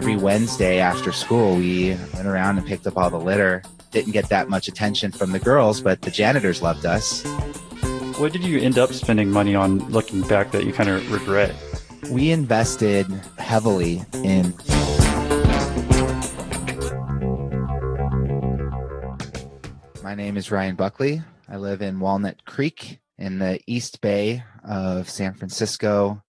every 0.00 0.16
Wednesday 0.16 0.78
after 0.78 1.12
school, 1.12 1.56
we 1.56 1.90
went 2.14 2.26
around 2.26 2.56
and 2.56 2.66
picked 2.66 2.86
up 2.86 2.96
all 2.96 3.10
the 3.10 3.20
litter. 3.20 3.62
Didn't 3.90 4.12
get 4.12 4.30
that 4.30 4.48
much 4.48 4.66
attention 4.66 5.12
from 5.12 5.30
the 5.30 5.38
girls, 5.38 5.82
but 5.82 6.00
the 6.00 6.10
janitors 6.10 6.62
loved 6.62 6.86
us. 6.86 7.22
What 8.16 8.32
did 8.32 8.42
you 8.42 8.58
end 8.58 8.78
up 8.78 8.94
spending 8.94 9.30
money 9.30 9.54
on 9.54 9.80
looking 9.90 10.22
back 10.22 10.52
that 10.52 10.64
you 10.64 10.72
kind 10.72 10.88
of 10.88 11.12
regret? 11.12 11.54
We 12.10 12.30
invested 12.30 13.08
heavily 13.36 14.02
in 14.14 14.54
My 20.02 20.14
name 20.14 20.38
is 20.38 20.50
Ryan 20.50 20.76
Buckley. 20.76 21.22
I 21.46 21.58
live 21.58 21.82
in 21.82 22.00
Walnut 22.00 22.46
Creek 22.46 23.00
in 23.18 23.38
the 23.38 23.60
East 23.66 24.00
Bay 24.00 24.44
of 24.64 25.10
San 25.10 25.34
Francisco. 25.34 26.22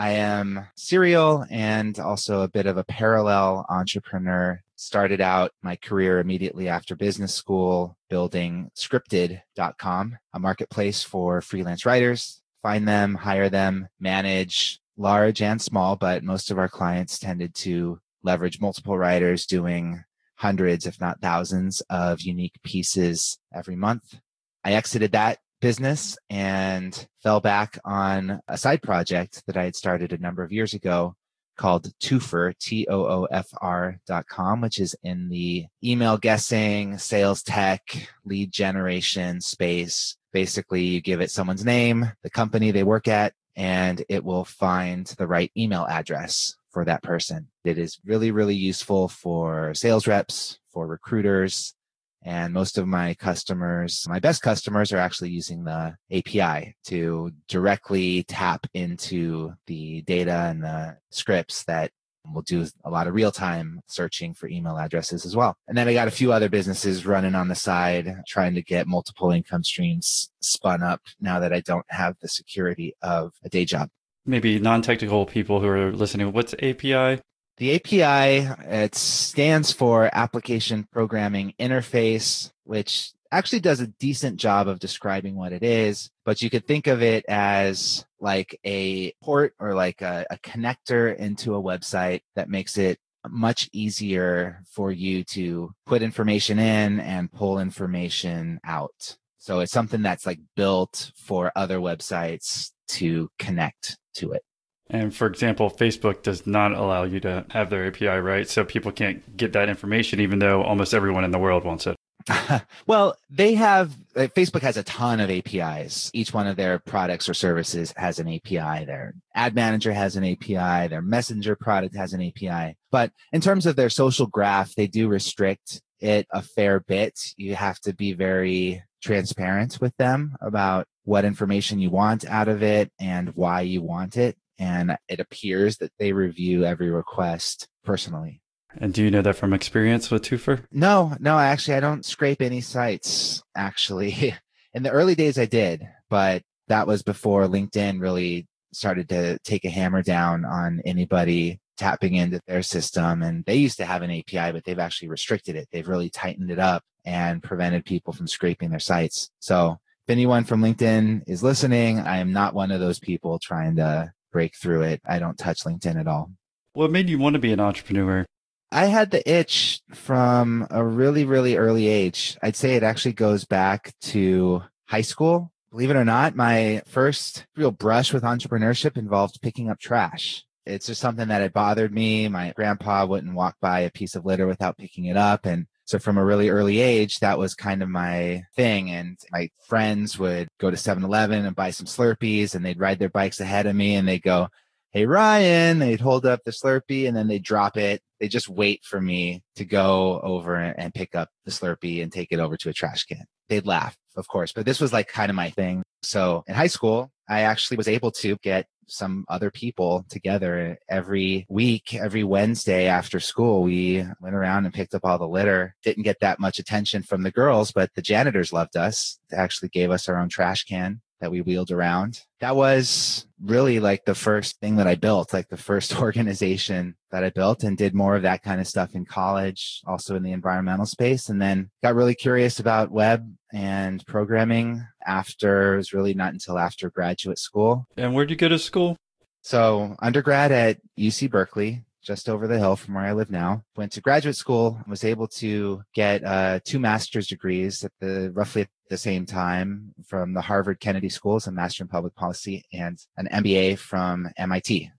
I 0.00 0.12
am 0.12 0.66
serial 0.76 1.44
and 1.50 1.98
also 2.00 2.40
a 2.40 2.48
bit 2.48 2.64
of 2.64 2.78
a 2.78 2.84
parallel 2.84 3.66
entrepreneur. 3.68 4.58
Started 4.74 5.20
out 5.20 5.52
my 5.62 5.76
career 5.76 6.20
immediately 6.20 6.70
after 6.70 6.96
business 6.96 7.34
school 7.34 7.98
building 8.08 8.70
scripted.com, 8.74 10.16
a 10.32 10.38
marketplace 10.38 11.02
for 11.02 11.42
freelance 11.42 11.84
writers. 11.84 12.40
Find 12.62 12.88
them, 12.88 13.14
hire 13.14 13.50
them, 13.50 13.88
manage 14.00 14.80
large 14.96 15.42
and 15.42 15.60
small, 15.60 15.96
but 15.96 16.24
most 16.24 16.50
of 16.50 16.58
our 16.58 16.70
clients 16.70 17.18
tended 17.18 17.54
to 17.56 18.00
leverage 18.22 18.58
multiple 18.58 18.96
writers 18.96 19.44
doing 19.44 20.02
hundreds, 20.36 20.86
if 20.86 20.98
not 20.98 21.20
thousands 21.20 21.82
of 21.90 22.22
unique 22.22 22.56
pieces 22.64 23.38
every 23.52 23.76
month. 23.76 24.18
I 24.64 24.72
exited 24.72 25.12
that 25.12 25.40
business 25.60 26.18
and 26.28 27.06
fell 27.22 27.40
back 27.40 27.78
on 27.84 28.40
a 28.48 28.58
side 28.58 28.82
project 28.82 29.42
that 29.46 29.56
I 29.56 29.64
had 29.64 29.76
started 29.76 30.12
a 30.12 30.18
number 30.18 30.42
of 30.42 30.52
years 30.52 30.74
ago 30.74 31.14
called 31.56 31.92
Toofr, 32.00 32.58
T-O-O-F-R 32.58 34.00
dot 34.06 34.26
com, 34.26 34.62
which 34.62 34.80
is 34.80 34.96
in 35.02 35.28
the 35.28 35.66
email 35.84 36.16
guessing, 36.16 36.96
sales 36.96 37.42
tech, 37.42 37.82
lead 38.24 38.50
generation 38.50 39.40
space. 39.42 40.16
Basically, 40.32 40.82
you 40.82 41.00
give 41.02 41.20
it 41.20 41.30
someone's 41.30 41.64
name, 41.64 42.12
the 42.22 42.30
company 42.30 42.70
they 42.70 42.82
work 42.82 43.08
at, 43.08 43.34
and 43.56 44.02
it 44.08 44.24
will 44.24 44.44
find 44.44 45.06
the 45.18 45.26
right 45.26 45.52
email 45.56 45.86
address 45.86 46.56
for 46.70 46.84
that 46.86 47.02
person. 47.02 47.48
It 47.64 47.76
is 47.76 47.98
really, 48.06 48.30
really 48.30 48.54
useful 48.54 49.08
for 49.08 49.74
sales 49.74 50.06
reps, 50.06 50.58
for 50.72 50.86
recruiters, 50.86 51.74
and 52.22 52.52
most 52.52 52.78
of 52.78 52.86
my 52.86 53.14
customers, 53.14 54.04
my 54.08 54.18
best 54.18 54.42
customers 54.42 54.92
are 54.92 54.98
actually 54.98 55.30
using 55.30 55.64
the 55.64 55.96
API 56.12 56.76
to 56.84 57.30
directly 57.48 58.24
tap 58.24 58.66
into 58.74 59.52
the 59.66 60.02
data 60.02 60.48
and 60.50 60.62
the 60.62 60.96
scripts 61.10 61.64
that 61.64 61.90
will 62.32 62.42
do 62.42 62.66
a 62.84 62.90
lot 62.90 63.06
of 63.06 63.14
real 63.14 63.32
time 63.32 63.80
searching 63.86 64.34
for 64.34 64.48
email 64.48 64.76
addresses 64.76 65.24
as 65.24 65.34
well. 65.34 65.56
And 65.68 65.76
then 65.76 65.88
I 65.88 65.94
got 65.94 66.08
a 66.08 66.12
few 66.12 66.32
other 66.32 66.48
businesses 66.48 67.06
running 67.06 67.34
on 67.34 67.48
the 67.48 67.54
side, 67.54 68.14
trying 68.28 68.54
to 68.54 68.62
get 68.62 68.86
multiple 68.86 69.30
income 69.30 69.64
streams 69.64 70.30
spun 70.40 70.82
up 70.82 71.00
now 71.20 71.40
that 71.40 71.52
I 71.52 71.60
don't 71.60 71.86
have 71.88 72.16
the 72.20 72.28
security 72.28 72.94
of 73.02 73.32
a 73.44 73.48
day 73.48 73.64
job. 73.64 73.88
Maybe 74.26 74.58
non 74.58 74.82
technical 74.82 75.24
people 75.24 75.60
who 75.60 75.68
are 75.68 75.92
listening, 75.92 76.32
what's 76.32 76.54
API? 76.54 77.22
The 77.60 77.74
API, 77.74 78.46
uh, 78.46 78.56
it 78.84 78.94
stands 78.94 79.70
for 79.70 80.08
Application 80.14 80.88
Programming 80.90 81.52
Interface, 81.60 82.50
which 82.64 83.12
actually 83.30 83.60
does 83.60 83.80
a 83.80 83.86
decent 83.86 84.38
job 84.38 84.66
of 84.66 84.78
describing 84.78 85.36
what 85.36 85.52
it 85.52 85.62
is, 85.62 86.08
but 86.24 86.40
you 86.40 86.48
could 86.48 86.66
think 86.66 86.86
of 86.86 87.02
it 87.02 87.22
as 87.28 88.06
like 88.18 88.58
a 88.64 89.12
port 89.22 89.52
or 89.60 89.74
like 89.74 90.00
a, 90.00 90.24
a 90.30 90.38
connector 90.38 91.14
into 91.14 91.54
a 91.54 91.62
website 91.62 92.22
that 92.34 92.48
makes 92.48 92.78
it 92.78 92.98
much 93.28 93.68
easier 93.74 94.62
for 94.70 94.90
you 94.90 95.22
to 95.24 95.70
put 95.84 96.00
information 96.00 96.58
in 96.58 96.98
and 96.98 97.30
pull 97.30 97.58
information 97.58 98.58
out. 98.64 99.18
So 99.36 99.60
it's 99.60 99.70
something 99.70 100.00
that's 100.00 100.24
like 100.24 100.40
built 100.56 101.12
for 101.14 101.52
other 101.54 101.78
websites 101.78 102.70
to 102.88 103.30
connect 103.38 103.98
to 104.14 104.32
it. 104.32 104.44
And 104.90 105.14
for 105.14 105.26
example, 105.26 105.70
Facebook 105.70 106.22
does 106.22 106.46
not 106.46 106.72
allow 106.72 107.04
you 107.04 107.20
to 107.20 107.44
have 107.50 107.70
their 107.70 107.86
API, 107.86 108.06
right? 108.06 108.48
So 108.48 108.64
people 108.64 108.92
can't 108.92 109.36
get 109.36 109.52
that 109.52 109.68
information, 109.68 110.20
even 110.20 110.40
though 110.40 110.62
almost 110.62 110.94
everyone 110.94 111.24
in 111.24 111.30
the 111.30 111.38
world 111.38 111.64
wants 111.64 111.86
it. 111.86 111.96
well, 112.86 113.16
they 113.30 113.54
have, 113.54 113.96
uh, 114.14 114.26
Facebook 114.36 114.62
has 114.62 114.76
a 114.76 114.82
ton 114.82 115.20
of 115.20 115.30
APIs. 115.30 116.10
Each 116.12 116.34
one 116.34 116.46
of 116.46 116.56
their 116.56 116.78
products 116.80 117.28
or 117.28 117.34
services 117.34 117.94
has 117.96 118.18
an 118.18 118.28
API. 118.28 118.84
Their 118.84 119.14
ad 119.34 119.54
manager 119.54 119.92
has 119.92 120.16
an 120.16 120.24
API. 120.24 120.88
Their 120.88 121.02
messenger 121.02 121.56
product 121.56 121.96
has 121.96 122.12
an 122.12 122.22
API. 122.22 122.76
But 122.90 123.12
in 123.32 123.40
terms 123.40 123.66
of 123.66 123.76
their 123.76 123.90
social 123.90 124.26
graph, 124.26 124.74
they 124.74 124.86
do 124.86 125.08
restrict 125.08 125.80
it 126.00 126.26
a 126.32 126.42
fair 126.42 126.80
bit. 126.80 127.18
You 127.36 127.54
have 127.54 127.78
to 127.80 127.94
be 127.94 128.12
very 128.12 128.82
transparent 129.02 129.78
with 129.80 129.96
them 129.96 130.36
about 130.40 130.86
what 131.04 131.24
information 131.24 131.78
you 131.78 131.90
want 131.90 132.26
out 132.26 132.48
of 132.48 132.62
it 132.62 132.90
and 133.00 133.30
why 133.30 133.62
you 133.62 133.80
want 133.82 134.16
it 134.16 134.36
and 134.60 134.96
it 135.08 135.18
appears 135.18 135.78
that 135.78 135.90
they 135.98 136.12
review 136.12 136.64
every 136.64 136.90
request 136.90 137.66
personally. 137.82 138.42
And 138.76 138.94
do 138.94 139.02
you 139.02 139.10
know 139.10 139.22
that 139.22 139.34
from 139.34 139.52
experience 139.52 140.10
with 140.10 140.22
Toofr? 140.22 140.64
No, 140.70 141.16
no, 141.18 141.38
actually, 141.38 141.74
I 141.74 141.80
don't 141.80 142.04
scrape 142.04 142.40
any 142.40 142.60
sites. 142.60 143.42
Actually, 143.56 144.34
in 144.74 144.84
the 144.84 144.90
early 144.90 145.16
days, 145.16 145.38
I 145.38 145.46
did, 145.46 145.88
but 146.08 146.42
that 146.68 146.86
was 146.86 147.02
before 147.02 147.46
LinkedIn 147.46 148.00
really 148.00 148.46
started 148.72 149.08
to 149.08 149.38
take 149.40 149.64
a 149.64 149.70
hammer 149.70 150.02
down 150.02 150.44
on 150.44 150.80
anybody 150.84 151.58
tapping 151.76 152.14
into 152.14 152.40
their 152.46 152.62
system. 152.62 153.22
And 153.22 153.44
they 153.46 153.56
used 153.56 153.78
to 153.78 153.86
have 153.86 154.02
an 154.02 154.10
API, 154.10 154.52
but 154.52 154.64
they've 154.64 154.78
actually 154.78 155.08
restricted 155.08 155.56
it. 155.56 155.66
They've 155.72 155.88
really 155.88 156.10
tightened 156.10 156.50
it 156.50 156.58
up 156.58 156.84
and 157.04 157.42
prevented 157.42 157.84
people 157.86 158.12
from 158.12 158.28
scraping 158.28 158.70
their 158.70 158.78
sites. 158.78 159.30
So 159.40 159.78
if 160.06 160.12
anyone 160.12 160.44
from 160.44 160.60
LinkedIn 160.60 161.22
is 161.26 161.42
listening, 161.42 161.98
I 161.98 162.18
am 162.18 162.32
not 162.32 162.54
one 162.54 162.70
of 162.70 162.78
those 162.78 163.00
people 163.00 163.38
trying 163.40 163.76
to 163.76 164.12
break 164.30 164.56
through 164.56 164.82
it. 164.82 165.00
I 165.06 165.18
don't 165.18 165.38
touch 165.38 165.64
LinkedIn 165.64 165.98
at 165.98 166.06
all. 166.06 166.32
What 166.72 166.90
made 166.90 167.08
you 167.08 167.18
want 167.18 167.34
to 167.34 167.40
be 167.40 167.52
an 167.52 167.60
entrepreneur? 167.60 168.26
I 168.72 168.86
had 168.86 169.10
the 169.10 169.28
itch 169.28 169.80
from 169.92 170.66
a 170.70 170.84
really, 170.84 171.24
really 171.24 171.56
early 171.56 171.88
age. 171.88 172.38
I'd 172.42 172.56
say 172.56 172.76
it 172.76 172.84
actually 172.84 173.14
goes 173.14 173.44
back 173.44 173.92
to 174.02 174.62
high 174.86 175.00
school. 175.00 175.52
Believe 175.72 175.90
it 175.90 175.96
or 175.96 176.04
not, 176.04 176.36
my 176.36 176.82
first 176.86 177.46
real 177.56 177.72
brush 177.72 178.12
with 178.12 178.22
entrepreneurship 178.22 178.96
involved 178.96 179.40
picking 179.40 179.70
up 179.70 179.78
trash. 179.78 180.44
It's 180.66 180.86
just 180.86 181.00
something 181.00 181.28
that 181.28 181.42
had 181.42 181.52
bothered 181.52 181.92
me. 181.92 182.28
My 182.28 182.52
grandpa 182.54 183.06
wouldn't 183.06 183.34
walk 183.34 183.56
by 183.60 183.80
a 183.80 183.90
piece 183.90 184.14
of 184.14 184.24
litter 184.24 184.46
without 184.46 184.78
picking 184.78 185.06
it 185.06 185.16
up. 185.16 185.46
And 185.46 185.66
so 185.90 185.98
from 185.98 186.18
a 186.18 186.24
really 186.24 186.50
early 186.50 186.78
age, 186.78 187.18
that 187.18 187.36
was 187.36 187.56
kind 187.56 187.82
of 187.82 187.88
my 187.88 188.44
thing. 188.54 188.92
And 188.92 189.18
my 189.32 189.50
friends 189.66 190.20
would 190.20 190.46
go 190.60 190.70
to 190.70 190.76
7 190.76 191.02
Eleven 191.02 191.44
and 191.44 191.56
buy 191.56 191.72
some 191.72 191.86
Slurpees 191.86 192.54
and 192.54 192.64
they'd 192.64 192.78
ride 192.78 193.00
their 193.00 193.08
bikes 193.08 193.40
ahead 193.40 193.66
of 193.66 193.74
me 193.74 193.96
and 193.96 194.06
they'd 194.06 194.22
go, 194.22 194.46
Hey, 194.92 195.04
Ryan, 195.04 195.80
they'd 195.80 196.00
hold 196.00 196.26
up 196.26 196.42
the 196.44 196.52
Slurpee 196.52 197.08
and 197.08 197.16
then 197.16 197.26
they'd 197.26 197.42
drop 197.42 197.76
it. 197.76 198.02
They 198.20 198.28
just 198.28 198.48
wait 198.48 198.84
for 198.84 199.00
me 199.00 199.42
to 199.56 199.64
go 199.64 200.20
over 200.22 200.54
and 200.54 200.94
pick 200.94 201.16
up 201.16 201.28
the 201.44 201.50
Slurpee 201.50 202.04
and 202.04 202.12
take 202.12 202.28
it 202.30 202.38
over 202.38 202.56
to 202.58 202.68
a 202.68 202.72
trash 202.72 203.02
can. 203.02 203.24
They'd 203.48 203.66
laugh, 203.66 203.96
of 204.16 204.28
course, 204.28 204.52
but 204.52 204.66
this 204.66 204.80
was 204.80 204.92
like 204.92 205.08
kind 205.08 205.28
of 205.28 205.34
my 205.34 205.50
thing. 205.50 205.82
So 206.04 206.44
in 206.46 206.54
high 206.54 206.68
school, 206.68 207.10
I 207.28 207.40
actually 207.40 207.78
was 207.78 207.88
able 207.88 208.12
to 208.12 208.36
get 208.44 208.66
some 208.90 209.24
other 209.28 209.50
people 209.50 210.04
together 210.08 210.78
every 210.88 211.46
week, 211.48 211.94
every 211.94 212.24
Wednesday 212.24 212.86
after 212.86 213.20
school. 213.20 213.62
We 213.62 214.04
went 214.20 214.34
around 214.34 214.64
and 214.64 214.74
picked 214.74 214.94
up 214.94 215.04
all 215.04 215.18
the 215.18 215.28
litter. 215.28 215.76
Didn't 215.82 216.04
get 216.04 216.20
that 216.20 216.40
much 216.40 216.58
attention 216.58 217.02
from 217.02 217.22
the 217.22 217.30
girls, 217.30 217.72
but 217.72 217.90
the 217.94 218.02
janitors 218.02 218.52
loved 218.52 218.76
us. 218.76 219.18
They 219.30 219.36
actually 219.36 219.68
gave 219.68 219.90
us 219.90 220.08
our 220.08 220.18
own 220.18 220.28
trash 220.28 220.64
can 220.64 221.00
that 221.20 221.30
we 221.30 221.40
wheeled 221.40 221.70
around. 221.70 222.22
That 222.40 222.56
was 222.56 223.26
really 223.42 223.80
like 223.80 224.04
the 224.04 224.14
first 224.14 224.58
thing 224.60 224.76
that 224.76 224.86
I 224.86 224.94
built, 224.94 225.32
like 225.32 225.48
the 225.48 225.56
first 225.56 225.96
organization 226.00 226.96
that 227.10 227.24
I 227.24 227.30
built 227.30 227.62
and 227.62 227.76
did 227.76 227.94
more 227.94 228.16
of 228.16 228.22
that 228.22 228.42
kind 228.42 228.60
of 228.60 228.66
stuff 228.66 228.94
in 228.94 229.04
college, 229.04 229.80
also 229.86 230.16
in 230.16 230.22
the 230.22 230.32
environmental 230.32 230.86
space. 230.86 231.28
And 231.28 231.40
then 231.40 231.70
got 231.82 231.94
really 231.94 232.14
curious 232.14 232.60
about 232.60 232.90
web 232.90 233.30
and 233.52 234.04
programming 234.06 234.86
after, 235.06 235.74
it 235.74 235.78
was 235.78 235.92
really 235.92 236.14
not 236.14 236.32
until 236.32 236.58
after 236.58 236.90
graduate 236.90 237.38
school. 237.38 237.86
And 237.96 238.14
where'd 238.14 238.30
you 238.30 238.36
go 238.36 238.48
to 238.48 238.58
school? 238.58 238.96
So 239.42 239.96
undergrad 240.00 240.52
at 240.52 240.78
UC 240.98 241.30
Berkeley, 241.30 241.84
just 242.02 242.28
over 242.28 242.46
the 242.46 242.58
hill 242.58 242.76
from 242.76 242.94
where 242.94 243.04
I 243.04 243.12
live 243.12 243.30
now. 243.30 243.62
Went 243.76 243.92
to 243.92 244.00
graduate 244.00 244.36
school, 244.36 244.76
and 244.78 244.86
was 244.86 245.04
able 245.04 245.28
to 245.28 245.82
get 245.94 246.24
uh, 246.24 246.60
two 246.64 246.78
master's 246.78 247.26
degrees 247.26 247.84
at 247.84 247.92
the 248.00 248.30
roughly 248.32 248.62
at 248.62 248.68
the 248.90 248.98
same 248.98 249.24
time 249.24 249.94
from 250.04 250.34
the 250.34 250.42
Harvard 250.42 250.80
Kennedy 250.80 251.08
Schools, 251.08 251.46
a 251.46 251.52
master 251.52 251.84
in 251.84 251.88
public 251.88 252.14
policy, 252.14 252.64
and 252.72 252.98
an 253.16 253.28
MBA 253.32 253.78
from 253.78 254.28
MIT. 254.36 254.90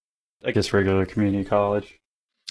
I 0.43 0.51
guess 0.51 0.73
regular 0.73 1.05
community 1.05 1.47
college. 1.47 1.99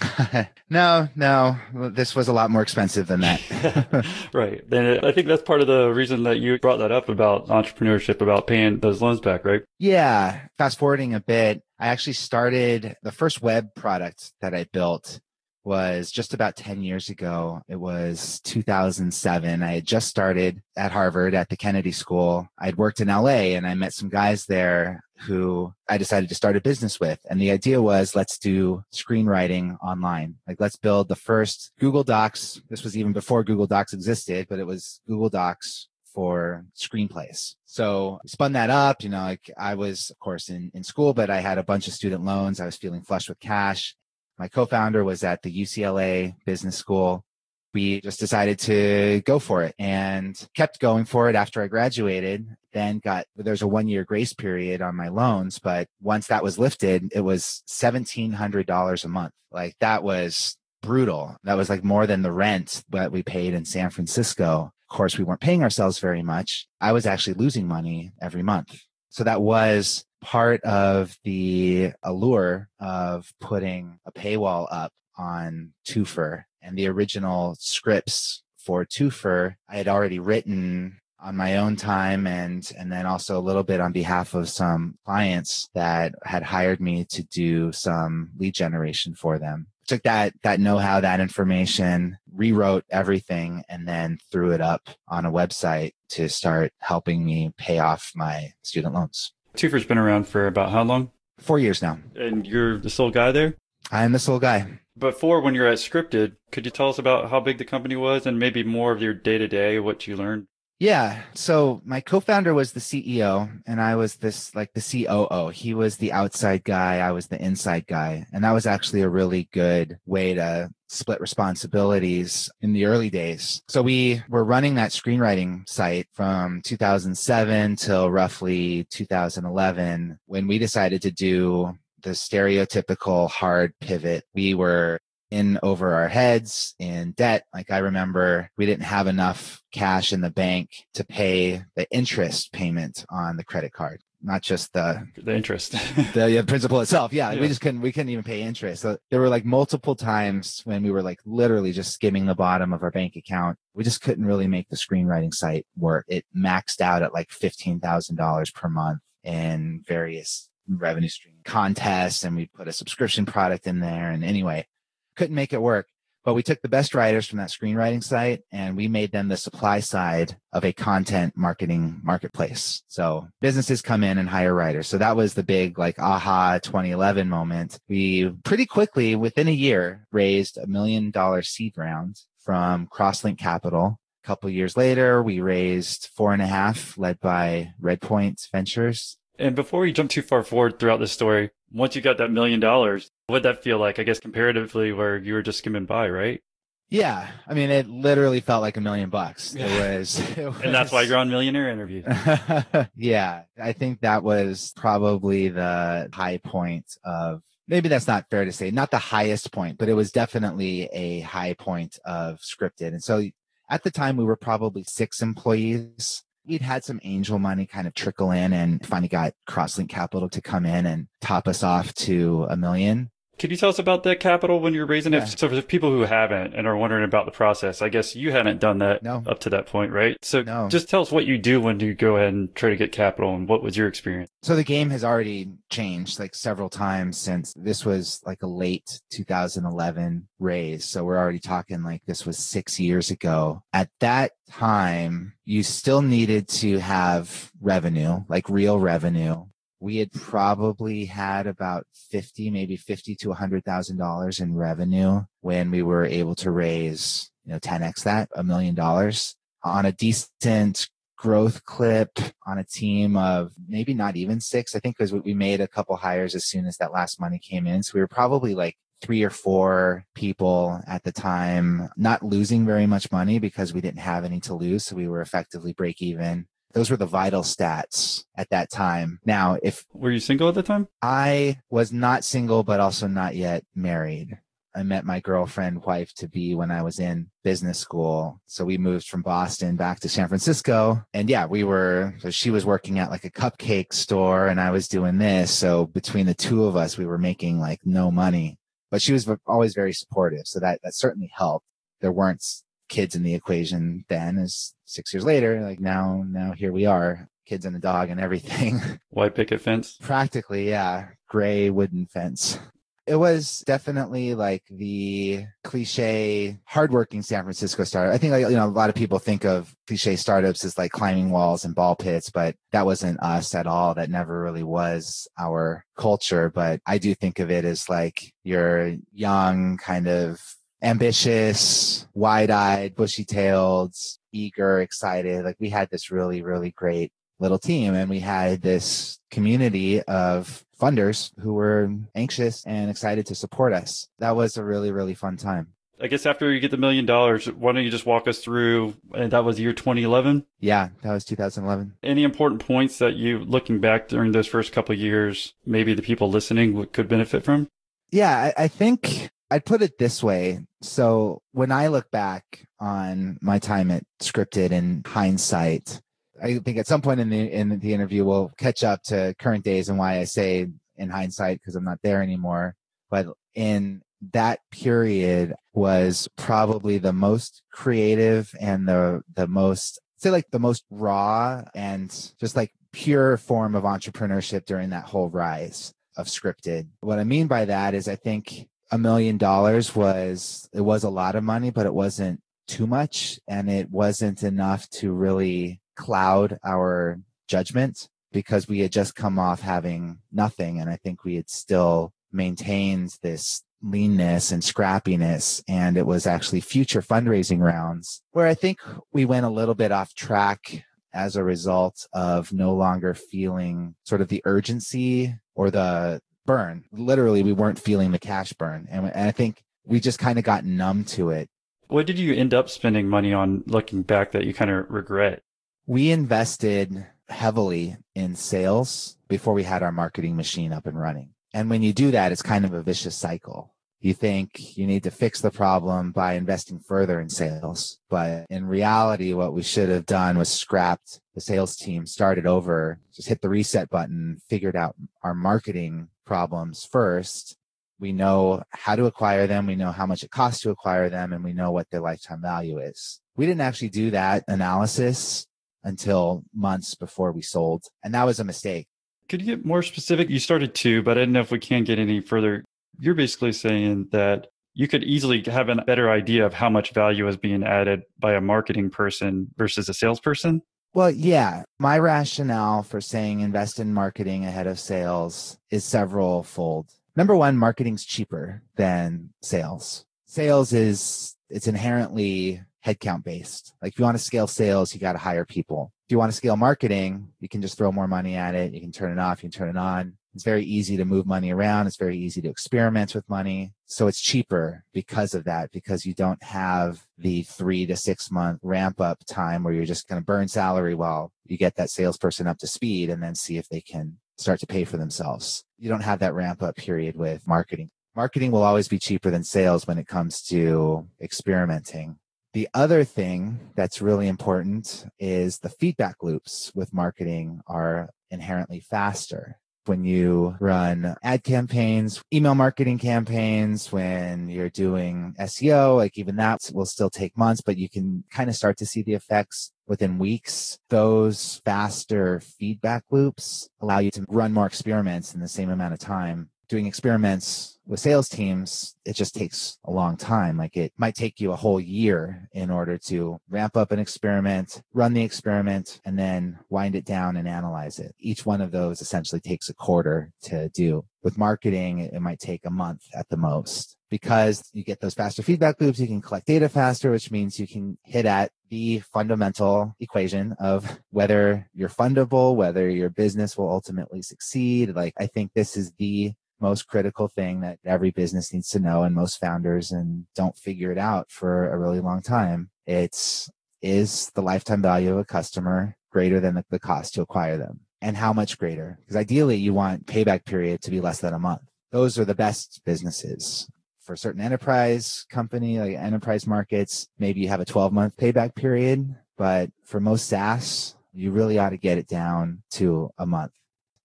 no, 0.70 1.08
no, 1.16 1.56
this 1.74 2.14
was 2.14 2.28
a 2.28 2.32
lot 2.32 2.50
more 2.50 2.62
expensive 2.62 3.06
than 3.06 3.20
that. 3.20 4.06
right. 4.32 4.62
And 4.72 5.04
I 5.04 5.12
think 5.12 5.26
that's 5.26 5.42
part 5.42 5.60
of 5.60 5.66
the 5.66 5.88
reason 5.92 6.22
that 6.24 6.38
you 6.38 6.58
brought 6.58 6.78
that 6.78 6.92
up 6.92 7.08
about 7.08 7.48
entrepreneurship, 7.48 8.20
about 8.20 8.46
paying 8.46 8.78
those 8.80 9.02
loans 9.02 9.20
back, 9.20 9.44
right? 9.44 9.62
Yeah. 9.78 10.40
Fast 10.58 10.78
forwarding 10.78 11.14
a 11.14 11.20
bit, 11.20 11.62
I 11.78 11.88
actually 11.88 12.14
started 12.14 12.96
the 13.02 13.12
first 13.12 13.42
web 13.42 13.74
product 13.74 14.32
that 14.40 14.54
I 14.54 14.64
built 14.72 15.20
was 15.64 16.10
just 16.10 16.32
about 16.32 16.56
10 16.56 16.82
years 16.82 17.10
ago. 17.10 17.60
It 17.68 17.76
was 17.76 18.40
2007. 18.44 19.62
I 19.62 19.74
had 19.74 19.86
just 19.86 20.08
started 20.08 20.62
at 20.76 20.92
Harvard 20.92 21.34
at 21.34 21.48
the 21.48 21.56
Kennedy 21.56 21.92
School. 21.92 22.48
I'd 22.58 22.76
worked 22.76 23.00
in 23.00 23.08
LA 23.08 23.54
and 23.56 23.66
I 23.66 23.74
met 23.74 23.92
some 23.92 24.08
guys 24.08 24.46
there 24.46 25.04
who 25.18 25.74
I 25.88 25.98
decided 25.98 26.28
to 26.30 26.34
start 26.34 26.56
a 26.56 26.60
business 26.60 26.98
with. 26.98 27.20
And 27.28 27.40
the 27.40 27.50
idea 27.50 27.82
was 27.82 28.16
let's 28.16 28.38
do 28.38 28.82
screenwriting 28.92 29.76
online. 29.82 30.36
Like 30.48 30.60
let's 30.60 30.76
build 30.76 31.08
the 31.08 31.16
first 31.16 31.72
Google 31.78 32.04
Docs. 32.04 32.62
This 32.70 32.82
was 32.82 32.96
even 32.96 33.12
before 33.12 33.44
Google 33.44 33.66
Docs 33.66 33.92
existed, 33.92 34.46
but 34.48 34.58
it 34.58 34.66
was 34.66 35.00
Google 35.06 35.28
Docs 35.28 35.88
for 36.14 36.64
screenplays. 36.76 37.54
So 37.66 38.18
spun 38.26 38.52
that 38.54 38.70
up. 38.70 39.02
You 39.02 39.10
know, 39.10 39.20
like 39.20 39.50
I 39.58 39.74
was, 39.74 40.10
of 40.10 40.18
course, 40.18 40.48
in, 40.48 40.70
in 40.74 40.82
school, 40.82 41.12
but 41.12 41.30
I 41.30 41.40
had 41.40 41.58
a 41.58 41.62
bunch 41.62 41.86
of 41.86 41.94
student 41.94 42.24
loans. 42.24 42.60
I 42.60 42.66
was 42.66 42.76
feeling 42.76 43.02
flush 43.02 43.28
with 43.28 43.40
cash. 43.40 43.94
My 44.40 44.48
co-founder 44.48 45.04
was 45.04 45.22
at 45.22 45.42
the 45.42 45.54
UCLA 45.54 46.34
Business 46.46 46.74
School. 46.74 47.26
We 47.74 48.00
just 48.00 48.18
decided 48.18 48.58
to 48.60 49.20
go 49.26 49.38
for 49.38 49.62
it 49.64 49.74
and 49.78 50.34
kept 50.56 50.80
going 50.80 51.04
for 51.04 51.28
it 51.28 51.36
after 51.36 51.62
I 51.62 51.66
graduated. 51.66 52.56
Then 52.72 53.00
got 53.00 53.26
there's 53.36 53.60
a 53.60 53.68
one 53.68 53.86
year 53.86 54.02
grace 54.02 54.32
period 54.32 54.80
on 54.80 54.96
my 54.96 55.08
loans, 55.08 55.58
but 55.58 55.88
once 56.00 56.28
that 56.28 56.42
was 56.42 56.58
lifted, 56.58 57.12
it 57.14 57.20
was 57.20 57.62
seventeen 57.66 58.32
hundred 58.32 58.66
dollars 58.66 59.04
a 59.04 59.08
month. 59.08 59.34
Like 59.52 59.76
that 59.80 60.02
was 60.02 60.56
brutal. 60.80 61.36
That 61.44 61.58
was 61.58 61.68
like 61.68 61.84
more 61.84 62.06
than 62.06 62.22
the 62.22 62.32
rent 62.32 62.82
that 62.88 63.12
we 63.12 63.22
paid 63.22 63.52
in 63.52 63.66
San 63.66 63.90
Francisco. 63.90 64.72
Of 64.90 64.96
course, 64.96 65.18
we 65.18 65.24
weren't 65.24 65.42
paying 65.42 65.62
ourselves 65.62 65.98
very 65.98 66.22
much. 66.22 66.66
I 66.80 66.92
was 66.92 67.04
actually 67.04 67.34
losing 67.34 67.68
money 67.68 68.12
every 68.22 68.42
month. 68.42 68.74
So 69.10 69.22
that 69.22 69.42
was 69.42 70.06
part 70.20 70.62
of 70.62 71.16
the 71.24 71.92
allure 72.02 72.68
of 72.78 73.32
putting 73.40 73.98
a 74.06 74.12
paywall 74.12 74.66
up 74.70 74.92
on 75.18 75.72
Toofr 75.86 76.44
and 76.62 76.76
the 76.76 76.88
original 76.88 77.56
scripts 77.58 78.42
for 78.58 78.84
Toofr 78.84 79.54
I 79.68 79.76
had 79.76 79.88
already 79.88 80.18
written 80.18 81.00
on 81.22 81.36
my 81.36 81.58
own 81.58 81.76
time 81.76 82.26
and 82.26 82.70
and 82.78 82.90
then 82.90 83.06
also 83.06 83.38
a 83.38 83.42
little 83.42 83.62
bit 83.62 83.80
on 83.80 83.92
behalf 83.92 84.34
of 84.34 84.48
some 84.48 84.96
clients 85.04 85.68
that 85.74 86.14
had 86.24 86.42
hired 86.42 86.80
me 86.80 87.04
to 87.04 87.22
do 87.24 87.72
some 87.72 88.30
lead 88.38 88.54
generation 88.54 89.14
for 89.14 89.38
them. 89.38 89.66
Took 89.86 90.02
that 90.04 90.34
that 90.42 90.60
know-how 90.60 91.00
that 91.00 91.20
information 91.20 92.16
rewrote 92.32 92.84
everything 92.90 93.64
and 93.68 93.86
then 93.86 94.18
threw 94.30 94.52
it 94.52 94.60
up 94.60 94.88
on 95.08 95.26
a 95.26 95.32
website 95.32 95.92
to 96.10 96.28
start 96.28 96.72
helping 96.78 97.24
me 97.24 97.52
pay 97.58 97.80
off 97.80 98.12
my 98.14 98.52
student 98.62 98.94
loans 98.94 99.32
Toofr's 99.56 99.84
been 99.84 99.98
around 99.98 100.26
for 100.28 100.46
about 100.46 100.70
how 100.70 100.82
long? 100.82 101.10
Four 101.38 101.58
years 101.58 101.82
now. 101.82 101.98
And 102.14 102.46
you're 102.46 102.78
the 102.78 102.90
sole 102.90 103.10
guy 103.10 103.32
there? 103.32 103.54
I 103.90 104.04
am 104.04 104.12
the 104.12 104.18
sole 104.18 104.38
guy. 104.38 104.80
Before, 104.96 105.40
when 105.40 105.54
you're 105.54 105.66
at 105.66 105.78
Scripted, 105.78 106.36
could 106.52 106.64
you 106.64 106.70
tell 106.70 106.90
us 106.90 106.98
about 106.98 107.30
how 107.30 107.40
big 107.40 107.58
the 107.58 107.64
company 107.64 107.96
was 107.96 108.26
and 108.26 108.38
maybe 108.38 108.62
more 108.62 108.92
of 108.92 109.00
your 109.00 109.14
day 109.14 109.38
to 109.38 109.48
day, 109.48 109.78
what 109.78 110.06
you 110.06 110.16
learned? 110.16 110.46
Yeah. 110.80 111.20
So 111.34 111.82
my 111.84 112.00
co-founder 112.00 112.54
was 112.54 112.72
the 112.72 112.80
CEO 112.80 113.50
and 113.66 113.82
I 113.82 113.96
was 113.96 114.16
this 114.16 114.54
like 114.54 114.72
the 114.72 114.80
COO. 114.80 115.50
He 115.50 115.74
was 115.74 115.98
the 115.98 116.10
outside 116.10 116.64
guy. 116.64 117.00
I 117.00 117.12
was 117.12 117.26
the 117.26 117.40
inside 117.40 117.86
guy. 117.86 118.26
And 118.32 118.42
that 118.44 118.52
was 118.52 118.64
actually 118.64 119.02
a 119.02 119.08
really 119.10 119.46
good 119.52 119.98
way 120.06 120.32
to 120.32 120.70
split 120.88 121.20
responsibilities 121.20 122.48
in 122.62 122.72
the 122.72 122.86
early 122.86 123.10
days. 123.10 123.60
So 123.68 123.82
we 123.82 124.22
were 124.30 124.42
running 124.42 124.74
that 124.76 124.90
screenwriting 124.90 125.68
site 125.68 126.08
from 126.14 126.62
2007 126.64 127.76
till 127.76 128.10
roughly 128.10 128.86
2011 128.90 130.18
when 130.26 130.46
we 130.46 130.58
decided 130.58 131.02
to 131.02 131.10
do 131.10 131.76
the 132.02 132.10
stereotypical 132.10 133.28
hard 133.28 133.74
pivot. 133.80 134.24
We 134.34 134.54
were 134.54 134.98
in 135.30 135.58
over 135.62 135.94
our 135.94 136.08
heads 136.08 136.74
in 136.78 137.12
debt. 137.12 137.44
Like 137.54 137.70
I 137.70 137.78
remember 137.78 138.50
we 138.56 138.66
didn't 138.66 138.84
have 138.84 139.06
enough 139.06 139.62
cash 139.72 140.12
in 140.12 140.20
the 140.20 140.30
bank 140.30 140.70
to 140.94 141.04
pay 141.04 141.62
the 141.76 141.90
interest 141.90 142.52
payment 142.52 143.04
on 143.10 143.36
the 143.36 143.44
credit 143.44 143.72
card. 143.72 144.02
Not 144.22 144.42
just 144.42 144.74
the 144.74 145.06
the 145.16 145.34
interest, 145.34 145.72
the 146.12 146.44
principal 146.46 146.80
itself. 146.80 147.10
Yeah, 147.10 147.32
yeah, 147.32 147.40
we 147.40 147.48
just 147.48 147.62
couldn't 147.62 147.80
we 147.80 147.90
couldn't 147.90 148.10
even 148.10 148.24
pay 148.24 148.42
interest. 148.42 148.82
So 148.82 148.98
there 149.10 149.20
were 149.20 149.30
like 149.30 149.46
multiple 149.46 149.94
times 149.94 150.60
when 150.64 150.82
we 150.82 150.90
were 150.90 151.02
like 151.02 151.20
literally 151.24 151.72
just 151.72 151.92
skimming 151.92 152.26
the 152.26 152.34
bottom 152.34 152.74
of 152.74 152.82
our 152.82 152.90
bank 152.90 153.16
account. 153.16 153.56
We 153.72 153.82
just 153.82 154.02
couldn't 154.02 154.26
really 154.26 154.46
make 154.46 154.68
the 154.68 154.76
screenwriting 154.76 155.32
site 155.32 155.66
work. 155.74 156.04
It 156.06 156.26
maxed 156.36 156.82
out 156.82 157.02
at 157.02 157.14
like 157.14 157.30
fifteen 157.30 157.80
thousand 157.80 158.16
dollars 158.16 158.50
per 158.50 158.68
month 158.68 159.00
in 159.24 159.82
various 159.86 160.50
revenue 160.68 161.08
stream 161.08 161.36
contests, 161.44 162.22
and 162.22 162.36
we 162.36 162.46
put 162.46 162.68
a 162.68 162.72
subscription 162.72 163.24
product 163.24 163.66
in 163.66 163.80
there. 163.80 164.10
And 164.10 164.22
anyway, 164.22 164.66
couldn't 165.16 165.34
make 165.34 165.52
it 165.52 165.62
work. 165.62 165.86
But 166.22 166.34
we 166.34 166.42
took 166.42 166.60
the 166.60 166.68
best 166.68 166.94
writers 166.94 167.26
from 167.26 167.38
that 167.38 167.48
screenwriting 167.48 168.04
site 168.04 168.42
and 168.52 168.76
we 168.76 168.88
made 168.88 169.10
them 169.10 169.28
the 169.28 169.38
supply 169.38 169.80
side 169.80 170.36
of 170.52 170.64
a 170.64 170.72
content 170.72 171.34
marketing 171.34 172.00
marketplace. 172.02 172.82
So 172.88 173.28
businesses 173.40 173.80
come 173.80 174.04
in 174.04 174.18
and 174.18 174.28
hire 174.28 174.54
writers. 174.54 174.86
So 174.86 174.98
that 174.98 175.16
was 175.16 175.32
the 175.32 175.42
big 175.42 175.78
like 175.78 175.98
aha 175.98 176.58
2011 176.62 177.28
moment. 177.28 177.78
We 177.88 178.30
pretty 178.44 178.66
quickly 178.66 179.16
within 179.16 179.48
a 179.48 179.52
year 179.52 180.06
raised 180.12 180.58
a 180.58 180.66
million 180.66 181.10
dollar 181.10 181.40
seed 181.40 181.78
round 181.78 182.20
from 182.38 182.86
Crosslink 182.88 183.38
Capital. 183.38 183.98
A 184.22 184.26
couple 184.26 184.50
years 184.50 184.76
later, 184.76 185.22
we 185.22 185.40
raised 185.40 186.10
four 186.14 186.34
and 186.34 186.42
a 186.42 186.46
half 186.46 186.98
led 186.98 187.18
by 187.20 187.72
Redpoint 187.80 188.50
Ventures. 188.52 189.16
And 189.38 189.56
before 189.56 189.80
we 189.80 189.92
jump 189.92 190.10
too 190.10 190.20
far 190.20 190.42
forward 190.42 190.78
throughout 190.78 191.00
the 191.00 191.06
story, 191.06 191.50
once 191.72 191.94
you 191.96 192.02
got 192.02 192.18
that 192.18 192.30
million 192.30 192.60
dollars, 192.60 193.10
what'd 193.26 193.44
that 193.44 193.62
feel 193.62 193.78
like? 193.78 193.98
I 193.98 194.02
guess 194.02 194.20
comparatively, 194.20 194.92
where 194.92 195.16
you 195.16 195.34
were 195.34 195.42
just 195.42 195.58
skimming 195.58 195.86
by, 195.86 196.08
right? 196.08 196.42
Yeah, 196.88 197.28
I 197.46 197.54
mean, 197.54 197.70
it 197.70 197.88
literally 197.88 198.40
felt 198.40 198.62
like 198.62 198.76
a 198.76 198.80
million 198.80 199.10
bucks. 199.10 199.54
It 199.58 199.64
was, 199.64 200.18
it 200.36 200.44
was... 200.44 200.60
and 200.62 200.74
that's 200.74 200.90
why 200.90 201.02
you're 201.02 201.18
on 201.18 201.30
Millionaire 201.30 201.70
Interview. 201.70 202.02
yeah, 202.96 203.42
I 203.60 203.72
think 203.72 204.00
that 204.00 204.24
was 204.24 204.72
probably 204.76 205.48
the 205.48 206.08
high 206.12 206.38
point 206.38 206.86
of. 207.04 207.42
Maybe 207.68 207.88
that's 207.88 208.08
not 208.08 208.28
fair 208.28 208.44
to 208.44 208.50
say, 208.50 208.72
not 208.72 208.90
the 208.90 208.98
highest 208.98 209.52
point, 209.52 209.78
but 209.78 209.88
it 209.88 209.94
was 209.94 210.10
definitely 210.10 210.86
a 210.86 211.20
high 211.20 211.54
point 211.54 212.00
of 212.04 212.40
scripted. 212.40 212.88
And 212.88 213.02
so 213.02 213.22
at 213.70 213.84
the 213.84 213.92
time, 213.92 214.16
we 214.16 214.24
were 214.24 214.34
probably 214.34 214.82
six 214.82 215.22
employees 215.22 216.24
we'd 216.46 216.62
had 216.62 216.84
some 216.84 217.00
angel 217.04 217.38
money 217.38 217.66
kind 217.66 217.86
of 217.86 217.94
trickle 217.94 218.30
in 218.30 218.52
and 218.52 218.84
finally 218.86 219.08
got 219.08 219.34
Crosslink 219.48 219.88
Capital 219.88 220.28
to 220.28 220.40
come 220.40 220.66
in 220.66 220.86
and 220.86 221.08
top 221.20 221.46
us 221.46 221.62
off 221.62 221.94
to 221.94 222.46
a 222.50 222.56
million. 222.56 223.10
Could 223.40 223.50
you 223.50 223.56
tell 223.56 223.70
us 223.70 223.78
about 223.78 224.02
that 224.02 224.20
capital 224.20 224.60
when 224.60 224.74
you're 224.74 224.84
raising 224.84 225.14
yeah. 225.14 225.22
it? 225.22 225.38
So 225.38 225.48
for 225.48 225.62
people 225.62 225.90
who 225.90 226.02
haven't 226.02 226.52
and 226.54 226.66
are 226.66 226.76
wondering 226.76 227.04
about 227.04 227.24
the 227.24 227.32
process, 227.32 227.80
I 227.80 227.88
guess 227.88 228.14
you 228.14 228.32
hadn't 228.32 228.60
done 228.60 228.80
that 228.80 229.02
no. 229.02 229.22
up 229.26 229.38
to 229.40 229.50
that 229.50 229.66
point, 229.66 229.92
right? 229.92 230.18
So 230.20 230.42
no. 230.42 230.68
just 230.68 230.90
tell 230.90 231.00
us 231.00 231.10
what 231.10 231.24
you 231.24 231.38
do 231.38 231.58
when 231.58 231.80
you 231.80 231.94
go 231.94 232.16
ahead 232.16 232.34
and 232.34 232.54
try 232.54 232.68
to 232.68 232.76
get 232.76 232.92
capital 232.92 233.34
and 233.34 233.48
what 233.48 233.62
was 233.62 233.78
your 233.78 233.88
experience? 233.88 234.30
So 234.42 234.56
the 234.56 234.62
game 234.62 234.90
has 234.90 235.04
already 235.04 235.52
changed 235.70 236.20
like 236.20 236.34
several 236.34 236.68
times 236.68 237.16
since 237.16 237.54
this 237.56 237.82
was 237.82 238.20
like 238.26 238.42
a 238.42 238.46
late 238.46 239.00
2011 239.10 240.28
raise. 240.38 240.84
So 240.84 241.04
we're 241.04 241.16
already 241.16 241.38
talking 241.38 241.82
like 241.82 242.02
this 242.04 242.26
was 242.26 242.36
six 242.36 242.78
years 242.78 243.10
ago. 243.10 243.62
At 243.72 243.88
that 244.00 244.32
time, 244.50 245.32
you 245.46 245.62
still 245.62 246.02
needed 246.02 246.46
to 246.48 246.78
have 246.78 247.50
revenue, 247.62 248.22
like 248.28 248.50
real 248.50 248.78
revenue 248.78 249.46
we 249.80 249.96
had 249.96 250.12
probably 250.12 251.06
had 251.06 251.46
about 251.46 251.86
50 252.10 252.50
maybe 252.50 252.76
50 252.76 253.14
to 253.16 253.28
100 253.28 253.64
thousand 253.64 253.98
dollars 253.98 254.40
in 254.40 254.54
revenue 254.54 255.22
when 255.40 255.70
we 255.70 255.82
were 255.82 256.04
able 256.04 256.34
to 256.36 256.50
raise 256.50 257.30
you 257.44 257.52
know 257.52 257.58
10x 257.58 258.02
that 258.04 258.28
a 258.36 258.44
million 258.44 258.74
dollars 258.74 259.36
on 259.64 259.86
a 259.86 259.92
decent 259.92 260.88
growth 261.20 261.64
clip 261.66 262.18
on 262.46 262.56
a 262.56 262.64
team 262.64 263.14
of 263.14 263.52
maybe 263.68 263.92
not 263.92 264.16
even 264.16 264.40
six. 264.40 264.74
I 264.74 264.78
think 264.78 264.96
because 264.96 265.12
we 265.12 265.34
made 265.34 265.60
a 265.60 265.68
couple 265.68 265.94
hires 265.96 266.34
as 266.34 266.46
soon 266.46 266.64
as 266.64 266.78
that 266.78 266.92
last 266.92 267.20
money 267.20 267.38
came 267.38 267.66
in. 267.66 267.82
So 267.82 267.92
we 267.94 268.00
were 268.00 268.08
probably 268.08 268.54
like 268.54 268.76
three 269.02 269.22
or 269.22 269.28
four 269.28 270.06
people 270.14 270.80
at 270.86 271.04
the 271.04 271.12
time 271.12 271.90
not 271.94 272.22
losing 272.22 272.64
very 272.64 272.86
much 272.86 273.12
money 273.12 273.38
because 273.38 273.74
we 273.74 273.82
didn't 273.82 274.00
have 274.00 274.24
any 274.24 274.40
to 274.40 274.54
lose. 274.54 274.84
So 274.86 274.96
we 274.96 275.08
were 275.08 275.20
effectively 275.20 275.74
break 275.74 276.00
even 276.00 276.46
those 276.72 276.90
were 276.90 276.96
the 276.96 277.06
vital 277.06 277.42
stats 277.42 278.24
at 278.36 278.50
that 278.50 278.70
time. 278.70 279.18
Now, 279.24 279.58
if 279.62 279.84
were 279.92 280.10
you 280.10 280.20
single 280.20 280.48
at 280.48 280.54
the 280.54 280.62
time? 280.62 280.88
I 281.02 281.58
was 281.70 281.92
not 281.92 282.24
single, 282.24 282.62
but 282.62 282.80
also 282.80 283.06
not 283.06 283.36
yet 283.36 283.64
married. 283.74 284.38
I 284.74 284.84
met 284.84 285.04
my 285.04 285.18
girlfriend, 285.18 285.84
wife 285.84 286.14
to 286.14 286.28
be 286.28 286.54
when 286.54 286.70
I 286.70 286.82
was 286.82 287.00
in 287.00 287.28
business 287.42 287.78
school. 287.78 288.40
So 288.46 288.64
we 288.64 288.78
moved 288.78 289.08
from 289.08 289.22
Boston 289.22 289.74
back 289.74 289.98
to 290.00 290.08
San 290.08 290.28
Francisco. 290.28 291.04
And 291.12 291.28
yeah, 291.28 291.46
we 291.46 291.64
were, 291.64 292.14
so 292.18 292.30
she 292.30 292.50
was 292.50 292.64
working 292.64 293.00
at 293.00 293.10
like 293.10 293.24
a 293.24 293.30
cupcake 293.30 293.92
store 293.92 294.46
and 294.46 294.60
I 294.60 294.70
was 294.70 294.86
doing 294.86 295.18
this. 295.18 295.50
So 295.50 295.86
between 295.86 296.26
the 296.26 296.34
two 296.34 296.64
of 296.64 296.76
us, 296.76 296.96
we 296.96 297.06
were 297.06 297.18
making 297.18 297.58
like 297.58 297.80
no 297.84 298.12
money, 298.12 298.58
but 298.92 299.02
she 299.02 299.12
was 299.12 299.28
always 299.44 299.74
very 299.74 299.92
supportive. 299.92 300.46
So 300.46 300.60
that, 300.60 300.80
that 300.84 300.94
certainly 300.94 301.32
helped. 301.34 301.66
There 302.00 302.12
weren't 302.12 302.44
kids 302.90 303.14
in 303.14 303.22
the 303.22 303.34
equation 303.34 304.04
then 304.08 304.36
is 304.36 304.74
six 304.84 305.14
years 305.14 305.24
later 305.24 305.62
like 305.62 305.80
now 305.80 306.22
now 306.28 306.52
here 306.52 306.72
we 306.72 306.84
are 306.84 307.28
kids 307.46 307.64
and 307.64 307.74
a 307.74 307.78
dog 307.78 308.10
and 308.10 308.20
everything 308.20 308.80
white 309.08 309.34
picket 309.34 309.60
fence 309.60 309.96
practically 310.02 310.68
yeah 310.68 311.06
gray 311.28 311.70
wooden 311.70 312.04
fence 312.06 312.58
it 313.06 313.16
was 313.16 313.64
definitely 313.66 314.34
like 314.36 314.62
the 314.70 315.44
cliche 315.64 316.60
hardworking 316.64 317.22
San 317.22 317.42
Francisco 317.42 317.82
startup. 317.82 318.14
I 318.14 318.18
think 318.18 318.30
like, 318.30 318.48
you 318.48 318.56
know 318.56 318.66
a 318.66 318.70
lot 318.70 318.88
of 318.88 318.94
people 318.94 319.18
think 319.18 319.44
of 319.44 319.74
cliche 319.88 320.14
startups 320.14 320.64
as 320.64 320.78
like 320.78 320.92
climbing 320.92 321.30
walls 321.30 321.64
and 321.64 321.74
ball 321.74 321.96
pits, 321.96 322.30
but 322.30 322.54
that 322.70 322.86
wasn't 322.86 323.20
us 323.20 323.52
at 323.52 323.66
all. 323.66 323.94
That 323.94 324.10
never 324.10 324.40
really 324.40 324.62
was 324.62 325.26
our 325.36 325.84
culture. 325.96 326.50
But 326.50 326.82
I 326.86 326.98
do 326.98 327.14
think 327.16 327.40
of 327.40 327.50
it 327.50 327.64
as 327.64 327.88
like 327.88 328.32
your 328.44 328.94
young 329.12 329.76
kind 329.78 330.06
of 330.06 330.40
ambitious, 330.82 332.06
wide-eyed, 332.14 332.94
bushy-tailed, 332.94 333.94
eager, 334.32 334.80
excited. 334.80 335.44
Like 335.44 335.56
we 335.58 335.70
had 335.70 335.90
this 335.90 336.10
really, 336.10 336.42
really 336.42 336.70
great 336.70 337.12
little 337.38 337.58
team 337.58 337.94
and 337.94 338.10
we 338.10 338.20
had 338.20 338.62
this 338.62 339.18
community 339.30 340.02
of 340.02 340.64
funders 340.80 341.32
who 341.40 341.54
were 341.54 341.90
anxious 342.14 342.64
and 342.66 342.90
excited 342.90 343.26
to 343.26 343.34
support 343.34 343.72
us. 343.72 344.08
That 344.18 344.36
was 344.36 344.56
a 344.56 344.64
really, 344.64 344.92
really 344.92 345.14
fun 345.14 345.36
time. 345.36 345.68
I 346.02 346.06
guess 346.06 346.24
after 346.24 346.50
you 346.50 346.60
get 346.60 346.70
the 346.70 346.78
million 346.78 347.04
dollars, 347.04 347.46
why 347.46 347.72
don't 347.72 347.84
you 347.84 347.90
just 347.90 348.06
walk 348.06 348.26
us 348.26 348.38
through? 348.38 348.94
And 349.12 349.30
that 349.32 349.44
was 349.44 349.60
year 349.60 349.74
2011. 349.74 350.46
Yeah, 350.58 350.88
that 351.02 351.12
was 351.12 351.24
2011. 351.26 351.96
Any 352.02 352.22
important 352.22 352.64
points 352.64 352.98
that 352.98 353.16
you, 353.16 353.40
looking 353.40 353.80
back 353.80 354.08
during 354.08 354.32
those 354.32 354.46
first 354.46 354.72
couple 354.72 354.94
of 354.94 354.98
years, 354.98 355.52
maybe 355.66 355.92
the 355.92 356.00
people 356.00 356.30
listening 356.30 356.86
could 356.86 357.06
benefit 357.06 357.44
from? 357.44 357.68
Yeah, 358.10 358.52
I, 358.56 358.64
I 358.64 358.68
think 358.68 359.30
I'd 359.50 359.64
put 359.64 359.82
it 359.82 359.98
this 359.98 360.22
way. 360.22 360.60
So 360.82 361.42
when 361.52 361.72
I 361.72 361.88
look 361.88 362.10
back 362.10 362.66
on 362.78 363.38
my 363.42 363.58
time 363.58 363.90
at 363.90 364.04
Scripted 364.22 364.70
in 364.70 365.02
hindsight, 365.04 366.00
I 366.42 366.58
think 366.58 366.78
at 366.78 366.86
some 366.86 367.02
point 367.02 367.20
in 367.20 367.28
the 367.28 367.52
in 367.52 367.78
the 367.80 367.92
interview 367.92 368.24
we'll 368.24 368.52
catch 368.56 368.84
up 368.84 369.02
to 369.04 369.34
current 369.38 369.64
days 369.64 369.88
and 369.88 369.98
why 369.98 370.20
I 370.20 370.24
say 370.24 370.68
in 370.96 371.10
hindsight 371.10 371.60
because 371.60 371.74
I'm 371.74 371.84
not 371.84 371.98
there 372.02 372.22
anymore. 372.22 372.76
But 373.10 373.26
in 373.54 374.02
that 374.32 374.60
period 374.70 375.54
was 375.72 376.28
probably 376.36 376.98
the 376.98 377.12
most 377.12 377.62
creative 377.72 378.54
and 378.60 378.88
the 378.88 379.22
the 379.34 379.46
most 379.46 379.98
say 380.16 380.30
like 380.30 380.50
the 380.50 380.58
most 380.58 380.84
raw 380.90 381.62
and 381.74 382.08
just 382.38 382.56
like 382.56 382.72
pure 382.92 383.36
form 383.36 383.74
of 383.74 383.84
entrepreneurship 383.84 384.64
during 384.64 384.90
that 384.90 385.04
whole 385.04 385.28
rise 385.28 385.92
of 386.16 386.26
scripted. 386.26 386.86
What 387.00 387.18
I 387.18 387.24
mean 387.24 387.46
by 387.46 387.64
that 387.64 387.94
is 387.94 388.08
I 388.08 388.16
think 388.16 388.68
a 388.90 388.98
million 388.98 389.36
dollars 389.36 389.94
was 389.94 390.68
it 390.72 390.80
was 390.80 391.04
a 391.04 391.10
lot 391.10 391.36
of 391.36 391.44
money, 391.44 391.70
but 391.70 391.86
it 391.86 391.94
wasn't 391.94 392.40
too 392.66 392.86
much 392.86 393.38
and 393.48 393.70
it 393.70 393.90
wasn't 393.90 394.42
enough 394.42 394.88
to 394.90 395.12
really 395.12 395.80
cloud 395.96 396.58
our 396.64 397.20
judgment 397.48 398.08
because 398.32 398.68
we 398.68 398.80
had 398.80 398.92
just 398.92 399.14
come 399.14 399.38
off 399.38 399.60
having 399.60 400.18
nothing. 400.32 400.80
And 400.80 400.88
I 400.88 400.96
think 400.96 401.24
we 401.24 401.34
had 401.34 401.50
still 401.50 402.12
maintained 402.32 403.10
this 403.22 403.64
leanness 403.82 404.52
and 404.52 404.62
scrappiness. 404.62 405.62
And 405.68 405.96
it 405.96 406.06
was 406.06 406.26
actually 406.26 406.60
future 406.60 407.02
fundraising 407.02 407.60
rounds 407.60 408.22
where 408.32 408.46
I 408.46 408.54
think 408.54 408.80
we 409.12 409.24
went 409.24 409.46
a 409.46 409.50
little 409.50 409.74
bit 409.74 409.90
off 409.92 410.14
track 410.14 410.84
as 411.12 411.34
a 411.34 411.42
result 411.42 412.06
of 412.12 412.52
no 412.52 412.72
longer 412.72 413.14
feeling 413.14 413.96
sort 414.04 414.20
of 414.20 414.28
the 414.28 414.42
urgency 414.44 415.34
or 415.56 415.70
the 415.70 416.20
burn. 416.46 416.84
Literally, 416.92 417.42
we 417.42 417.52
weren't 417.52 417.78
feeling 417.78 418.12
the 418.12 418.18
cash 418.18 418.52
burn. 418.52 418.88
And, 418.90 419.06
I 419.06 419.30
think 419.30 419.62
we 419.84 420.00
just 420.00 420.18
kind 420.18 420.38
of 420.38 420.44
got 420.44 420.64
numb 420.64 421.04
to 421.04 421.30
it. 421.30 421.48
What 421.88 422.06
did 422.06 422.18
you 422.18 422.34
end 422.34 422.54
up 422.54 422.68
spending 422.68 423.08
money 423.08 423.32
on 423.32 423.64
looking 423.66 424.02
back 424.02 424.32
that 424.32 424.44
you 424.44 424.54
kind 424.54 424.70
of 424.70 424.88
regret? 424.90 425.42
we 425.90 426.12
invested 426.12 427.04
heavily 427.28 427.96
in 428.14 428.36
sales 428.36 429.16
before 429.26 429.54
we 429.54 429.64
had 429.64 429.82
our 429.82 429.90
marketing 429.90 430.36
machine 430.36 430.72
up 430.72 430.86
and 430.86 430.96
running. 430.96 431.30
And 431.52 431.68
when 431.68 431.82
you 431.82 431.92
do 431.92 432.12
that, 432.12 432.30
it's 432.30 432.42
kind 432.42 432.64
of 432.64 432.72
a 432.72 432.82
vicious 432.82 433.16
cycle. 433.16 433.74
You 433.98 434.14
think 434.14 434.78
you 434.78 434.86
need 434.86 435.02
to 435.02 435.10
fix 435.10 435.40
the 435.40 435.50
problem 435.50 436.12
by 436.12 436.34
investing 436.34 436.78
further 436.78 437.20
in 437.20 437.28
sales. 437.28 437.98
But 438.08 438.46
in 438.50 438.66
reality, 438.66 439.34
what 439.34 439.52
we 439.52 439.64
should 439.64 439.88
have 439.88 440.06
done 440.06 440.38
was 440.38 440.48
scrapped 440.48 441.20
the 441.34 441.40
sales 441.40 441.76
team, 441.76 442.06
started 442.06 442.46
over, 442.46 443.00
just 443.12 443.28
hit 443.28 443.40
the 443.40 443.48
reset 443.48 443.90
button, 443.90 444.38
figured 444.48 444.76
out 444.76 444.94
our 445.24 445.34
marketing 445.34 446.06
problems 446.30 446.86
first. 446.92 447.56
We 447.98 448.12
know 448.12 448.62
how 448.70 448.94
to 448.94 449.06
acquire 449.06 449.48
them. 449.48 449.66
We 449.66 449.74
know 449.74 449.90
how 449.90 450.06
much 450.06 450.22
it 450.22 450.30
costs 450.30 450.62
to 450.62 450.70
acquire 450.70 451.10
them 451.10 451.32
and 451.32 451.42
we 451.42 451.52
know 451.52 451.72
what 451.72 451.90
their 451.90 452.00
lifetime 452.00 452.40
value 452.40 452.78
is. 452.78 453.20
We 453.34 453.46
didn't 453.46 453.62
actually 453.62 453.88
do 453.88 454.12
that 454.12 454.44
analysis 454.46 455.44
until 455.82 456.44
months 456.54 456.94
before 456.94 457.32
we 457.32 457.42
sold. 457.42 457.82
And 458.04 458.14
that 458.14 458.26
was 458.26 458.38
a 458.38 458.44
mistake. 458.44 458.86
Could 459.28 459.42
you 459.42 459.56
get 459.56 459.66
more 459.66 459.82
specific? 459.82 460.30
You 460.30 460.38
started 460.38 460.72
to, 460.76 461.02
but 461.02 461.18
I 461.18 461.22
don't 461.22 461.32
know 461.32 461.40
if 461.40 461.50
we 461.50 461.58
can 461.58 461.82
get 461.82 461.98
any 461.98 462.20
further. 462.20 462.64
You're 463.00 463.14
basically 463.14 463.52
saying 463.52 464.10
that 464.12 464.46
you 464.72 464.86
could 464.86 465.02
easily 465.02 465.42
have 465.46 465.68
a 465.68 465.74
better 465.74 466.10
idea 466.10 466.46
of 466.46 466.54
how 466.54 466.70
much 466.70 466.94
value 466.94 467.26
is 467.26 467.36
being 467.36 467.64
added 467.64 468.02
by 468.20 468.34
a 468.34 468.40
marketing 468.40 468.90
person 468.90 469.48
versus 469.56 469.88
a 469.88 469.94
salesperson. 469.94 470.62
Well, 470.92 471.10
yeah. 471.10 471.62
My 471.78 471.98
rationale 471.98 472.82
for 472.82 473.00
saying 473.00 473.40
invest 473.40 473.78
in 473.78 473.94
marketing 473.94 474.44
ahead 474.44 474.66
of 474.66 474.80
sales 474.80 475.58
is 475.70 475.84
several 475.84 476.42
fold. 476.42 476.88
Number 477.14 477.36
one, 477.36 477.56
marketing's 477.56 478.04
cheaper 478.04 478.62
than 478.76 479.30
sales. 479.40 480.04
Sales 480.26 480.72
is, 480.72 481.36
it's 481.48 481.68
inherently 481.68 482.62
headcount 482.84 483.24
based. 483.24 483.74
Like 483.80 483.92
if 483.92 483.98
you 483.98 484.04
want 484.04 484.16
to 484.16 484.22
scale 484.22 484.46
sales, 484.46 484.94
you 484.94 485.00
got 485.00 485.12
to 485.12 485.18
hire 485.18 485.44
people. 485.44 485.92
If 486.06 486.12
you 486.12 486.18
want 486.18 486.32
to 486.32 486.36
scale 486.36 486.56
marketing, 486.56 487.28
you 487.40 487.48
can 487.48 487.62
just 487.62 487.78
throw 487.78 487.92
more 487.92 488.08
money 488.08 488.34
at 488.34 488.54
it. 488.54 488.74
You 488.74 488.80
can 488.80 488.92
turn 488.92 489.12
it 489.12 489.20
off, 489.20 489.42
you 489.42 489.50
can 489.50 489.58
turn 489.58 489.68
it 489.68 489.76
on. 489.76 490.16
It's 490.34 490.44
very 490.44 490.64
easy 490.64 490.96
to 490.96 491.04
move 491.04 491.26
money 491.26 491.50
around. 491.50 491.86
It's 491.86 491.96
very 491.96 492.16
easy 492.16 492.40
to 492.42 492.48
experiment 492.48 493.14
with 493.14 493.28
money. 493.28 493.72
So 493.86 494.06
it's 494.06 494.20
cheaper 494.20 494.84
because 494.92 495.34
of 495.34 495.44
that, 495.44 495.70
because 495.72 496.06
you 496.06 496.14
don't 496.14 496.42
have 496.42 497.04
the 497.18 497.42
three 497.42 497.86
to 497.86 497.96
six 497.96 498.30
month 498.30 498.60
ramp 498.62 499.00
up 499.00 499.18
time 499.28 499.64
where 499.64 499.74
you're 499.74 499.84
just 499.84 500.08
going 500.08 500.20
to 500.20 500.24
burn 500.24 500.48
salary 500.48 500.94
while 500.94 501.32
you 501.46 501.56
get 501.56 501.76
that 501.76 501.90
salesperson 501.90 502.46
up 502.46 502.58
to 502.58 502.66
speed 502.66 503.10
and 503.10 503.22
then 503.22 503.34
see 503.34 503.56
if 503.56 503.68
they 503.68 503.80
can 503.80 504.18
start 504.38 504.60
to 504.60 504.66
pay 504.66 504.84
for 504.84 504.96
themselves. 504.96 505.64
You 505.78 505.88
don't 505.88 506.02
have 506.02 506.20
that 506.20 506.34
ramp 506.34 506.62
up 506.62 506.76
period 506.76 507.16
with 507.16 507.46
marketing. 507.46 507.90
Marketing 508.14 508.50
will 508.50 508.62
always 508.62 508.88
be 508.88 508.98
cheaper 508.98 509.30
than 509.30 509.44
sales 509.44 509.86
when 509.86 509.98
it 509.98 510.06
comes 510.06 510.42
to 510.42 511.06
experimenting 511.20 512.18
the 512.52 512.68
other 512.74 513.04
thing 513.04 513.70
that's 513.76 514.02
really 514.02 514.26
important 514.26 515.06
is 515.20 515.58
the 515.58 515.68
feedback 515.68 516.16
loops 516.22 516.72
with 516.74 516.92
marketing 516.92 517.60
are 517.68 518.10
inherently 518.30 518.80
faster. 518.80 519.59
When 519.86 520.04
you 520.04 520.56
run 520.60 521.16
ad 521.22 521.42
campaigns, 521.42 522.22
email 522.32 522.54
marketing 522.54 522.98
campaigns, 522.98 523.90
when 523.90 524.48
you're 524.48 524.68
doing 524.68 525.34
SEO, 525.40 525.96
like 525.96 526.18
even 526.18 526.36
that 526.36 526.70
will 526.74 526.84
still 526.84 527.10
take 527.10 527.36
months, 527.36 527.62
but 527.62 527.78
you 527.78 527.88
can 527.88 528.24
kind 528.30 528.50
of 528.50 528.56
start 528.56 528.76
to 528.78 528.86
see 528.86 529.02
the 529.02 529.14
effects 529.14 529.72
within 529.86 530.18
weeks. 530.18 530.78
Those 530.90 531.60
faster 531.64 532.40
feedback 532.40 533.04
loops 533.10 533.68
allow 533.80 533.98
you 533.98 534.10
to 534.12 534.24
run 534.28 534.52
more 534.52 534.66
experiments 534.66 535.34
in 535.34 535.40
the 535.40 535.48
same 535.48 535.70
amount 535.70 535.94
of 535.94 535.98
time 535.98 536.50
doing 536.70 536.86
experiments 536.86 537.78
with 537.84 537.98
sales 537.98 538.28
teams, 538.28 538.94
it 539.04 539.16
just 539.16 539.34
takes 539.34 539.78
a 539.84 539.90
long 539.90 540.16
time. 540.16 540.56
Like 540.56 540.76
it 540.76 540.92
might 540.96 541.16
take 541.16 541.40
you 541.40 541.50
a 541.50 541.56
whole 541.56 541.80
year 541.80 542.48
in 542.52 542.70
order 542.70 542.96
to 543.08 543.40
ramp 543.48 543.76
up 543.76 543.90
an 543.90 543.98
experiment, 543.98 544.80
run 544.94 545.12
the 545.12 545.24
experiment, 545.24 546.00
and 546.04 546.16
then 546.16 546.60
wind 546.68 546.94
it 546.94 547.04
down 547.04 547.36
and 547.36 547.48
analyze 547.48 547.98
it. 547.98 548.14
Each 548.20 548.46
one 548.46 548.60
of 548.60 548.70
those 548.70 549.02
essentially 549.02 549.40
takes 549.40 549.68
a 549.68 549.74
quarter 549.74 550.32
to 550.42 550.68
do. 550.68 551.04
With 551.24 551.36
marketing, 551.36 551.98
it 551.98 552.20
might 552.20 552.38
take 552.38 552.64
a 552.64 552.70
month 552.70 553.02
at 553.12 553.28
the 553.28 553.36
most. 553.36 553.96
Because 554.08 554.70
you 554.72 554.84
get 554.84 555.00
those 555.00 555.14
faster 555.14 555.42
feedback 555.42 555.80
loops, 555.80 555.98
you 555.98 556.06
can 556.06 556.22
collect 556.22 556.46
data 556.46 556.68
faster, 556.68 557.10
which 557.10 557.30
means 557.30 557.58
you 557.58 557.66
can 557.66 557.98
hit 558.04 558.24
at 558.24 558.52
the 558.68 559.00
fundamental 559.12 559.94
equation 560.00 560.54
of 560.60 560.98
whether 561.10 561.68
you're 561.74 561.88
fundable, 561.88 562.54
whether 562.54 562.88
your 562.88 563.10
business 563.10 563.58
will 563.58 563.70
ultimately 563.70 564.22
succeed. 564.22 564.94
Like, 564.94 565.14
I 565.18 565.26
think 565.26 565.52
this 565.52 565.76
is 565.76 565.92
the 565.98 566.32
most 566.60 566.86
critical 566.86 567.28
thing 567.28 567.60
that 567.60 567.78
every 567.84 568.10
business 568.10 568.52
needs 568.52 568.68
to 568.70 568.78
know 568.78 569.02
and 569.02 569.14
most 569.14 569.38
founders 569.38 569.90
and 569.90 570.26
don't 570.34 570.56
figure 570.56 570.92
it 570.92 570.98
out 570.98 571.30
for 571.30 571.72
a 571.72 571.78
really 571.78 572.00
long 572.00 572.22
time. 572.22 572.70
It's 572.86 573.48
is 573.82 574.30
the 574.34 574.42
lifetime 574.42 574.82
value 574.82 575.12
of 575.12 575.18
a 575.18 575.24
customer 575.24 575.96
greater 576.10 576.40
than 576.40 576.54
the, 576.54 576.64
the 576.70 576.78
cost 576.78 577.14
to 577.14 577.22
acquire 577.22 577.56
them? 577.56 577.80
And 578.02 578.16
how 578.16 578.32
much 578.32 578.58
greater? 578.58 578.98
Because 579.00 579.16
ideally 579.16 579.56
you 579.56 579.74
want 579.74 580.06
payback 580.06 580.44
period 580.44 580.82
to 580.82 580.90
be 580.90 581.00
less 581.00 581.20
than 581.20 581.34
a 581.34 581.38
month. 581.38 581.62
Those 581.92 582.18
are 582.18 582.24
the 582.24 582.34
best 582.34 582.82
businesses. 582.84 583.68
For 584.02 584.16
certain 584.16 584.40
enterprise 584.40 585.24
company, 585.30 585.78
like 585.78 585.96
enterprise 585.96 586.46
markets, 586.46 587.08
maybe 587.18 587.40
you 587.40 587.48
have 587.48 587.60
a 587.60 587.64
12 587.64 587.92
month 587.92 588.16
payback 588.16 588.54
period. 588.54 589.14
But 589.36 589.70
for 589.84 590.00
most 590.00 590.26
SaaS, 590.26 590.94
you 591.12 591.30
really 591.30 591.58
ought 591.58 591.70
to 591.70 591.76
get 591.76 591.98
it 591.98 592.08
down 592.08 592.62
to 592.72 593.10
a 593.18 593.26
month. 593.26 593.52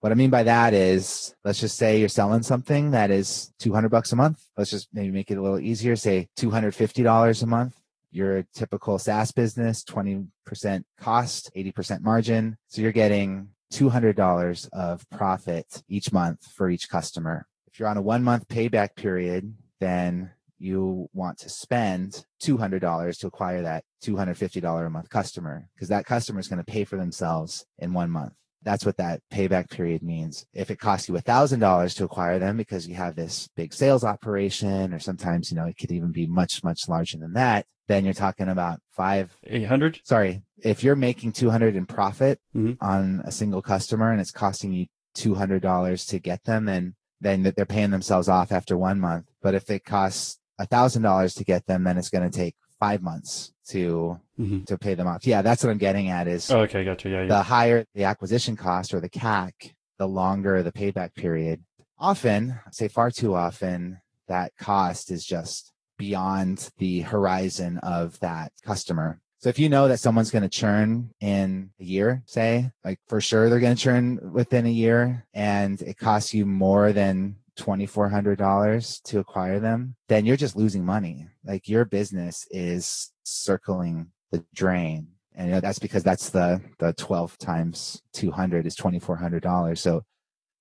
What 0.05 0.11
I 0.11 0.15
mean 0.15 0.29
by 0.29 0.43
that 0.43 0.75
is, 0.75 1.33
let's 1.43 1.59
just 1.59 1.77
say 1.77 1.99
you're 1.99 2.09
selling 2.09 2.43
something 2.43 2.91
that 2.91 3.09
is 3.09 3.51
200 3.57 3.89
bucks 3.89 4.11
a 4.11 4.15
month. 4.15 4.39
Let's 4.55 4.69
just 4.69 4.87
maybe 4.93 5.09
make 5.09 5.31
it 5.31 5.39
a 5.39 5.41
little 5.41 5.59
easier. 5.59 5.95
Say 5.95 6.29
$250 6.37 7.41
a 7.41 7.45
month. 7.47 7.75
You're 8.11 8.37
a 8.37 8.45
typical 8.53 8.99
SaaS 8.99 9.31
business, 9.31 9.83
20% 9.83 10.83
cost, 10.99 11.49
80% 11.57 12.01
margin. 12.01 12.55
So 12.67 12.83
you're 12.83 12.91
getting 12.91 13.49
$200 13.73 14.69
of 14.73 15.09
profit 15.09 15.81
each 15.89 16.13
month 16.13 16.51
for 16.51 16.69
each 16.69 16.87
customer 16.87 17.47
If 17.65 17.79
you're 17.79 17.89
on 17.89 17.97
a 17.97 18.01
one 18.03 18.23
month 18.23 18.47
payback 18.47 18.95
period, 18.95 19.55
then 19.79 20.29
you 20.59 21.09
want 21.13 21.39
to 21.39 21.49
spend 21.49 22.27
$200 22.43 23.19
to 23.21 23.25
acquire 23.25 23.63
that 23.63 23.83
$250 24.03 24.85
a 24.85 24.89
month 24.91 25.09
customer 25.09 25.67
because 25.73 25.89
that 25.89 26.05
customer 26.05 26.39
is 26.39 26.47
going 26.47 26.63
to 26.63 26.71
pay 26.71 26.83
for 26.83 26.95
themselves 26.95 27.65
in 27.79 27.91
one 27.91 28.11
month. 28.11 28.33
That's 28.65 28.85
what 28.85 28.97
that 28.97 29.21
payback 29.31 29.69
period 29.69 30.03
means. 30.03 30.45
If 30.53 30.71
it 30.71 30.79
costs 30.79 31.07
you 31.07 31.13
$1,000 31.15 31.95
to 31.95 32.03
acquire 32.03 32.39
them 32.39 32.57
because 32.57 32.87
you 32.87 32.95
have 32.95 33.15
this 33.15 33.47
big 33.55 33.73
sales 33.73 34.03
operation, 34.03 34.93
or 34.93 34.99
sometimes, 34.99 35.51
you 35.51 35.57
know, 35.57 35.67
it 35.67 35.77
could 35.77 35.91
even 35.91 36.11
be 36.11 36.25
much, 36.25 36.63
much 36.63 36.89
larger 36.89 37.17
than 37.17 37.33
that, 37.33 37.65
then 37.87 38.03
you're 38.03 38.13
talking 38.13 38.49
about 38.49 38.79
five, 38.91 39.37
800. 39.43 40.01
Sorry. 40.03 40.41
If 40.63 40.83
you're 40.83 40.95
making 40.95 41.33
200 41.33 41.75
in 41.75 41.85
profit 41.85 42.39
mm-hmm. 42.55 42.83
on 42.83 43.21
a 43.23 43.31
single 43.31 43.61
customer 43.61 44.11
and 44.11 44.19
it's 44.19 44.31
costing 44.31 44.73
you 44.73 44.87
$200 45.15 46.07
to 46.09 46.19
get 46.19 46.43
them, 46.43 46.65
then 46.65 46.95
then 47.21 47.43
they're 47.55 47.65
paying 47.65 47.91
themselves 47.91 48.27
off 48.27 48.51
after 48.51 48.77
one 48.77 48.99
month. 48.99 49.25
But 49.41 49.55
if 49.55 49.69
it 49.69 49.85
costs 49.85 50.37
a 50.59 50.65
thousand 50.65 51.01
dollars 51.01 51.33
to 51.35 51.43
get 51.43 51.65
them, 51.65 51.83
then 51.83 51.97
it's 51.97 52.09
going 52.09 52.29
to 52.29 52.35
take 52.35 52.55
five 52.79 53.01
months 53.01 53.53
to 53.69 54.19
mm-hmm. 54.39 54.63
to 54.65 54.77
pay 54.77 54.95
them 54.95 55.07
off. 55.07 55.25
Yeah, 55.25 55.41
that's 55.41 55.63
what 55.63 55.69
I'm 55.69 55.77
getting 55.77 56.09
at. 56.09 56.27
Is 56.27 56.51
oh, 56.51 56.61
okay, 56.61 56.83
gotcha. 56.83 57.09
Yeah, 57.09 57.21
yeah. 57.21 57.27
The 57.27 57.43
higher 57.43 57.85
the 57.93 58.03
acquisition 58.03 58.55
cost 58.55 58.93
or 58.93 58.99
the 58.99 59.09
CAC, 59.09 59.73
the 59.97 60.07
longer 60.07 60.63
the 60.63 60.71
payback 60.71 61.13
period. 61.15 61.63
Often, 61.97 62.51
I 62.65 62.71
say 62.71 62.87
far 62.87 63.09
too 63.11 63.35
often, 63.35 63.99
that 64.27 64.51
cost 64.57 65.11
is 65.11 65.25
just 65.25 65.71
beyond 65.97 66.69
the 66.77 67.01
horizon 67.01 67.77
of 67.79 68.19
that 68.19 68.51
customer. 68.63 69.21
So 69.39 69.49
if 69.49 69.59
you 69.59 69.69
know 69.69 69.87
that 69.87 69.99
someone's 69.99 70.31
going 70.31 70.43
to 70.43 70.49
churn 70.49 71.11
in 71.21 71.69
a 71.79 71.83
year, 71.83 72.23
say, 72.25 72.71
like 72.83 72.99
for 73.07 73.21
sure 73.21 73.49
they're 73.49 73.59
going 73.59 73.75
to 73.75 73.81
churn 73.81 74.31
within 74.33 74.65
a 74.65 74.71
year 74.71 75.25
and 75.33 75.79
it 75.81 75.97
costs 75.97 76.33
you 76.33 76.45
more 76.45 76.91
than 76.93 77.35
$2,400 77.57 79.03
to 79.03 79.19
acquire 79.19 79.59
them, 79.59 79.95
then 80.07 80.25
you're 80.25 80.37
just 80.37 80.55
losing 80.55 80.85
money. 80.85 81.27
Like 81.43 81.67
your 81.67 81.85
business 81.85 82.45
is 82.51 83.11
circling 83.23 84.07
the 84.31 84.43
drain. 84.53 85.07
And 85.35 85.61
that's 85.61 85.79
because 85.79 86.03
that's 86.03 86.29
the, 86.29 86.61
the 86.79 86.93
12 86.93 87.37
times 87.37 88.01
200 88.13 88.65
is 88.65 88.75
$2,400. 88.75 89.77
So 89.77 90.03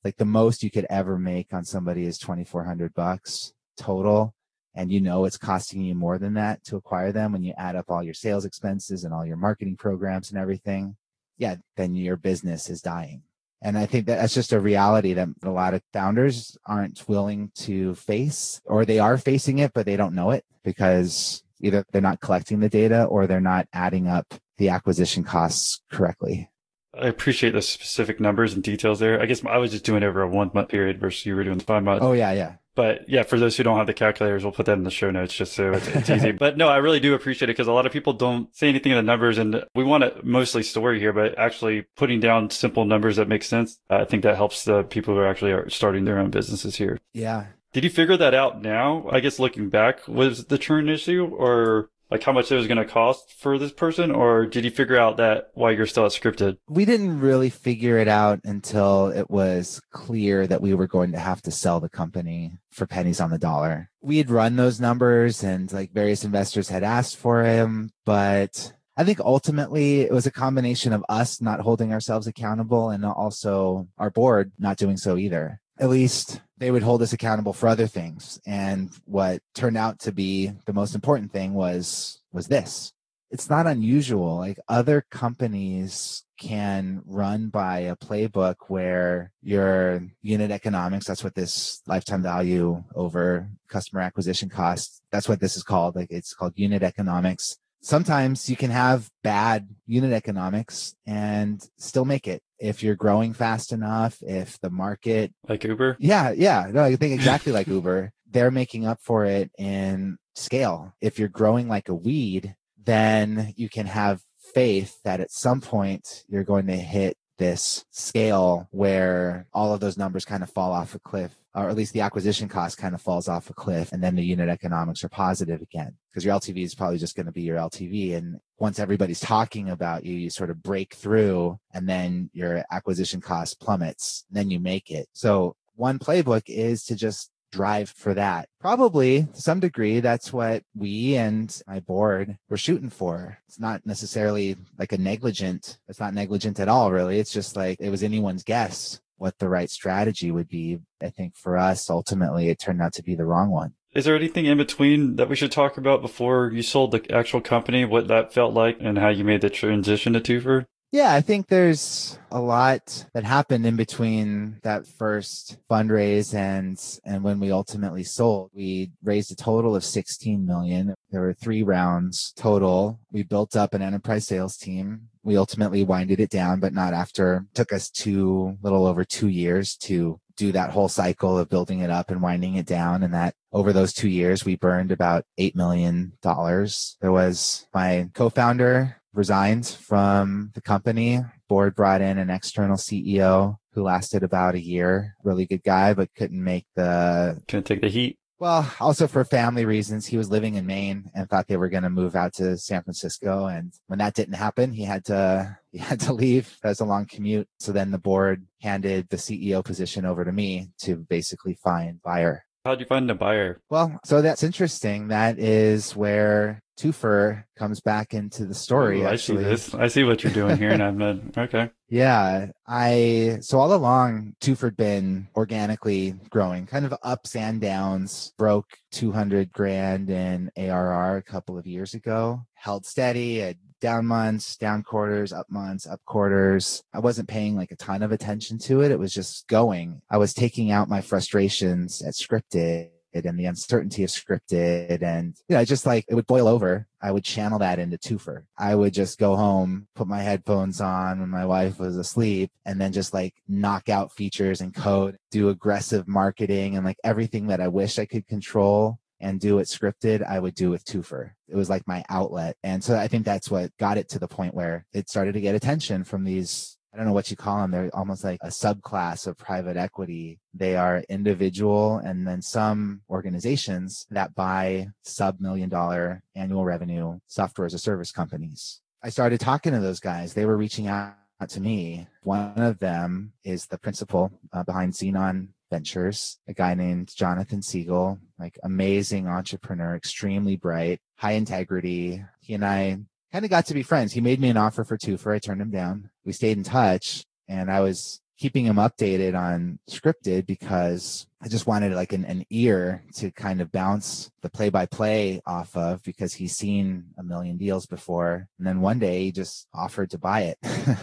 like 0.04 0.16
the 0.16 0.24
most 0.24 0.62
you 0.62 0.70
could 0.70 0.86
ever 0.90 1.18
make 1.18 1.52
on 1.52 1.64
somebody 1.64 2.04
is 2.04 2.18
2,400 2.18 2.92
bucks 2.94 3.52
total. 3.76 4.34
And 4.74 4.90
you 4.90 5.00
know, 5.00 5.24
it's 5.24 5.36
costing 5.36 5.82
you 5.82 5.94
more 5.94 6.18
than 6.18 6.34
that 6.34 6.64
to 6.64 6.76
acquire 6.76 7.12
them 7.12 7.32
when 7.32 7.44
you 7.44 7.54
add 7.56 7.76
up 7.76 7.86
all 7.88 8.02
your 8.02 8.14
sales 8.14 8.44
expenses 8.44 9.04
and 9.04 9.14
all 9.14 9.24
your 9.24 9.36
marketing 9.36 9.76
programs 9.76 10.30
and 10.30 10.38
everything. 10.38 10.96
Yeah. 11.38 11.56
Then 11.76 11.94
your 11.94 12.16
business 12.16 12.68
is 12.68 12.82
dying. 12.82 13.22
And 13.64 13.78
I 13.78 13.86
think 13.86 14.06
that 14.06 14.18
that's 14.18 14.34
just 14.34 14.52
a 14.52 14.60
reality 14.60 15.14
that 15.14 15.28
a 15.42 15.48
lot 15.48 15.72
of 15.72 15.82
founders 15.90 16.58
aren't 16.66 17.02
willing 17.08 17.50
to 17.56 17.94
face, 17.94 18.60
or 18.66 18.84
they 18.84 18.98
are 18.98 19.16
facing 19.16 19.58
it, 19.58 19.72
but 19.72 19.86
they 19.86 19.96
don't 19.96 20.14
know 20.14 20.32
it 20.32 20.44
because 20.62 21.42
either 21.62 21.82
they're 21.90 22.02
not 22.02 22.20
collecting 22.20 22.60
the 22.60 22.68
data 22.68 23.04
or 23.04 23.26
they're 23.26 23.40
not 23.40 23.66
adding 23.72 24.06
up 24.06 24.34
the 24.58 24.68
acquisition 24.68 25.24
costs 25.24 25.80
correctly. 25.90 26.50
I 26.92 27.08
appreciate 27.08 27.52
the 27.52 27.62
specific 27.62 28.20
numbers 28.20 28.52
and 28.52 28.62
details 28.62 29.00
there. 29.00 29.20
I 29.20 29.24
guess 29.24 29.42
I 29.46 29.56
was 29.56 29.70
just 29.70 29.84
doing 29.84 30.02
it 30.02 30.06
over 30.06 30.20
a 30.20 30.28
one 30.28 30.50
month 30.52 30.68
period 30.68 31.00
versus 31.00 31.24
you 31.24 31.34
were 31.34 31.42
doing 31.42 31.58
five 31.58 31.82
months. 31.82 32.04
Oh 32.04 32.12
yeah, 32.12 32.32
yeah. 32.32 32.56
But 32.74 33.08
yeah, 33.08 33.22
for 33.22 33.38
those 33.38 33.56
who 33.56 33.62
don't 33.62 33.76
have 33.76 33.86
the 33.86 33.94
calculators, 33.94 34.42
we'll 34.42 34.52
put 34.52 34.66
that 34.66 34.78
in 34.78 34.84
the 34.84 34.90
show 34.90 35.10
notes 35.10 35.34
just 35.34 35.52
so 35.52 35.72
it's, 35.72 35.86
it's 35.88 36.10
easy. 36.10 36.32
but 36.32 36.56
no, 36.56 36.68
I 36.68 36.78
really 36.78 37.00
do 37.00 37.14
appreciate 37.14 37.48
it 37.48 37.52
because 37.52 37.68
a 37.68 37.72
lot 37.72 37.86
of 37.86 37.92
people 37.92 38.12
don't 38.12 38.54
say 38.54 38.68
anything 38.68 38.92
in 38.92 38.96
the 38.96 39.02
numbers 39.02 39.38
and 39.38 39.64
we 39.74 39.84
want 39.84 40.02
to 40.02 40.20
mostly 40.24 40.62
story 40.62 40.98
here, 40.98 41.12
but 41.12 41.38
actually 41.38 41.82
putting 41.96 42.20
down 42.20 42.50
simple 42.50 42.84
numbers 42.84 43.16
that 43.16 43.28
make 43.28 43.42
sense. 43.42 43.78
Uh, 43.88 43.98
I 43.98 44.04
think 44.04 44.22
that 44.22 44.36
helps 44.36 44.64
the 44.64 44.82
people 44.82 45.14
who 45.14 45.20
are 45.20 45.28
actually 45.28 45.52
are 45.52 45.68
starting 45.70 46.04
their 46.04 46.18
own 46.18 46.30
businesses 46.30 46.76
here. 46.76 46.98
Yeah. 47.12 47.46
Did 47.72 47.82
you 47.82 47.90
figure 47.90 48.16
that 48.16 48.34
out 48.34 48.62
now? 48.62 49.08
I 49.10 49.18
guess 49.18 49.40
looking 49.40 49.68
back, 49.68 50.06
was 50.06 50.44
the 50.44 50.58
churn 50.58 50.88
issue 50.88 51.26
or 51.26 51.90
like 52.14 52.22
how 52.22 52.30
much 52.30 52.52
it 52.52 52.54
was 52.54 52.68
going 52.68 52.78
to 52.78 52.84
cost 52.84 53.34
for 53.40 53.58
this 53.58 53.72
person 53.72 54.12
or 54.12 54.46
did 54.46 54.64
you 54.64 54.70
figure 54.70 54.96
out 54.96 55.16
that 55.16 55.50
while 55.54 55.72
you're 55.72 55.84
still 55.84 56.06
at 56.06 56.12
scripted? 56.12 56.58
We 56.68 56.84
didn't 56.84 57.18
really 57.18 57.50
figure 57.50 57.98
it 57.98 58.06
out 58.06 58.38
until 58.44 59.08
it 59.08 59.28
was 59.28 59.80
clear 59.90 60.46
that 60.46 60.60
we 60.60 60.74
were 60.74 60.86
going 60.86 61.10
to 61.10 61.18
have 61.18 61.42
to 61.42 61.50
sell 61.50 61.80
the 61.80 61.88
company 61.88 62.52
for 62.70 62.86
pennies 62.86 63.20
on 63.20 63.30
the 63.30 63.38
dollar. 63.38 63.90
We 64.00 64.18
had 64.18 64.30
run 64.30 64.54
those 64.54 64.80
numbers 64.80 65.42
and 65.42 65.72
like 65.72 65.90
various 65.90 66.22
investors 66.22 66.68
had 66.68 66.84
asked 66.84 67.16
for 67.16 67.42
him 67.42 67.90
but 68.04 68.72
I 68.96 69.02
think 69.02 69.18
ultimately 69.18 70.02
it 70.02 70.12
was 70.12 70.26
a 70.26 70.30
combination 70.30 70.92
of 70.92 71.04
us 71.08 71.40
not 71.40 71.62
holding 71.62 71.92
ourselves 71.92 72.28
accountable 72.28 72.90
and 72.90 73.04
also 73.04 73.88
our 73.98 74.10
board 74.10 74.52
not 74.56 74.76
doing 74.76 74.96
so 74.96 75.16
either. 75.16 75.60
At 75.80 75.90
least 75.90 76.40
they 76.58 76.70
would 76.70 76.82
hold 76.82 77.02
us 77.02 77.12
accountable 77.12 77.52
for 77.52 77.68
other 77.68 77.86
things. 77.86 78.40
And 78.46 78.90
what 79.04 79.42
turned 79.54 79.76
out 79.76 79.98
to 80.00 80.12
be 80.12 80.52
the 80.66 80.72
most 80.72 80.94
important 80.94 81.32
thing 81.32 81.54
was 81.54 82.20
was 82.32 82.46
this. 82.46 82.92
It's 83.30 83.50
not 83.50 83.66
unusual 83.66 84.36
like 84.36 84.60
other 84.68 85.04
companies 85.10 86.24
can 86.38 87.02
run 87.04 87.48
by 87.48 87.80
a 87.80 87.96
playbook 87.96 88.56
where 88.68 89.32
your 89.42 90.02
unit 90.20 90.50
economics 90.50 91.06
that's 91.06 91.22
what 91.22 91.34
this 91.34 91.80
lifetime 91.86 92.22
value 92.22 92.82
over 92.94 93.48
customer 93.68 94.02
acquisition 94.02 94.48
cost 94.48 95.00
that's 95.12 95.28
what 95.28 95.38
this 95.38 95.56
is 95.56 95.62
called 95.62 95.94
like 95.94 96.10
it's 96.10 96.34
called 96.34 96.52
unit 96.56 96.82
economics. 96.82 97.56
Sometimes 97.80 98.48
you 98.48 98.56
can 98.56 98.70
have 98.70 99.10
bad 99.22 99.68
unit 99.86 100.12
economics 100.12 100.94
and 101.06 101.62
still 101.76 102.04
make 102.04 102.26
it 102.26 102.42
if 102.64 102.82
you're 102.82 102.94
growing 102.94 103.34
fast 103.34 103.72
enough, 103.72 104.22
if 104.22 104.58
the 104.60 104.70
market 104.70 105.32
like 105.48 105.64
Uber. 105.64 105.96
Yeah, 106.00 106.32
yeah. 106.32 106.66
No, 106.72 106.82
I 106.82 106.96
think 106.96 107.12
exactly 107.12 107.52
like 107.52 107.66
Uber. 107.66 108.10
They're 108.30 108.50
making 108.50 108.86
up 108.86 109.00
for 109.02 109.26
it 109.26 109.50
in 109.58 110.16
scale. 110.34 110.94
If 111.00 111.18
you're 111.18 111.28
growing 111.28 111.68
like 111.68 111.90
a 111.90 111.94
weed, 111.94 112.56
then 112.82 113.52
you 113.56 113.68
can 113.68 113.86
have 113.86 114.22
faith 114.54 114.98
that 115.04 115.20
at 115.20 115.30
some 115.30 115.60
point 115.60 116.24
you're 116.26 116.44
going 116.44 116.66
to 116.68 116.76
hit 116.76 117.16
this 117.36 117.84
scale 117.90 118.68
where 118.70 119.46
all 119.52 119.74
of 119.74 119.80
those 119.80 119.98
numbers 119.98 120.24
kind 120.24 120.42
of 120.42 120.50
fall 120.50 120.72
off 120.72 120.94
a 120.94 120.98
cliff 121.00 121.34
or 121.54 121.68
at 121.68 121.76
least 121.76 121.92
the 121.92 122.00
acquisition 122.00 122.48
cost 122.48 122.78
kind 122.78 122.94
of 122.94 123.00
falls 123.00 123.28
off 123.28 123.48
a 123.48 123.54
cliff 123.54 123.92
and 123.92 124.02
then 124.02 124.16
the 124.16 124.24
unit 124.24 124.48
economics 124.48 125.04
are 125.04 125.08
positive 125.08 125.62
again 125.62 125.96
because 126.10 126.24
your 126.24 126.34
LTV 126.34 126.64
is 126.64 126.74
probably 126.74 126.98
just 126.98 127.14
going 127.14 127.26
to 127.26 127.32
be 127.32 127.42
your 127.42 127.58
LTV. 127.58 128.16
And 128.16 128.40
once 128.58 128.78
everybody's 128.78 129.20
talking 129.20 129.70
about 129.70 130.04
you, 130.04 130.14
you 130.14 130.30
sort 130.30 130.50
of 130.50 130.62
break 130.62 130.94
through 130.94 131.58
and 131.72 131.88
then 131.88 132.30
your 132.32 132.64
acquisition 132.72 133.20
cost 133.20 133.60
plummets, 133.60 134.24
then 134.30 134.50
you 134.50 134.58
make 134.58 134.90
it. 134.90 135.08
So 135.12 135.54
one 135.76 135.98
playbook 135.98 136.42
is 136.48 136.84
to 136.86 136.96
just 136.96 137.30
drive 137.52 137.88
for 137.88 138.14
that. 138.14 138.48
Probably 138.60 139.28
to 139.32 139.40
some 139.40 139.60
degree, 139.60 140.00
that's 140.00 140.32
what 140.32 140.64
we 140.74 141.14
and 141.14 141.56
my 141.68 141.78
board 141.78 142.36
were 142.48 142.56
shooting 142.56 142.90
for. 142.90 143.38
It's 143.46 143.60
not 143.60 143.86
necessarily 143.86 144.56
like 144.76 144.92
a 144.92 144.98
negligent, 144.98 145.78
it's 145.86 146.00
not 146.00 146.14
negligent 146.14 146.58
at 146.58 146.68
all, 146.68 146.90
really. 146.90 147.20
It's 147.20 147.32
just 147.32 147.54
like 147.54 147.78
it 147.80 147.90
was 147.90 148.02
anyone's 148.02 148.42
guess 148.42 149.00
what 149.24 149.38
the 149.38 149.48
right 149.48 149.70
strategy 149.70 150.30
would 150.30 150.48
be. 150.50 150.78
I 151.00 151.08
think 151.08 151.34
for 151.34 151.56
us, 151.56 151.88
ultimately, 151.88 152.50
it 152.50 152.60
turned 152.60 152.82
out 152.82 152.92
to 152.92 153.02
be 153.02 153.14
the 153.14 153.24
wrong 153.24 153.48
one. 153.48 153.72
Is 153.94 154.04
there 154.04 154.14
anything 154.14 154.44
in 154.44 154.58
between 154.58 155.16
that 155.16 155.30
we 155.30 155.36
should 155.36 155.50
talk 155.50 155.78
about 155.78 156.02
before 156.02 156.50
you 156.52 156.60
sold 156.60 156.90
the 156.90 157.10
actual 157.10 157.40
company, 157.40 157.86
what 157.86 158.06
that 158.08 158.34
felt 158.34 158.52
like 158.52 158.76
and 158.80 158.98
how 158.98 159.08
you 159.08 159.24
made 159.24 159.40
the 159.40 159.48
transition 159.48 160.12
to 160.12 160.20
Toofr? 160.20 160.66
Yeah, 160.94 161.12
I 161.12 161.22
think 161.22 161.48
there's 161.48 162.20
a 162.30 162.40
lot 162.40 163.06
that 163.14 163.24
happened 163.24 163.66
in 163.66 163.74
between 163.74 164.60
that 164.62 164.86
first 164.86 165.56
fundraise 165.68 166.32
and 166.32 166.80
and 167.04 167.24
when 167.24 167.40
we 167.40 167.50
ultimately 167.50 168.04
sold. 168.04 168.52
We 168.54 168.92
raised 169.02 169.32
a 169.32 169.34
total 169.34 169.74
of 169.74 169.82
16 169.82 170.46
million. 170.46 170.94
There 171.10 171.22
were 171.22 171.32
3 171.34 171.64
rounds 171.64 172.32
total. 172.36 173.00
We 173.10 173.24
built 173.24 173.56
up 173.56 173.74
an 173.74 173.82
enterprise 173.82 174.28
sales 174.28 174.56
team. 174.56 175.08
We 175.24 175.36
ultimately 175.36 175.82
winded 175.82 176.20
it 176.20 176.30
down, 176.30 176.60
but 176.60 176.72
not 176.72 176.94
after. 176.94 177.46
It 177.50 177.54
took 177.56 177.72
us 177.72 177.90
two 177.90 178.56
little 178.62 178.86
over 178.86 179.04
2 179.04 179.26
years 179.26 179.76
to 179.78 180.20
do 180.36 180.52
that 180.52 180.70
whole 180.70 180.88
cycle 180.88 181.36
of 181.36 181.48
building 181.48 181.80
it 181.80 181.90
up 181.90 182.12
and 182.12 182.22
winding 182.22 182.54
it 182.54 182.66
down 182.66 183.02
and 183.02 183.14
that 183.14 183.34
over 183.52 183.72
those 183.72 183.92
2 183.92 184.08
years 184.08 184.44
we 184.44 184.54
burned 184.54 184.92
about 184.92 185.24
8 185.38 185.56
million 185.56 186.12
dollars. 186.22 186.96
There 187.00 187.10
was 187.10 187.66
my 187.74 188.10
co-founder 188.14 189.00
resigned 189.14 189.66
from 189.66 190.50
the 190.54 190.60
company. 190.60 191.20
Board 191.48 191.74
brought 191.74 192.00
in 192.00 192.18
an 192.18 192.30
external 192.30 192.76
CEO 192.76 193.56
who 193.72 193.82
lasted 193.82 194.22
about 194.22 194.54
a 194.54 194.60
year. 194.60 195.14
Really 195.22 195.46
good 195.46 195.62
guy, 195.62 195.94
but 195.94 196.14
couldn't 196.14 196.42
make 196.42 196.66
the 196.76 197.40
couldn't 197.48 197.64
take 197.64 197.80
the 197.80 197.88
heat. 197.88 198.18
Well, 198.38 198.70
also 198.80 199.06
for 199.06 199.24
family 199.24 199.64
reasons, 199.64 200.06
he 200.06 200.16
was 200.16 200.28
living 200.28 200.56
in 200.56 200.66
Maine 200.66 201.10
and 201.14 201.28
thought 201.28 201.46
they 201.46 201.56
were 201.56 201.68
going 201.68 201.84
to 201.84 201.90
move 201.90 202.16
out 202.16 202.34
to 202.34 202.58
San 202.58 202.82
Francisco. 202.82 203.46
And 203.46 203.72
when 203.86 204.00
that 204.00 204.14
didn't 204.14 204.34
happen, 204.34 204.72
he 204.72 204.84
had 204.84 205.04
to 205.06 205.56
he 205.72 205.78
had 205.78 206.00
to 206.00 206.12
leave. 206.12 206.56
That 206.62 206.70
was 206.70 206.80
a 206.80 206.84
long 206.84 207.06
commute. 207.06 207.48
So 207.58 207.72
then 207.72 207.90
the 207.90 207.98
board 207.98 208.46
handed 208.60 209.08
the 209.08 209.16
CEO 209.16 209.64
position 209.64 210.04
over 210.04 210.24
to 210.24 210.32
me 210.32 210.70
to 210.82 210.96
basically 210.96 211.54
find 211.54 212.02
buyer. 212.02 212.44
How'd 212.64 212.80
you 212.80 212.86
find 212.86 213.10
a 213.10 213.14
buyer? 213.14 213.60
Well, 213.68 214.00
so 214.04 214.22
that's 214.22 214.42
interesting. 214.42 215.08
That 215.08 215.38
is 215.38 215.94
where 215.94 216.62
Toofr 216.78 217.44
comes 217.56 217.80
back 217.80 218.14
into 218.14 218.46
the 218.46 218.54
story. 218.54 219.02
Ooh, 219.02 219.08
I 219.08 219.16
see 219.16 219.36
this. 219.36 219.74
I 219.74 219.88
see 219.88 220.04
what 220.04 220.24
you're 220.24 220.32
doing 220.32 220.56
here, 220.56 220.70
and 220.70 220.82
I'm 220.82 221.02
uh, 221.36 221.40
okay. 221.42 221.70
Yeah, 221.88 222.48
I 222.66 223.38
so 223.40 223.60
all 223.60 223.72
along 223.74 224.34
Toofr 224.40 224.76
been 224.76 225.28
organically 225.36 226.14
growing, 226.30 226.66
kind 226.66 226.84
of 226.84 226.94
ups 227.02 227.36
and 227.36 227.60
downs. 227.60 228.32
Broke 228.36 228.78
200 228.92 229.52
grand 229.52 230.10
in 230.10 230.50
ARR 230.56 231.16
a 231.16 231.22
couple 231.22 231.56
of 231.56 231.66
years 231.66 231.94
ago. 231.94 232.44
Held 232.54 232.84
steady 232.86 233.42
at 233.42 233.56
down 233.80 234.06
months, 234.06 234.56
down 234.56 234.82
quarters, 234.82 235.32
up 235.32 235.50
months, 235.50 235.86
up 235.86 236.00
quarters. 236.06 236.82
I 236.94 237.00
wasn't 237.00 237.28
paying 237.28 237.54
like 237.54 237.70
a 237.70 237.76
ton 237.76 238.02
of 238.02 238.12
attention 238.12 238.58
to 238.60 238.80
it. 238.80 238.90
It 238.90 238.98
was 238.98 239.12
just 239.12 239.46
going. 239.46 240.00
I 240.10 240.16
was 240.16 240.32
taking 240.32 240.70
out 240.70 240.88
my 240.88 241.02
frustrations 241.02 242.00
at 242.00 242.14
scripted 242.14 242.88
and 243.14 243.38
the 243.38 243.46
uncertainty 243.46 244.02
of 244.02 244.10
scripted 244.10 245.02
and 245.02 245.36
you 245.48 245.56
know 245.56 245.64
just 245.64 245.86
like 245.86 246.04
it 246.08 246.14
would 246.14 246.26
boil 246.26 246.48
over 246.48 246.86
i 247.00 247.10
would 247.10 247.24
channel 247.24 247.58
that 247.58 247.78
into 247.78 247.96
Toofr 247.96 248.44
i 248.58 248.74
would 248.74 248.92
just 248.92 249.18
go 249.18 249.36
home 249.36 249.86
put 249.94 250.08
my 250.08 250.20
headphones 250.20 250.80
on 250.80 251.20
when 251.20 251.30
my 251.30 251.46
wife 251.46 251.78
was 251.78 251.96
asleep 251.96 252.50
and 252.66 252.80
then 252.80 252.92
just 252.92 253.14
like 253.14 253.34
knock 253.48 253.88
out 253.88 254.12
features 254.12 254.60
and 254.60 254.74
code 254.74 255.16
do 255.30 255.48
aggressive 255.48 256.08
marketing 256.08 256.76
and 256.76 256.84
like 256.84 256.98
everything 257.04 257.46
that 257.46 257.60
i 257.60 257.68
wish 257.68 257.98
i 257.98 258.04
could 258.04 258.26
control 258.26 258.98
and 259.20 259.40
do 259.40 259.58
it 259.58 259.66
scripted, 259.68 260.22
I 260.22 260.38
would 260.38 260.54
do 260.54 260.70
with 260.70 260.84
Toofr. 260.84 261.30
It 261.48 261.56
was 261.56 261.70
like 261.70 261.86
my 261.86 262.04
outlet. 262.10 262.56
And 262.62 262.84
so 262.84 262.96
I 262.96 263.08
think 263.08 263.24
that's 263.24 263.50
what 263.50 263.74
got 263.78 263.96
it 263.96 264.08
to 264.10 264.18
the 264.18 264.28
point 264.28 264.54
where 264.54 264.84
it 264.92 265.08
started 265.08 265.32
to 265.32 265.40
get 265.40 265.54
attention 265.54 266.04
from 266.04 266.24
these 266.24 266.76
I 266.94 266.96
don't 266.96 267.06
know 267.06 267.12
what 267.12 267.28
you 267.28 267.36
call 267.36 267.60
them. 267.60 267.72
They're 267.72 267.90
almost 267.92 268.22
like 268.22 268.38
a 268.40 268.48
subclass 268.48 269.26
of 269.26 269.36
private 269.36 269.76
equity. 269.76 270.38
They 270.54 270.76
are 270.76 271.02
individual 271.08 271.98
and 271.98 272.24
then 272.24 272.40
some 272.40 273.00
organizations 273.10 274.06
that 274.10 274.36
buy 274.36 274.88
sub 275.02 275.40
million 275.40 275.68
dollar 275.68 276.22
annual 276.36 276.64
revenue 276.64 277.18
software 277.26 277.66
as 277.66 277.74
a 277.74 277.80
service 277.80 278.12
companies. 278.12 278.80
I 279.02 279.08
started 279.08 279.40
talking 279.40 279.72
to 279.72 279.80
those 279.80 279.98
guys. 279.98 280.34
They 280.34 280.46
were 280.46 280.56
reaching 280.56 280.86
out 280.86 281.16
to 281.48 281.60
me. 281.60 282.06
One 282.22 282.54
of 282.62 282.78
them 282.78 283.32
is 283.42 283.66
the 283.66 283.78
principal 283.78 284.30
uh, 284.52 284.62
behind 284.62 284.92
Xenon 284.92 285.48
Ventures, 285.70 286.38
a 286.46 286.54
guy 286.54 286.74
named 286.74 287.12
Jonathan 287.14 287.60
Siegel, 287.60 288.20
like 288.38 288.56
amazing 288.62 289.26
entrepreneur, 289.26 289.96
extremely 289.96 290.56
bright, 290.56 291.00
high 291.16 291.32
integrity. 291.32 292.22
He 292.40 292.54
and 292.54 292.64
I 292.64 293.00
kind 293.34 293.44
of 293.44 293.50
got 293.50 293.66
to 293.66 293.74
be 293.74 293.82
friends. 293.82 294.12
He 294.12 294.20
made 294.20 294.38
me 294.38 294.48
an 294.48 294.56
offer 294.56 294.84
for 294.84 294.96
Toofr. 294.96 295.34
I 295.34 295.40
turned 295.40 295.60
him 295.60 295.72
down. 295.72 296.08
We 296.24 296.30
stayed 296.30 296.56
in 296.56 296.62
touch 296.62 297.24
and 297.48 297.68
I 297.68 297.80
was 297.80 298.20
keeping 298.38 298.64
him 298.64 298.76
updated 298.76 299.36
on 299.36 299.80
scripted 299.90 300.46
because 300.46 301.26
I 301.42 301.48
just 301.48 301.66
wanted 301.66 301.92
like 301.94 302.12
an, 302.12 302.24
an 302.26 302.44
ear 302.50 303.02
to 303.16 303.32
kind 303.32 303.60
of 303.60 303.72
bounce 303.72 304.30
the 304.42 304.50
play 304.50 304.68
by 304.68 304.86
play 304.86 305.42
off 305.46 305.76
of 305.76 306.00
because 306.04 306.34
he's 306.34 306.56
seen 306.56 307.06
a 307.18 307.24
million 307.24 307.56
deals 307.56 307.86
before. 307.86 308.46
And 308.58 308.66
then 308.68 308.80
one 308.80 309.00
day 309.00 309.24
he 309.24 309.32
just 309.32 309.66
offered 309.74 310.10
to 310.10 310.18
buy 310.18 310.42
it. 310.42 310.58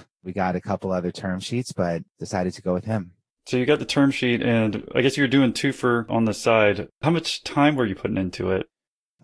we 0.23 0.31
got 0.31 0.55
a 0.55 0.61
couple 0.61 0.93
other 0.93 1.11
term 1.11 1.41
sheets, 1.41 1.73
but 1.73 2.01
decided 2.17 2.53
to 2.53 2.61
go 2.61 2.73
with 2.73 2.85
him. 2.85 3.11
So 3.45 3.57
you 3.57 3.65
got 3.65 3.79
the 3.79 3.85
term 3.85 4.09
sheet 4.09 4.41
and 4.41 4.87
I 4.95 5.01
guess 5.01 5.17
you're 5.17 5.27
doing 5.27 5.51
Toofr 5.51 6.09
on 6.09 6.23
the 6.23 6.33
side. 6.33 6.87
How 7.01 7.09
much 7.09 7.43
time 7.43 7.75
were 7.75 7.85
you 7.85 7.95
putting 7.95 8.17
into 8.17 8.51
it? 8.51 8.69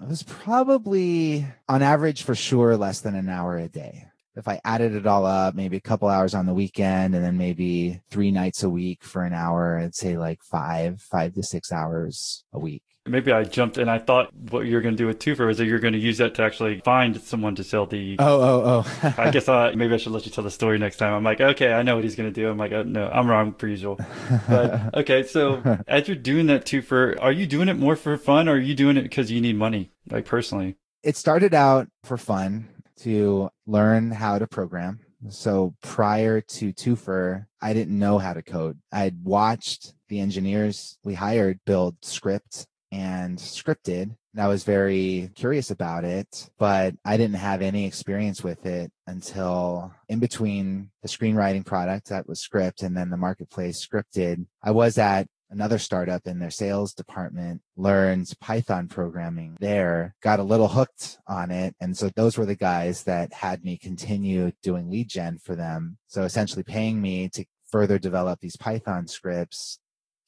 It 0.02 0.08
was 0.08 0.24
probably 0.24 1.46
on 1.68 1.82
average 1.82 2.24
for 2.24 2.36
sure 2.36 2.78
less 2.78 3.02
than 3.02 3.16
an 3.16 3.30
hour 3.30 3.58
a 3.58 3.68
day. 3.68 4.06
If 4.36 4.48
I 4.48 4.62
added 4.64 4.94
it 4.94 5.08
all 5.08 5.26
up, 5.26 5.56
maybe 5.56 5.78
a 5.78 5.82
couple 5.82 6.08
hours 6.08 6.36
on 6.36 6.46
the 6.46 6.54
weekend 6.54 7.16
and 7.16 7.26
then 7.26 7.38
maybe 7.38 8.02
three 8.12 8.30
nights 8.30 8.62
a 8.62 8.70
week 8.70 9.04
for 9.04 9.24
an 9.24 9.34
hour, 9.34 9.80
I'd 9.80 9.96
say 9.96 10.18
like 10.18 10.44
five, 10.44 11.02
five 11.02 11.34
to 11.34 11.44
six 11.44 11.72
hours 11.72 12.44
a 12.54 12.60
week 12.60 12.84
maybe 13.08 13.32
I 13.32 13.44
jumped 13.44 13.78
and 13.78 13.90
I 13.90 14.00
thought 14.00 14.34
what 14.50 14.66
you're 14.66 14.82
going 14.82 14.96
to 14.96 14.98
do 14.98 15.08
with 15.08 15.20
Toofr 15.20 15.50
is 15.50 15.58
that 15.58 15.66
you're 15.66 15.80
going 15.80 15.94
to 15.94 16.00
use 16.00 16.18
that 16.18 16.36
to 16.36 16.44
actually 16.44 16.82
find 16.82 17.20
someone 17.22 17.56
to 17.56 17.64
sell 17.64 17.86
the. 17.86 18.16
Oh, 18.20 18.42
oh, 18.42 18.86
oh. 18.86 19.14
I 19.18 19.32
guess 19.32 19.50
I, 19.50 19.72
maybe 19.74 19.94
I 19.94 19.98
should 19.98 20.12
let 20.12 20.26
you 20.26 20.32
tell 20.32 20.44
the 20.44 20.52
story 20.52 20.78
next 20.78 20.98
time. 20.98 21.14
I'm 21.14 21.24
like, 21.24 21.42
okay, 21.42 21.74
I 21.74 21.84
know 21.84 21.96
what 21.96 22.04
he's 22.04 22.16
going 22.16 22.32
to 22.32 22.42
do. 22.42 22.50
I'm 22.50 22.58
like, 22.58 22.72
oh, 22.72 22.84
no, 22.84 23.08
I'm 23.10 23.30
wrong 23.30 23.54
per 23.54 23.68
usual. 23.68 24.00
But 24.48 24.94
okay, 24.96 25.24
so 25.24 25.62
as 25.88 26.08
you're 26.08 26.18
doing 26.18 26.48
that 26.48 26.66
Toofr, 26.66 27.18
are 27.22 27.32
you 27.32 27.48
doing 27.48 27.70
it 27.70 27.76
more 27.76 27.96
for 27.96 28.18
fun 28.18 28.48
or 28.48 28.54
are 28.54 28.60
you 28.60 28.76
doing 28.76 28.98
it 28.98 29.04
because 29.04 29.32
you 29.32 29.42
need 29.42 29.58
money, 29.58 29.92
like 30.10 30.26
personally? 30.26 30.76
It 31.04 31.16
started 31.16 31.54
out 31.54 31.88
for 32.04 32.18
fun 32.18 32.68
to 33.02 33.50
learn 33.66 34.12
how 34.12 34.40
to 34.40 34.48
program. 34.48 35.00
So 35.30 35.74
prior 35.82 36.42
to 36.42 36.74
Toofr, 36.74 37.46
I 37.62 37.74
didn't 37.74 37.98
know 37.98 38.20
how 38.20 38.34
to 38.34 38.44
code. 38.44 38.80
I'd 38.92 39.24
watched 39.24 39.94
the 40.10 40.20
engineers 40.20 40.98
we 41.04 41.16
hired 41.16 41.60
build 41.66 41.98
Scripped 42.02 42.68
and 42.92 43.38
scripted. 43.38 44.16
And 44.34 44.42
I 44.42 44.48
was 44.48 44.64
very 44.64 45.32
curious 45.36 45.72
about 45.72 46.04
it, 46.04 46.50
but 46.58 46.96
I 47.04 47.18
didn't 47.18 47.38
have 47.38 47.62
any 47.62 47.86
experience 47.86 48.44
with 48.44 48.66
it 48.66 48.92
until 49.08 49.94
in 50.10 50.20
between 50.20 50.92
the 51.02 51.08
screenwriting 51.08 51.66
product 51.66 52.10
that 52.10 52.28
was 52.28 52.40
Scripped 52.40 52.84
and 52.84 52.96
then 52.96 53.10
the 53.10 53.18
marketplace 53.18 53.86
scripted. 53.86 54.46
I 54.64 54.72
was 54.72 54.98
at 54.98 55.28
another 55.50 55.78
startup 55.80 56.28
in 56.28 56.40
their 56.40 56.50
sales 56.50 56.94
department 56.94 57.62
learned 57.76 58.30
python 58.42 58.88
programming 58.88 59.56
there 59.60 60.14
got 60.22 60.40
a 60.40 60.44
little 60.44 60.68
hooked 60.68 61.18
on 61.28 61.52
it 61.52 61.76
and 61.80 61.96
so 61.96 62.10
those 62.16 62.38
were 62.38 62.46
the 62.46 62.56
guys 62.56 63.04
that 63.04 63.32
had 63.34 63.64
me 63.64 63.78
continue 63.78 64.52
doing 64.62 64.90
lead 64.90 65.08
gen 65.08 65.38
for 65.38 65.56
them 65.56 65.98
so 66.08 66.24
essentially 66.24 66.64
paying 66.64 67.02
me 67.02 67.30
to 67.30 67.46
further 67.70 67.98
develop 67.98 68.40
these 68.40 68.58
python 68.58 69.08
scripts 69.08 69.80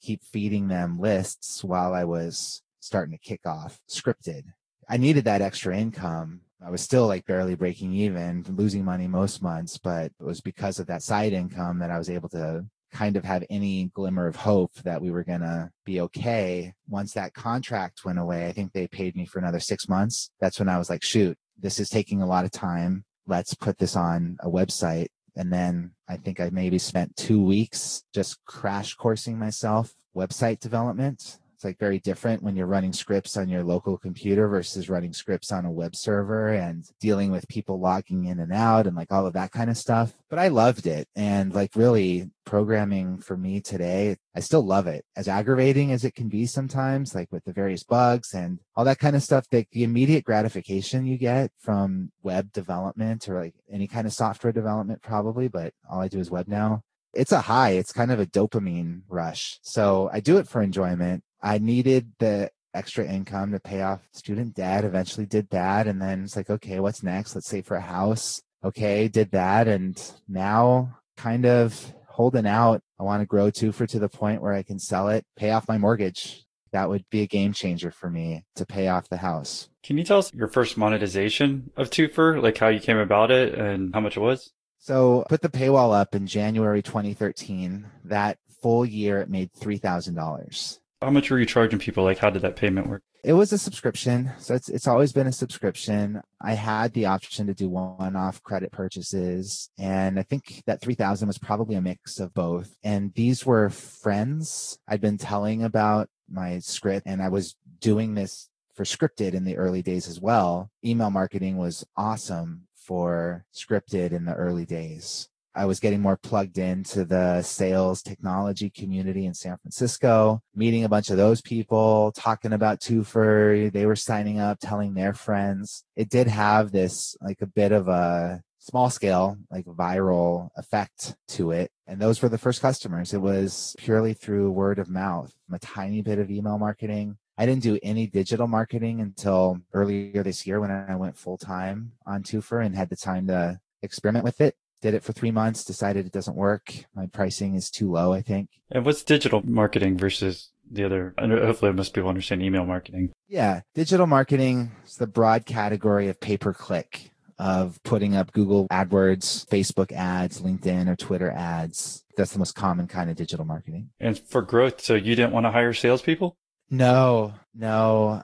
keep 0.01 0.23
feeding 0.23 0.67
them 0.67 0.99
lists 0.99 1.63
while 1.63 1.93
I 1.93 2.03
was 2.03 2.62
starting 2.79 3.17
to 3.17 3.23
kick 3.23 3.41
off 3.45 3.79
scripted. 3.89 4.43
I 4.88 4.97
needed 4.97 5.25
that 5.25 5.41
extra 5.41 5.77
income. 5.77 6.41
I 6.65 6.71
was 6.71 6.81
still 6.81 7.07
like 7.07 7.25
barely 7.25 7.55
breaking 7.55 7.93
even, 7.93 8.43
losing 8.49 8.83
money 8.83 9.07
most 9.07 9.41
months, 9.41 9.77
but 9.77 10.12
it 10.19 10.23
was 10.23 10.41
because 10.41 10.79
of 10.79 10.88
that 10.88 11.03
side 11.03 11.31
income 11.31 11.79
that 11.79 11.91
I 11.91 11.97
was 11.97 12.09
able 12.09 12.29
to 12.29 12.65
kind 12.91 13.15
of 13.15 13.23
have 13.23 13.43
any 13.49 13.91
glimmer 13.93 14.27
of 14.27 14.35
hope 14.35 14.73
that 14.83 15.01
we 15.01 15.12
were 15.12 15.23
going 15.23 15.41
to 15.41 15.69
be 15.85 16.01
okay. 16.01 16.73
Once 16.88 17.13
that 17.13 17.33
contract 17.33 18.03
went 18.03 18.19
away, 18.19 18.47
I 18.47 18.51
think 18.51 18.73
they 18.73 18.88
paid 18.88 19.15
me 19.15 19.25
for 19.25 19.39
another 19.39 19.59
six 19.59 19.88
months. 19.88 20.31
That's 20.41 20.59
when 20.59 20.69
I 20.69 20.77
was 20.77 20.89
like, 20.89 21.03
shoot, 21.03 21.38
this 21.57 21.79
is 21.79 21.89
taking 21.89 22.21
a 22.21 22.27
lot 22.27 22.45
of 22.45 22.51
time. 22.51 23.05
Let's 23.27 23.53
put 23.53 23.77
this 23.77 23.95
on 23.95 24.38
a 24.41 24.49
website 24.49 25.07
and 25.39 25.54
then 25.54 25.91
I 26.10 26.17
think 26.17 26.41
I 26.41 26.49
maybe 26.52 26.78
spent 26.78 27.15
two 27.15 27.41
weeks 27.41 28.04
just 28.13 28.43
crash 28.43 28.95
coursing 28.95 29.39
myself 29.39 29.95
website 30.13 30.60
development. 30.60 31.39
It's 31.59 31.65
like 31.65 31.77
very 31.77 31.99
different 31.99 32.41
when 32.41 32.55
you're 32.55 32.67
running 32.67 32.93
scripts 32.93 33.35
on 33.35 33.49
your 33.49 33.65
local 33.65 33.97
computer 33.97 34.47
versus 34.47 34.89
running 34.89 35.11
scripts 35.11 35.51
on 35.51 35.65
a 35.65 35.71
web 35.71 35.93
server 35.93 36.53
and 36.53 36.89
dealing 37.01 37.31
with 37.31 37.49
people 37.49 37.81
logging 37.81 38.23
in 38.23 38.39
and 38.39 38.53
out 38.53 38.87
and 38.87 38.95
like 38.95 39.11
all 39.11 39.25
of 39.25 39.33
that 39.33 39.51
kind 39.51 39.69
of 39.69 39.75
stuff. 39.75 40.13
But 40.29 40.39
I 40.39 40.47
loved 40.47 40.87
it. 40.87 41.09
And 41.17 41.53
like 41.53 41.75
really 41.75 42.31
programming 42.45 43.17
for 43.17 43.35
me 43.35 43.59
today, 43.59 44.15
I 44.33 44.39
still 44.39 44.61
love 44.61 44.87
it. 44.87 45.03
As 45.17 45.27
aggravating 45.27 45.91
as 45.91 46.05
it 46.05 46.15
can 46.15 46.29
be 46.29 46.45
sometimes, 46.45 47.13
like 47.13 47.29
with 47.29 47.43
the 47.43 47.51
various 47.51 47.83
bugs 47.83 48.33
and 48.33 48.59
all 48.77 48.85
that 48.85 48.99
kind 48.99 49.17
of 49.17 49.21
stuff, 49.21 49.45
the, 49.49 49.67
the 49.73 49.83
immediate 49.83 50.23
gratification 50.23 51.05
you 51.05 51.17
get 51.17 51.51
from 51.59 52.13
web 52.23 52.53
development 52.53 53.27
or 53.27 53.37
like 53.37 53.55
any 53.69 53.85
kind 53.85 54.07
of 54.07 54.13
software 54.13 54.53
development, 54.53 55.01
probably, 55.01 55.49
but 55.49 55.73
all 55.91 55.99
I 55.99 56.07
do 56.07 56.19
is 56.19 56.31
web 56.31 56.47
now 56.47 56.83
it's 57.13 57.31
a 57.31 57.41
high. 57.41 57.71
It's 57.71 57.91
kind 57.91 58.11
of 58.11 58.19
a 58.19 58.25
dopamine 58.25 59.01
rush. 59.07 59.59
So 59.61 60.09
I 60.11 60.19
do 60.19 60.37
it 60.37 60.47
for 60.47 60.61
enjoyment. 60.61 61.23
I 61.41 61.57
needed 61.57 62.11
the 62.19 62.51
extra 62.73 63.05
income 63.05 63.51
to 63.51 63.59
pay 63.59 63.81
off 63.81 64.07
student 64.13 64.55
debt, 64.55 64.85
eventually 64.85 65.25
did 65.25 65.49
that. 65.49 65.87
And 65.87 66.01
then 66.01 66.23
it's 66.23 66.35
like, 66.35 66.49
okay, 66.49 66.79
what's 66.79 67.03
next? 67.03 67.35
Let's 67.35 67.47
save 67.47 67.65
for 67.65 67.77
a 67.77 67.81
house. 67.81 68.41
Okay, 68.63 69.07
did 69.07 69.31
that. 69.31 69.67
And 69.67 70.01
now 70.27 70.97
kind 71.17 71.45
of 71.45 71.93
holding 72.07 72.47
out. 72.47 72.81
I 72.99 73.03
want 73.03 73.21
to 73.21 73.25
grow 73.25 73.49
Toofr 73.49 73.87
to 73.87 73.99
the 73.99 74.09
point 74.09 74.41
where 74.41 74.53
I 74.53 74.63
can 74.63 74.79
sell 74.79 75.09
it, 75.09 75.25
pay 75.37 75.51
off 75.51 75.67
my 75.67 75.77
mortgage. 75.77 76.45
That 76.71 76.89
would 76.89 77.03
be 77.09 77.21
a 77.21 77.27
game 77.27 77.53
changer 77.53 77.89
for 77.89 78.11
me 78.11 78.43
to 78.55 78.65
pay 78.65 78.89
off 78.89 79.09
the 79.09 79.17
house. 79.17 79.69
Can 79.81 79.97
you 79.97 80.03
tell 80.03 80.19
us 80.19 80.31
your 80.33 80.47
first 80.47 80.77
monetization 80.77 81.71
of 81.75 81.89
Toofr, 81.89 82.43
like 82.43 82.57
how 82.57 82.67
you 82.67 82.79
came 82.79 82.97
about 82.97 83.31
it 83.31 83.55
and 83.55 83.93
how 83.93 84.01
much 84.01 84.17
it 84.17 84.19
was? 84.19 84.51
So 84.79 85.25
put 85.29 85.41
the 85.41 85.49
paywall 85.49 85.93
up 85.93 86.15
in 86.15 86.25
January 86.25 86.81
2013. 86.81 87.85
That 88.05 88.37
full 88.61 88.85
year 88.85 89.21
it 89.21 89.29
made 89.29 89.51
$3,000. 89.53 90.79
How 91.01 91.09
much 91.09 91.29
were 91.29 91.39
you 91.39 91.45
charging 91.45 91.79
people? 91.79 92.03
Like, 92.03 92.17
how 92.17 92.29
did 92.29 92.41
that 92.41 92.55
payment 92.55 92.87
work? 92.87 93.03
It 93.23 93.33
was 93.33 93.51
a 93.51 93.57
subscription. 93.57 94.31
So 94.39 94.55
it's, 94.55 94.69
it's 94.69 94.87
always 94.87 95.11
been 95.11 95.27
a 95.27 95.33
subscription. 95.33 96.21
I 96.41 96.53
had 96.53 96.93
the 96.93 97.05
option 97.05 97.47
to 97.47 97.53
do 97.53 97.69
one 97.69 98.15
off 98.15 98.41
credit 98.43 98.71
purchases. 98.71 99.69
And 99.77 100.17
I 100.17 100.23
think 100.23 100.63
that 100.65 100.81
3000 100.81 101.27
was 101.27 101.37
probably 101.37 101.75
a 101.75 101.81
mix 101.81 102.19
of 102.19 102.33
both. 102.33 102.75
And 102.81 103.13
these 103.13 103.45
were 103.45 103.69
friends 103.69 104.79
I'd 104.87 105.01
been 105.01 105.17
telling 105.17 105.63
about 105.63 106.09
my 106.29 106.59
script 106.59 107.07
and 107.07 107.21
I 107.21 107.27
was 107.27 107.55
doing 107.81 108.15
this 108.15 108.49
for 108.75 108.85
scripted 108.85 109.33
in 109.33 109.43
the 109.43 109.57
early 109.57 109.81
days 109.81 110.07
as 110.07 110.21
well. 110.21 110.71
Email 110.85 111.09
marketing 111.09 111.57
was 111.57 111.85
awesome 111.97 112.68
for 112.89 113.45
scripted 113.54 114.13
in 114.13 114.25
the 114.25 114.34
early 114.34 114.65
days. 114.65 115.30
I 115.54 115.65
was 115.65 115.80
getting 115.80 116.02
more 116.02 116.17
plugged 116.17 116.58
into 116.58 117.06
the 117.06 117.43
sales 117.43 118.02
technology 118.02 118.71
community 118.71 119.28
in 119.28 119.36
San 119.36 119.58
Francisco, 119.58 120.41
meeting 120.56 120.84
a 120.84 120.89
bunch 120.89 121.12
of 121.12 121.17
those 121.17 121.39
people, 121.39 122.12
talking 122.15 122.52
about 122.52 122.80
Toofr. 122.80 123.71
They 123.71 123.86
were 123.86 123.95
signing 123.95 124.39
up, 124.39 124.58
telling 124.60 124.95
their 124.95 125.13
friends. 125.13 125.84
It 125.95 126.10
did 126.10 126.28
have 126.28 126.71
this 126.71 127.15
like 127.21 127.43
a 127.43 127.47
bit 127.47 127.71
of 127.71 127.88
a 127.88 128.41
small 128.58 128.89
scale, 128.89 129.38
like 129.52 129.65
viral 129.65 130.49
effect 130.58 131.15
to 131.30 131.52
it. 131.52 131.69
And 131.86 131.99
those 131.99 132.23
were 132.23 132.30
the 132.30 132.39
first 132.39 132.60
customers. 132.60 133.13
It 133.13 133.21
was 133.21 133.75
purely 133.78 134.13
through 134.13 134.49
word 134.49 134.80
of 134.80 134.89
mouth, 134.89 135.32
a 135.52 135.60
tiny 135.60 136.02
bit 136.02 136.17
of 136.17 136.32
email 136.32 136.58
marketing. 136.58 137.17
I 137.39 137.45
didn't 137.45 137.63
do 137.63 137.80
any 137.82 138.06
digital 138.06 138.47
marketing 138.47 138.99
until 138.99 139.62
earlier 139.73 140.23
this 140.23 140.45
year 140.45 140.60
when 140.60 140.71
I 140.71 140.97
went 140.97 141.17
full 141.17 141.38
time 141.38 141.93
on 142.06 142.21
Toofr 142.21 142.65
and 142.65 142.75
had 142.75 142.89
the 142.89 142.97
time 142.97 143.28
to 143.28 143.62
experiment 143.82 144.25
with 144.25 144.41
it. 144.41 144.56
Did 144.82 144.93
it 144.93 145.04
for 145.04 145.13
three 145.13 145.32
months, 145.32 145.63
decided 145.63 146.06
it 146.06 146.12
doesn't 146.12 146.36
work. 146.36 146.73
My 146.93 147.06
pricing 147.06 147.56
is 147.56 147.69
too 147.69 147.89
low, 147.91 148.12
I 148.12 148.21
think. 148.21 148.49
And 148.69 148.86
what's 148.86 149.04
digital 149.04 149.41
marketing 149.45 149.97
versus 149.97 150.52
the 150.69 150.84
other? 150.84 151.13
Hopefully, 151.17 151.71
most 151.71 151.93
people 151.93 152.10
understand 152.10 152.43
email 152.43 152.65
marketing. 152.65 153.13
Yeah, 153.30 153.62
digital 153.73 154.06
marketing 154.06 154.73
is 154.86 154.97
the 154.97 155.08
broad 155.08 155.45
category 155.45 156.10
of 156.10 156.19
pay 156.19 156.38
per 156.38 156.54
click 156.54 157.12
of 157.38 157.82
putting 157.84 158.17
up 158.17 158.34
Google 158.34 158.67
AdWords, 158.67 159.45
Facebook 159.47 159.93
ads, 159.93 160.41
LinkedIn 160.41 160.89
or 160.89 160.97
Twitter 160.97 161.32
ads. 161.32 162.04
That's 162.17 162.34
the 162.34 162.39
most 162.39 162.56
common 162.56 162.88
kind 162.88 163.10
of 163.10 163.15
digital 163.15 163.45
marketing. 163.45 163.91
And 163.97 164.19
for 164.19 164.41
growth, 164.41 164.82
so 164.82 164.95
you 164.95 165.15
didn't 165.15 165.32
want 165.32 165.45
to 165.45 165.52
hire 165.52 165.71
salespeople? 165.71 166.36
No, 166.69 167.34
no. 167.53 168.21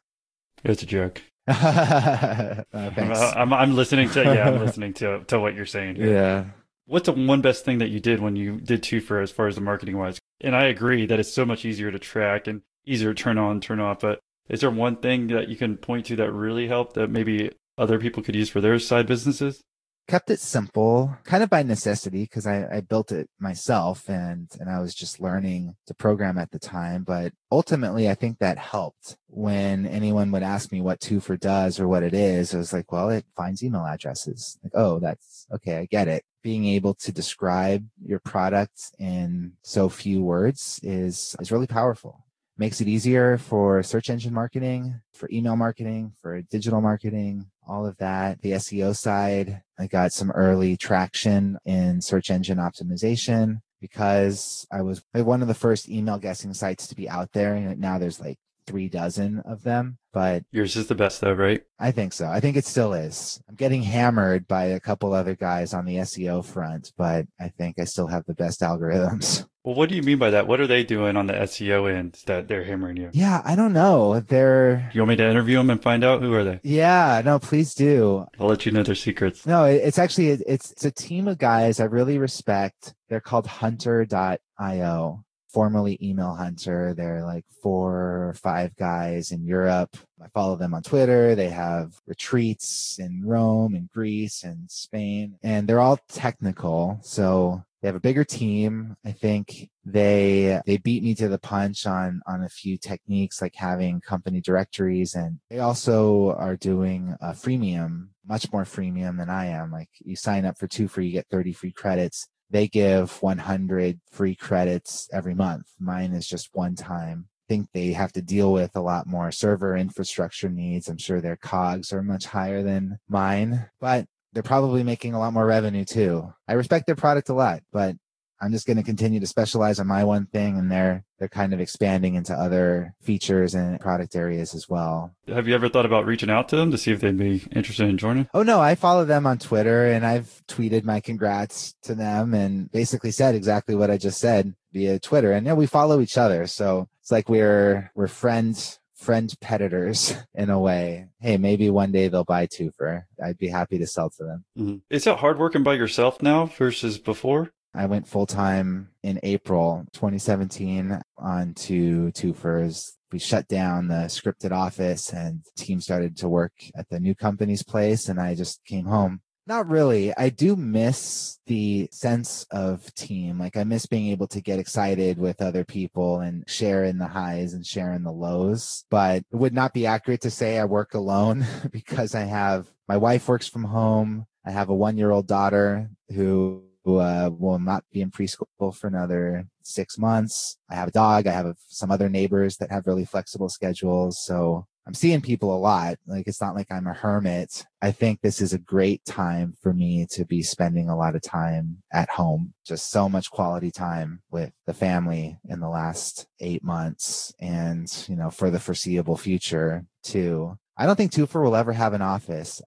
It's 0.64 0.84
a 0.84 0.86
joke. 0.86 1.22
uh, 1.48 2.64
I'm, 2.74 3.14
I'm, 3.14 3.54
I'm, 3.54 3.76
listening 3.76 4.10
to 4.12 4.24
yeah, 4.24 4.48
I'm 4.50 4.60
listening 4.60 4.94
to 4.96 5.24
to 5.26 5.40
what 5.40 5.54
you're 5.54 5.68
saying. 5.68 5.98
Here. 5.98 6.12
Yeah. 6.12 6.46
What's 6.88 7.06
the 7.06 7.12
one 7.12 7.42
best 7.42 7.66
thing 7.66 7.78
that 7.80 7.90
you 7.90 8.00
did 8.00 8.20
when 8.20 8.36
you 8.36 8.60
did 8.60 8.82
Toofr 8.82 9.22
as 9.22 9.32
far 9.32 9.48
as 9.48 9.56
the 9.56 9.62
marketing 9.62 9.98
wise? 9.98 10.20
And 10.42 10.56
I 10.56 10.66
agree 10.66 11.06
that 11.06 11.20
it's 11.20 11.32
so 11.32 11.46
much 11.46 11.64
easier 11.64 11.92
to 11.92 12.00
track 12.00 12.48
and 12.48 12.62
easier 12.86 13.14
to 13.14 13.24
turn 13.24 13.38
on, 13.38 13.62
turn 13.62 13.80
off. 13.80 14.00
But 14.00 14.20
is 14.50 14.62
there 14.62 14.72
one 14.72 14.98
thing 14.98 15.28
that 15.28 15.50
you 15.50 15.56
can 15.56 15.78
point 15.78 16.08
to 16.08 16.16
that 16.16 16.32
really 16.32 16.68
helped 16.68 16.96
that 16.96 17.10
maybe 17.10 17.52
other 17.78 18.00
people 18.00 18.24
could 18.24 18.36
use 18.36 18.50
for 18.50 18.62
their 18.62 18.80
side 18.80 19.06
businesses? 19.06 19.62
Kept 20.08 20.30
it 20.30 20.40
simple 20.40 21.18
kind 21.24 21.42
of 21.42 21.50
by 21.50 21.64
necessity 21.64 22.24
because 22.24 22.46
I, 22.46 22.68
I, 22.78 22.82
built 22.82 23.12
it 23.12 23.28
myself 23.40 24.08
and 24.08 24.48
and 24.60 24.70
i 24.70 24.80
was 24.80 24.94
just 24.94 25.20
learning 25.20 25.76
to 25.88 25.96
program 25.96 26.38
at 26.38 26.52
the 26.52 26.60
time 26.60 27.04
but 27.04 27.34
ultimately 27.52 28.08
i 28.08 28.14
think 28.14 28.38
that 28.38 28.60
helped. 28.60 29.18
When 29.28 29.88
anyone 29.88 30.32
would 30.32 30.44
ask 30.44 30.72
me 30.72 30.80
what 30.80 31.00
Toofr 31.00 31.40
does 31.40 31.80
or 31.80 31.88
what 31.88 32.04
it 32.04 32.14
is 32.14 32.54
i 32.54 32.58
was 32.58 32.72
like 32.72 32.92
well 32.92 33.10
it 33.10 33.26
finds 33.36 33.64
email 33.64 33.86
addresses. 33.86 34.60
Like 34.64 34.74
oh 34.76 35.00
that's 35.00 35.48
okay 35.52 35.78
i 35.78 35.86
get 35.86 36.08
it. 36.08 36.24
Being 36.44 36.66
able 36.66 36.94
to 36.96 37.12
describe 37.12 37.88
your 38.04 38.20
product 38.20 38.92
in 39.00 39.54
so 39.64 39.90
few 39.90 40.22
words 40.22 40.80
is 40.84 41.36
is 41.40 41.52
really 41.52 41.68
powerful 41.68 42.25
makes 42.58 42.80
it 42.82 42.88
easier 42.88 43.38
for 43.38 43.84
search 43.84 44.10
engine 44.10 44.34
marketing, 44.34 45.02
for 45.14 45.30
email 45.32 45.56
marketing, 45.56 46.14
for 46.22 46.42
digital 46.44 46.82
marketing, 46.82 47.46
all 47.68 47.86
of 47.86 47.98
that. 47.98 48.42
The 48.42 48.54
SEO 48.54 48.96
side, 48.96 49.62
I 49.78 49.88
got 49.88 50.14
some 50.14 50.32
early 50.32 50.78
traction 50.78 51.58
in 51.66 52.02
search 52.02 52.32
engine 52.32 52.58
optimization 52.58 53.60
because 53.82 54.66
I 54.72 54.82
was 54.82 55.04
one 55.14 55.42
of 55.42 55.48
the 55.48 55.54
first 55.54 55.90
email 55.90 56.18
guessing 56.18 56.54
sites 56.54 56.88
to 56.88 56.96
be 56.96 57.10
out 57.10 57.34
there. 57.34 57.56
And 57.56 57.80
now 57.80 57.98
there's 57.98 58.20
like 58.20 58.38
three 58.66 58.90
dozen 58.90 59.40
of 59.40 59.64
them, 59.64 59.98
but 60.14 60.44
yours 60.52 60.76
is 60.76 60.88
the 60.88 60.96
best 60.96 61.22
though, 61.22 61.34
right? 61.34 61.62
I 61.80 61.92
think 61.92 62.14
so. 62.14 62.28
I 62.28 62.40
think 62.40 62.58
it 62.58 62.66
still 62.66 62.94
is. 62.94 63.42
I'm 63.50 63.56
getting 63.56 63.84
hammered 63.84 64.48
by 64.48 64.66
a 64.66 64.80
couple 64.80 65.14
other 65.14 65.36
guys 65.36 65.74
on 65.74 65.86
the 65.86 65.98
SEO 65.98 66.44
front, 66.46 66.92
but 66.98 67.26
I 67.40 67.50
think 67.50 67.80
I 67.80 67.84
still 67.84 68.08
have 68.08 68.26
the 68.26 68.34
best 68.34 68.62
algorithms. 68.62 69.46
Well, 69.66 69.74
what 69.74 69.90
do 69.90 69.96
you 69.96 70.04
mean 70.04 70.20
by 70.20 70.30
that? 70.30 70.46
What 70.46 70.60
are 70.60 70.68
they 70.68 70.84
doing 70.84 71.18
on 71.18 71.26
the 71.26 71.34
SEO 71.34 71.92
end 71.92 72.22
that 72.28 72.48
they're 72.48 72.64
hammering 72.64 72.98
you? 72.98 73.10
Yeah, 73.14 73.42
I 73.44 73.56
don't 73.56 73.74
know. 73.74 74.20
They're. 74.20 74.92
You 74.94 75.02
want 75.02 75.10
me 75.10 75.16
to 75.16 75.28
interview 75.28 75.58
them 75.58 75.72
and 75.72 75.82
find 75.82 76.04
out 76.04 76.22
who 76.22 76.32
are 76.36 76.44
they? 76.44 76.60
Yeah, 76.62 77.24
no, 77.26 77.40
please 77.40 77.74
do. 77.74 78.28
I'll 78.40 78.46
let 78.46 78.68
you 78.68 78.72
know 78.72 78.84
their 78.84 78.94
secrets. 78.94 79.44
No, 79.48 79.64
it's 79.64 79.98
actually 79.98 80.30
it's 80.30 80.70
it's 80.72 80.86
a 80.86 80.92
team 80.92 81.28
of 81.28 81.40
guys 81.40 81.80
I 81.80 81.86
really 81.86 82.20
respect. 82.20 82.94
They're 83.10 83.20
called 83.20 83.48
Hunter.io 83.48 85.26
formerly 85.56 85.98
Email 86.02 86.36
Hunter. 86.36 86.94
They're 86.94 87.24
like 87.24 87.46
four 87.64 87.94
or 88.28 88.34
five 88.34 88.76
guys 88.76 89.32
in 89.32 89.46
Europe. 89.46 89.96
I 90.22 90.28
follow 90.28 90.58
them 90.58 90.74
on 90.74 90.84
Twitter. 90.84 91.34
They 91.34 91.48
have 91.48 91.94
retreats 92.06 93.00
in 93.00 93.24
Rome 93.24 93.74
and 93.74 93.90
Greece 93.90 94.44
and 94.44 94.70
Spain, 94.70 95.38
and 95.44 95.66
they're 95.66 95.80
all 95.80 95.98
technical. 96.10 97.00
So 97.04 97.64
they 97.82 97.88
have 97.88 97.96
a 97.96 98.02
bigger 98.02 98.26
team. 98.26 98.98
I 99.06 99.14
think 99.14 99.70
they 99.86 100.60
they 100.66 100.76
beat 100.76 101.04
me 101.04 101.16
to 101.16 101.30
the 101.30 101.40
punch 101.40 101.86
on 101.86 102.22
on 102.28 102.44
a 102.44 102.50
few 102.50 102.78
techniques 102.78 103.42
like 103.42 103.56
having 103.56 104.02
company 104.02 104.42
directories, 104.42 105.16
and 105.16 105.40
they 105.50 105.60
also 105.60 106.34
are 106.34 106.58
doing 106.58 107.16
a 107.22 107.32
freemium, 107.32 108.10
much 108.28 108.52
more 108.52 108.66
freemium 108.66 109.20
than 109.20 109.30
I 109.30 109.46
am. 109.46 109.72
Like 109.72 109.90
you 110.00 110.18
sign 110.18 110.44
up 110.44 110.58
for 110.58 110.68
Toofr, 110.68 111.06
you 111.06 111.14
get 111.14 111.30
30 111.32 111.54
free 111.54 111.72
credits 111.72 112.28
they 112.50 112.68
give 112.68 113.22
100 113.22 114.00
free 114.12 114.36
credits 114.36 115.10
every 115.12 115.36
month. 115.36 115.68
Mine 115.80 116.14
is 116.14 116.28
just 116.28 116.50
one 116.54 116.76
time. 116.76 117.28
I 117.48 117.54
think 117.54 117.68
they 117.74 117.94
have 117.94 118.12
to 118.14 118.22
deal 118.22 118.52
with 118.52 118.76
a 118.76 118.82
lot 118.82 119.08
more 119.08 119.32
server 119.32 119.78
infrastructure 119.78 120.50
needs. 120.50 120.88
I'm 120.88 120.98
sure 120.98 121.22
their 121.22 121.36
cogs 121.36 121.94
are 121.94 122.02
much 122.02 122.26
higher 122.26 122.64
than 122.64 122.98
mine, 123.08 123.70
but 123.80 124.08
they're 124.34 124.44
probably 124.44 124.84
making 124.84 125.14
a 125.14 125.20
lot 125.20 125.34
more 125.34 125.46
revenue 125.46 125.86
too. 125.86 126.34
I 126.48 126.54
respect 126.54 126.88
their 126.88 126.96
product 126.96 127.30
a 127.30 127.34
lot, 127.34 127.62
but 127.72 127.96
I'm 128.42 128.52
just 128.52 128.68
going 128.68 128.78
to 128.78 128.84
continue 128.84 129.20
to 129.20 129.28
specialize 129.28 129.80
on 129.80 129.88
my 129.88 130.04
one 130.04 130.26
thing 130.26 130.58
and 130.58 130.72
they're 130.72 131.04
they're 131.18 131.30
kind 131.30 131.54
of 131.54 131.62
expanding 131.62 132.16
into 132.16 132.34
other 132.34 132.94
features 133.02 133.56
and 133.56 133.80
product 133.80 134.16
areas 134.16 134.54
as 134.54 134.68
well. 134.68 135.16
Have 135.28 135.48
you 135.48 135.56
ever 135.56 135.70
thought 135.70 135.86
about 135.86 136.06
reaching 136.06 136.30
out 136.30 136.50
to 136.50 136.58
them 136.58 136.72
to 136.72 136.78
see 136.78 136.92
if 136.92 137.00
they'd 137.00 137.18
be 137.18 137.44
interested 137.56 137.88
in 137.88 137.98
joining? 137.98 138.28
Oh 138.34 138.44
no, 138.44 138.60
I 138.60 138.76
follow 138.76 139.06
them 139.06 139.26
on 139.26 139.38
Twitter 139.38 139.88
and 139.88 140.06
I've 140.06 140.44
tweeted 140.48 140.84
my 140.84 141.00
congrats 141.00 141.76
to 141.84 141.96
them 141.96 142.34
and 142.34 142.72
basically 142.72 143.12
said 143.12 143.36
exactly 143.36 143.76
what 143.76 143.90
I 143.90 143.98
just 143.98 144.20
said 144.20 144.54
via 144.74 145.00
Twitter. 145.00 145.32
And 145.32 145.46
yeah, 145.46 145.54
we 145.54 145.68
follow 145.68 146.02
each 146.02 146.18
other. 146.18 146.48
So 146.48 146.90
it's 147.02 147.12
like 147.12 147.30
we're 147.30 147.92
we're 147.96 148.08
friends 148.08 148.80
friend 148.96 149.30
competitors 149.30 150.16
in 150.34 150.50
a 150.50 150.60
way. 150.60 151.08
Hey, 151.20 151.38
maybe 151.38 151.70
one 151.70 151.92
day 151.92 152.08
they'll 152.08 152.24
buy 152.24 152.48
Toofr. 152.48 153.04
I'd 153.24 153.38
be 153.38 153.48
happy 153.48 153.78
to 153.78 153.88
sell 153.88 154.10
to 154.12 154.24
them. 154.24 154.46
Mm-hmm. 154.58 154.78
Is 154.90 155.06
it 155.08 155.18
hard 155.18 155.38
working 155.38 155.64
by 155.64 155.76
yourself 155.76 156.22
now 156.22 156.48
versus 156.48 156.98
before? 156.98 157.52
I 157.76 157.86
went 157.88 158.08
full 158.08 158.26
time 158.26 158.90
in 159.04 159.20
April 159.24 159.86
2017 159.94 161.00
on 161.18 161.54
to 161.54 162.12
Toofrs. 162.14 162.94
We 163.12 163.20
shut 163.20 163.48
down 163.48 163.88
the 163.88 164.06
scripted 164.06 164.52
office 164.52 165.12
and 165.12 165.42
the 165.44 165.64
team 165.64 165.82
started 165.82 166.18
to 166.18 166.30
work 166.30 166.54
at 166.76 166.90
the 166.90 167.00
new 167.00 167.16
company's 167.16 167.64
place 167.64 168.08
and 168.08 168.20
I 168.20 168.36
just 168.36 168.64
came 168.66 168.86
home. 168.86 169.22
Not 169.48 169.70
really. 169.70 170.12
I 170.18 170.30
do 170.30 170.56
miss 170.56 171.40
the 171.46 171.88
sense 171.92 172.48
of 172.50 172.92
team. 172.96 173.38
Like 173.38 173.56
I 173.56 173.64
miss 173.64 173.86
being 173.86 174.08
able 174.08 174.28
to 174.30 174.42
get 174.42 174.58
excited 174.58 175.20
with 175.20 175.42
other 175.42 175.64
people 175.64 176.22
and 176.22 176.50
share 176.50 176.84
in 176.84 176.98
the 176.98 177.08
highs 177.08 177.54
and 177.54 177.64
share 177.64 177.94
in 177.94 178.04
the 178.04 178.12
lows. 178.12 178.86
But 178.90 179.24
it 179.32 179.36
would 179.36 179.54
not 179.54 179.74
be 179.74 179.86
accurate 179.86 180.22
to 180.22 180.32
say 180.32 180.58
I 180.58 180.66
work 180.66 180.96
alone 180.96 181.46
because 181.72 182.16
I 182.16 182.22
have 182.22 182.68
my 182.88 182.98
wife 182.98 183.28
works 183.28 183.48
from 183.48 183.66
home. 183.66 184.26
I 184.44 184.52
have 184.52 184.70
a 184.70 184.76
one 184.76 184.98
year 184.98 185.12
old 185.12 185.28
daughter 185.28 185.92
who 186.10 186.65
who 186.86 187.00
uh, 187.00 187.32
will 187.38 187.60
not 187.60 187.84
be 187.92 188.02
in 188.02 188.12
preschool 188.12 188.74
for 188.74 188.88
another 188.88 189.48
six 189.64 189.98
months. 189.98 190.58
I 190.70 190.76
have 190.76 190.90
a 190.90 190.92
dog. 190.92 191.26
I 191.26 191.32
have 191.32 191.58
some 191.68 191.90
other 191.90 192.10
neighbors 192.10 192.58
that 192.58 192.70
have 192.70 192.86
really 192.86 193.06
flexible 193.06 193.50
schedules. 193.50 194.24
So 194.24 194.68
I'm 194.86 194.94
seeing 194.94 195.22
people 195.22 195.56
a 195.56 195.58
lot. 195.58 195.98
Like 196.06 196.28
it's 196.28 196.40
not 196.40 196.54
like 196.54 196.68
I'm 196.72 196.86
a 196.86 196.94
hermit. 196.94 197.66
I 197.82 197.92
think 197.92 198.22
this 198.22 198.40
is 198.40 198.54
a 198.54 198.60
great 198.60 199.04
time 199.04 199.56
for 199.64 199.74
me 199.74 200.06
to 200.12 200.26
be 200.26 200.44
spending 200.44 200.88
a 200.88 200.96
lot 200.96 201.16
of 201.16 201.24
time 201.24 201.82
at 201.92 202.10
home. 202.10 202.54
Just 202.64 202.92
so 202.92 203.10
much 203.10 203.32
quality 203.32 203.72
time 203.72 204.22
with 204.30 204.52
the 204.68 204.74
family 204.74 205.40
in 205.50 205.60
the 205.60 205.70
last 205.70 206.28
eight 206.40 206.64
months 206.64 207.34
and, 207.40 207.92
you 208.08 208.16
know, 208.16 208.30
for 208.30 208.52
the 208.52 208.60
foreseeable 208.60 209.18
future 209.18 209.86
too. 210.04 210.56
I 210.78 210.86
don't 210.86 210.98
think 210.98 211.12
Toofr 211.12 211.44
will 211.44 211.56
ever 211.56 211.74
have 211.74 211.94
an 211.94 212.04
office 212.04 212.62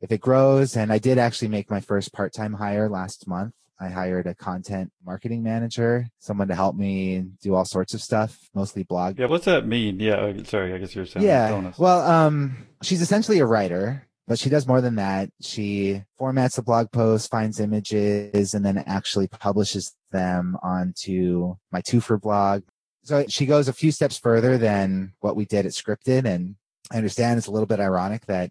if 0.00 0.10
it 0.12 0.20
grows, 0.20 0.76
and 0.76 0.92
I 0.92 0.98
did 0.98 1.18
actually 1.18 1.48
make 1.48 1.70
my 1.70 1.80
first 1.80 2.12
part 2.12 2.32
time 2.32 2.54
hire 2.54 2.88
last 2.88 3.28
month. 3.28 3.54
I 3.82 3.88
hired 3.88 4.26
a 4.26 4.34
content 4.34 4.92
marketing 5.04 5.42
manager, 5.42 6.08
someone 6.18 6.48
to 6.48 6.54
help 6.54 6.76
me 6.76 7.24
do 7.42 7.54
all 7.54 7.64
sorts 7.64 7.94
of 7.94 8.02
stuff, 8.02 8.50
mostly 8.54 8.82
blog. 8.82 9.18
Yeah, 9.18 9.26
what's 9.26 9.46
that 9.46 9.66
mean? 9.66 9.98
Yeah, 9.98 10.16
uh, 10.16 10.44
sorry, 10.44 10.74
I 10.74 10.78
guess 10.78 10.94
you're 10.94 11.06
saying. 11.06 11.24
Yeah, 11.24 11.72
well, 11.78 12.00
um, 12.06 12.66
she's 12.82 13.00
essentially 13.00 13.38
a 13.38 13.46
writer, 13.46 14.06
but 14.28 14.38
she 14.38 14.50
does 14.50 14.66
more 14.66 14.82
than 14.82 14.96
that. 14.96 15.30
She 15.40 16.02
formats 16.20 16.58
a 16.58 16.62
blog 16.62 16.92
post, 16.92 17.30
finds 17.30 17.58
images, 17.58 18.52
and 18.52 18.64
then 18.66 18.78
actually 18.86 19.28
publishes 19.28 19.94
them 20.12 20.58
onto 20.62 21.56
my 21.72 21.80
Toofr 21.80 22.20
blog. 22.20 22.64
So 23.02 23.24
she 23.28 23.46
goes 23.46 23.66
a 23.66 23.72
few 23.72 23.92
steps 23.92 24.18
further 24.18 24.58
than 24.58 25.14
what 25.20 25.36
we 25.36 25.46
did 25.46 25.64
at 25.64 25.72
Scripted, 25.72 26.26
and 26.26 26.56
I 26.92 26.98
understand 26.98 27.38
it's 27.38 27.46
a 27.46 27.50
little 27.50 27.66
bit 27.66 27.80
ironic 27.80 28.26
that 28.26 28.50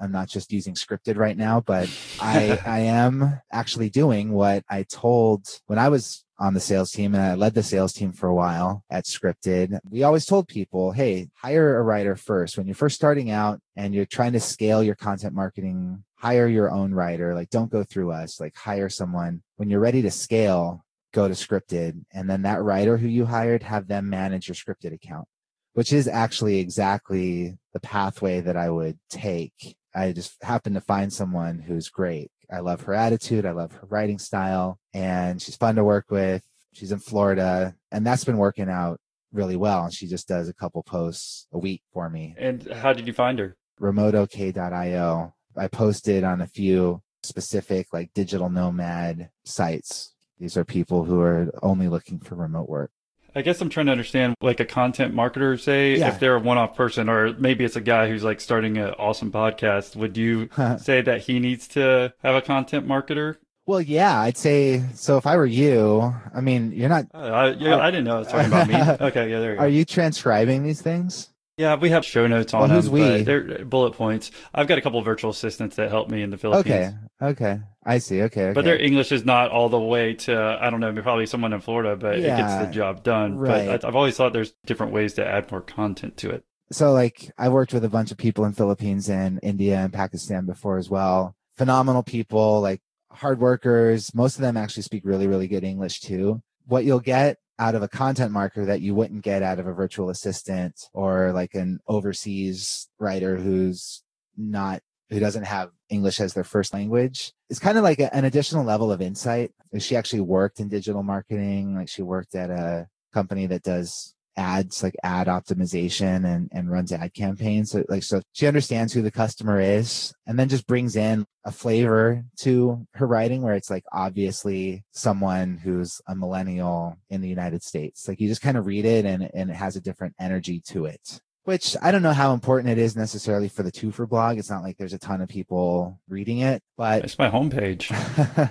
I'm 0.00 0.12
not 0.12 0.28
just 0.28 0.52
using 0.52 0.74
scripted 0.74 1.16
right 1.16 1.36
now, 1.36 1.60
but 1.60 1.88
I, 2.20 2.58
I 2.66 2.80
am 2.80 3.40
actually 3.52 3.90
doing 3.90 4.32
what 4.32 4.64
I 4.68 4.84
told 4.84 5.46
when 5.66 5.78
I 5.78 5.88
was 5.88 6.24
on 6.40 6.54
the 6.54 6.60
sales 6.60 6.90
team 6.90 7.14
and 7.14 7.22
I 7.22 7.34
led 7.34 7.52
the 7.52 7.62
sales 7.62 7.92
team 7.92 8.12
for 8.12 8.26
a 8.26 8.34
while 8.34 8.82
at 8.90 9.04
Scripted. 9.04 9.78
We 9.88 10.02
always 10.02 10.24
told 10.24 10.48
people, 10.48 10.90
hey, 10.92 11.28
hire 11.34 11.78
a 11.78 11.82
writer 11.82 12.16
first. 12.16 12.56
When 12.56 12.66
you're 12.66 12.74
first 12.74 12.96
starting 12.96 13.30
out 13.30 13.60
and 13.76 13.94
you're 13.94 14.06
trying 14.06 14.32
to 14.32 14.40
scale 14.40 14.82
your 14.82 14.94
content 14.94 15.34
marketing, 15.34 16.02
hire 16.16 16.48
your 16.48 16.70
own 16.70 16.94
writer. 16.94 17.34
Like, 17.34 17.50
don't 17.50 17.70
go 17.70 17.84
through 17.84 18.12
us, 18.12 18.40
like, 18.40 18.56
hire 18.56 18.88
someone. 18.88 19.42
When 19.56 19.68
you're 19.68 19.80
ready 19.80 20.00
to 20.02 20.10
scale, 20.10 20.82
go 21.12 21.28
to 21.28 21.34
Scripted. 21.34 22.04
And 22.10 22.28
then 22.28 22.42
that 22.42 22.62
writer 22.62 22.96
who 22.96 23.08
you 23.08 23.26
hired, 23.26 23.62
have 23.62 23.86
them 23.86 24.08
manage 24.08 24.48
your 24.48 24.54
Scripted 24.54 24.94
account, 24.94 25.28
which 25.74 25.92
is 25.92 26.08
actually 26.08 26.58
exactly 26.58 27.58
the 27.74 27.80
pathway 27.80 28.40
that 28.40 28.56
I 28.56 28.70
would 28.70 28.98
take. 29.10 29.76
I 29.94 30.12
just 30.12 30.42
happened 30.42 30.76
to 30.76 30.80
find 30.80 31.12
someone 31.12 31.58
who's 31.58 31.88
great 31.88 32.30
I 32.52 32.60
love 32.60 32.82
her 32.82 32.94
attitude. 32.94 33.46
I 33.46 33.52
love 33.52 33.72
her 33.72 33.86
writing 33.88 34.18
style, 34.18 34.78
and 34.92 35.40
she's 35.40 35.56
fun 35.56 35.76
to 35.76 35.84
work 35.84 36.06
with. 36.10 36.42
She's 36.72 36.92
in 36.92 36.98
Florida, 36.98 37.74
and 37.92 38.06
that's 38.06 38.24
been 38.24 38.38
working 38.38 38.68
out 38.68 39.00
really 39.32 39.56
well. 39.56 39.84
And 39.84 39.94
she 39.94 40.06
just 40.06 40.26
does 40.26 40.48
a 40.48 40.54
couple 40.54 40.82
posts 40.82 41.46
a 41.52 41.58
week 41.58 41.82
for 41.92 42.10
me. 42.10 42.34
And 42.38 42.66
how 42.72 42.92
did 42.92 43.06
you 43.06 43.12
find 43.12 43.38
her? 43.38 43.56
RemoteOK.io. 43.80 45.34
I 45.56 45.68
posted 45.68 46.24
on 46.24 46.40
a 46.40 46.46
few 46.46 47.02
specific 47.22 47.88
like 47.92 48.12
digital 48.14 48.50
nomad 48.50 49.30
sites. 49.44 50.14
These 50.38 50.56
are 50.56 50.64
people 50.64 51.04
who 51.04 51.20
are 51.20 51.52
only 51.62 51.88
looking 51.88 52.18
for 52.18 52.34
remote 52.34 52.68
work. 52.68 52.90
I 53.34 53.42
guess 53.42 53.60
I'm 53.60 53.68
trying 53.68 53.86
to 53.86 53.92
understand, 53.92 54.34
like 54.40 54.60
a 54.60 54.64
content 54.64 55.14
marketer, 55.14 55.58
say, 55.58 55.96
yeah. 55.96 56.08
if 56.08 56.20
they're 56.20 56.36
a 56.36 56.40
one-off 56.40 56.74
person, 56.74 57.08
or 57.08 57.32
maybe 57.34 57.64
it's 57.64 57.76
a 57.76 57.80
guy 57.80 58.08
who's 58.08 58.24
like 58.24 58.40
starting 58.40 58.78
an 58.78 58.90
awesome 58.98 59.30
podcast. 59.32 59.96
Would 59.96 60.16
you 60.16 60.48
say 60.78 61.00
that 61.02 61.22
he 61.22 61.38
needs 61.38 61.68
to 61.68 62.12
have 62.22 62.34
a 62.34 62.42
content 62.42 62.86
marketer? 62.86 63.36
Well, 63.66 63.80
yeah, 63.80 64.20
I'd 64.20 64.36
say 64.36 64.82
so. 64.94 65.16
If 65.16 65.26
I 65.26 65.36
were 65.36 65.46
you, 65.46 66.12
I 66.34 66.40
mean, 66.40 66.72
you're 66.72 66.88
not. 66.88 67.06
Uh, 67.14 67.54
yeah, 67.58 67.76
uh, 67.76 67.78
I 67.78 67.90
didn't 67.90 68.04
know 68.04 68.16
I 68.16 68.18
was 68.18 68.28
talking 68.28 68.48
about 68.48 68.68
me. 68.68 68.74
Okay, 69.06 69.30
yeah, 69.30 69.38
there 69.38 69.52
you 69.52 69.56
go. 69.58 69.62
Are 69.62 69.68
you 69.68 69.84
transcribing 69.84 70.64
these 70.64 70.82
things? 70.82 71.29
Yeah, 71.60 71.74
we 71.76 71.90
have 71.90 72.06
show 72.06 72.26
notes 72.26 72.54
on 72.54 72.62
well, 72.62 72.68
who's 72.70 72.86
them. 72.86 72.94
We? 72.94 73.22
They're 73.22 73.58
uh, 73.60 73.64
bullet 73.64 73.92
points. 73.92 74.30
I've 74.54 74.66
got 74.66 74.78
a 74.78 74.80
couple 74.80 75.02
virtual 75.02 75.30
assistants 75.30 75.76
that 75.76 75.90
help 75.90 76.08
me 76.08 76.22
in 76.22 76.30
the 76.30 76.38
Philippines. 76.38 76.94
Okay, 77.20 77.30
okay, 77.32 77.60
I 77.84 77.98
see. 77.98 78.22
Okay, 78.22 78.44
okay. 78.44 78.52
but 78.54 78.64
their 78.64 78.80
English 78.80 79.12
is 79.12 79.26
not 79.26 79.50
all 79.50 79.68
the 79.68 79.78
way 79.78 80.14
to 80.14 80.58
I 80.58 80.70
don't 80.70 80.80
know, 80.80 80.90
probably 81.02 81.26
someone 81.26 81.52
in 81.52 81.60
Florida, 81.60 81.96
but 81.96 82.18
yeah, 82.18 82.34
it 82.34 82.40
gets 82.40 82.66
the 82.66 82.72
job 82.72 83.02
done. 83.02 83.36
Right. 83.36 83.66
But 83.66 83.84
I've 83.84 83.94
always 83.94 84.16
thought 84.16 84.32
there's 84.32 84.54
different 84.64 84.94
ways 84.94 85.12
to 85.14 85.26
add 85.26 85.50
more 85.50 85.60
content 85.60 86.16
to 86.18 86.30
it. 86.30 86.44
So, 86.72 86.92
like, 86.92 87.30
I 87.36 87.50
worked 87.50 87.74
with 87.74 87.84
a 87.84 87.90
bunch 87.90 88.10
of 88.10 88.16
people 88.16 88.46
in 88.46 88.52
Philippines 88.52 89.10
and 89.10 89.38
India 89.42 89.76
and 89.76 89.92
Pakistan 89.92 90.46
before 90.46 90.78
as 90.78 90.88
well. 90.88 91.36
Phenomenal 91.58 92.02
people, 92.02 92.62
like 92.62 92.80
hard 93.12 93.38
workers. 93.38 94.14
Most 94.14 94.36
of 94.36 94.42
them 94.42 94.56
actually 94.56 94.84
speak 94.84 95.02
really, 95.04 95.26
really 95.26 95.48
good 95.48 95.64
English 95.64 96.00
too. 96.00 96.40
What 96.70 96.84
you'll 96.84 97.00
get 97.00 97.38
out 97.58 97.74
of 97.74 97.82
a 97.82 97.88
content 97.88 98.32
marketer 98.32 98.64
that 98.66 98.80
you 98.80 98.94
wouldn't 98.94 99.24
get 99.24 99.42
out 99.42 99.58
of 99.58 99.66
a 99.66 99.72
virtual 99.72 100.08
assistant 100.08 100.88
or 100.92 101.32
like 101.32 101.54
an 101.54 101.80
overseas 101.88 102.88
writer 103.00 103.36
who's 103.36 104.04
not 104.36 104.80
who 105.08 105.18
doesn't 105.18 105.42
have 105.42 105.70
English 105.88 106.20
as 106.20 106.32
their 106.32 106.44
first 106.44 106.72
language. 106.72 107.32
It's 107.48 107.58
kind 107.58 107.76
of 107.76 107.82
like 107.82 107.98
a, 107.98 108.14
an 108.14 108.24
additional 108.24 108.64
level 108.64 108.92
of 108.92 109.02
insight. 109.02 109.50
She 109.80 109.96
actually 109.96 110.20
worked 110.20 110.60
in 110.60 110.68
digital 110.68 111.02
marketing. 111.02 111.74
Like 111.74 111.88
she 111.88 112.02
worked 112.02 112.36
at 112.36 112.50
a 112.50 112.86
company 113.12 113.46
that 113.46 113.64
does 113.64 114.14
ads 114.40 114.82
like 114.82 114.96
ad 115.04 115.26
optimization 115.26 116.24
and, 116.24 116.48
and 116.50 116.70
runs 116.70 116.92
ad 116.92 117.12
campaigns. 117.12 117.70
So 117.70 117.84
like, 117.88 118.02
so 118.02 118.22
she 118.32 118.46
understands 118.46 118.92
who 118.92 119.02
the 119.02 119.10
customer 119.10 119.60
is 119.60 120.14
and 120.26 120.38
then 120.38 120.48
just 120.48 120.66
brings 120.66 120.96
in 120.96 121.26
a 121.44 121.52
flavor 121.52 122.24
to 122.38 122.86
her 122.94 123.06
writing 123.06 123.42
where 123.42 123.54
it's 123.54 123.70
like 123.70 123.84
obviously 123.92 124.82
someone 124.92 125.58
who's 125.58 126.00
a 126.08 126.14
millennial 126.14 126.96
in 127.10 127.20
the 127.20 127.28
United 127.28 127.62
States. 127.62 128.08
Like 128.08 128.18
you 128.18 128.28
just 128.28 128.42
kind 128.42 128.56
of 128.56 128.66
read 128.66 128.86
it 128.86 129.04
and, 129.04 129.30
and 129.34 129.50
it 129.50 129.56
has 129.56 129.76
a 129.76 129.80
different 129.80 130.14
energy 130.18 130.62
to 130.68 130.86
it. 130.86 131.20
Which 131.44 131.76
I 131.82 131.90
don't 131.90 132.02
know 132.02 132.12
how 132.12 132.32
important 132.32 132.70
it 132.70 132.78
is 132.78 132.96
necessarily 132.96 133.48
for 133.48 133.62
the 133.62 133.72
Toofr 133.72 134.08
blog. 134.08 134.38
It's 134.38 134.50
not 134.50 134.62
like 134.62 134.76
there's 134.76 134.92
a 134.92 134.98
ton 134.98 135.20
of 135.20 135.28
people 135.28 135.98
reading 136.08 136.40
it, 136.40 136.62
but 136.76 137.02
it's 137.02 137.18
my 137.18 137.30
homepage. 137.30 137.88